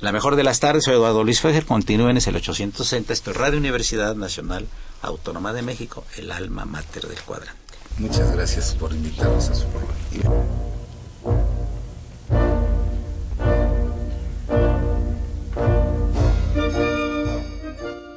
La 0.00 0.12
mejor 0.12 0.36
de 0.36 0.44
las 0.44 0.60
tardes, 0.60 0.84
soy 0.84 0.92
Eduardo 0.92 1.24
Luis 1.24 1.40
Fejer, 1.40 1.64
continúen, 1.64 2.18
es 2.18 2.26
el 2.26 2.36
860, 2.36 3.14
esto 3.14 3.30
es 3.30 3.36
Radio 3.38 3.58
Universidad 3.58 4.14
Nacional 4.14 4.68
Autónoma 5.00 5.54
de 5.54 5.62
México, 5.62 6.04
el 6.18 6.32
alma 6.32 6.66
mater 6.66 7.08
del 7.08 7.20
cuadrante. 7.22 7.56
Muchas 7.96 8.30
gracias 8.32 8.74
por 8.74 8.92
invitarnos 8.92 9.48
a 9.48 9.54
su 9.54 9.64
programa. 9.68 9.94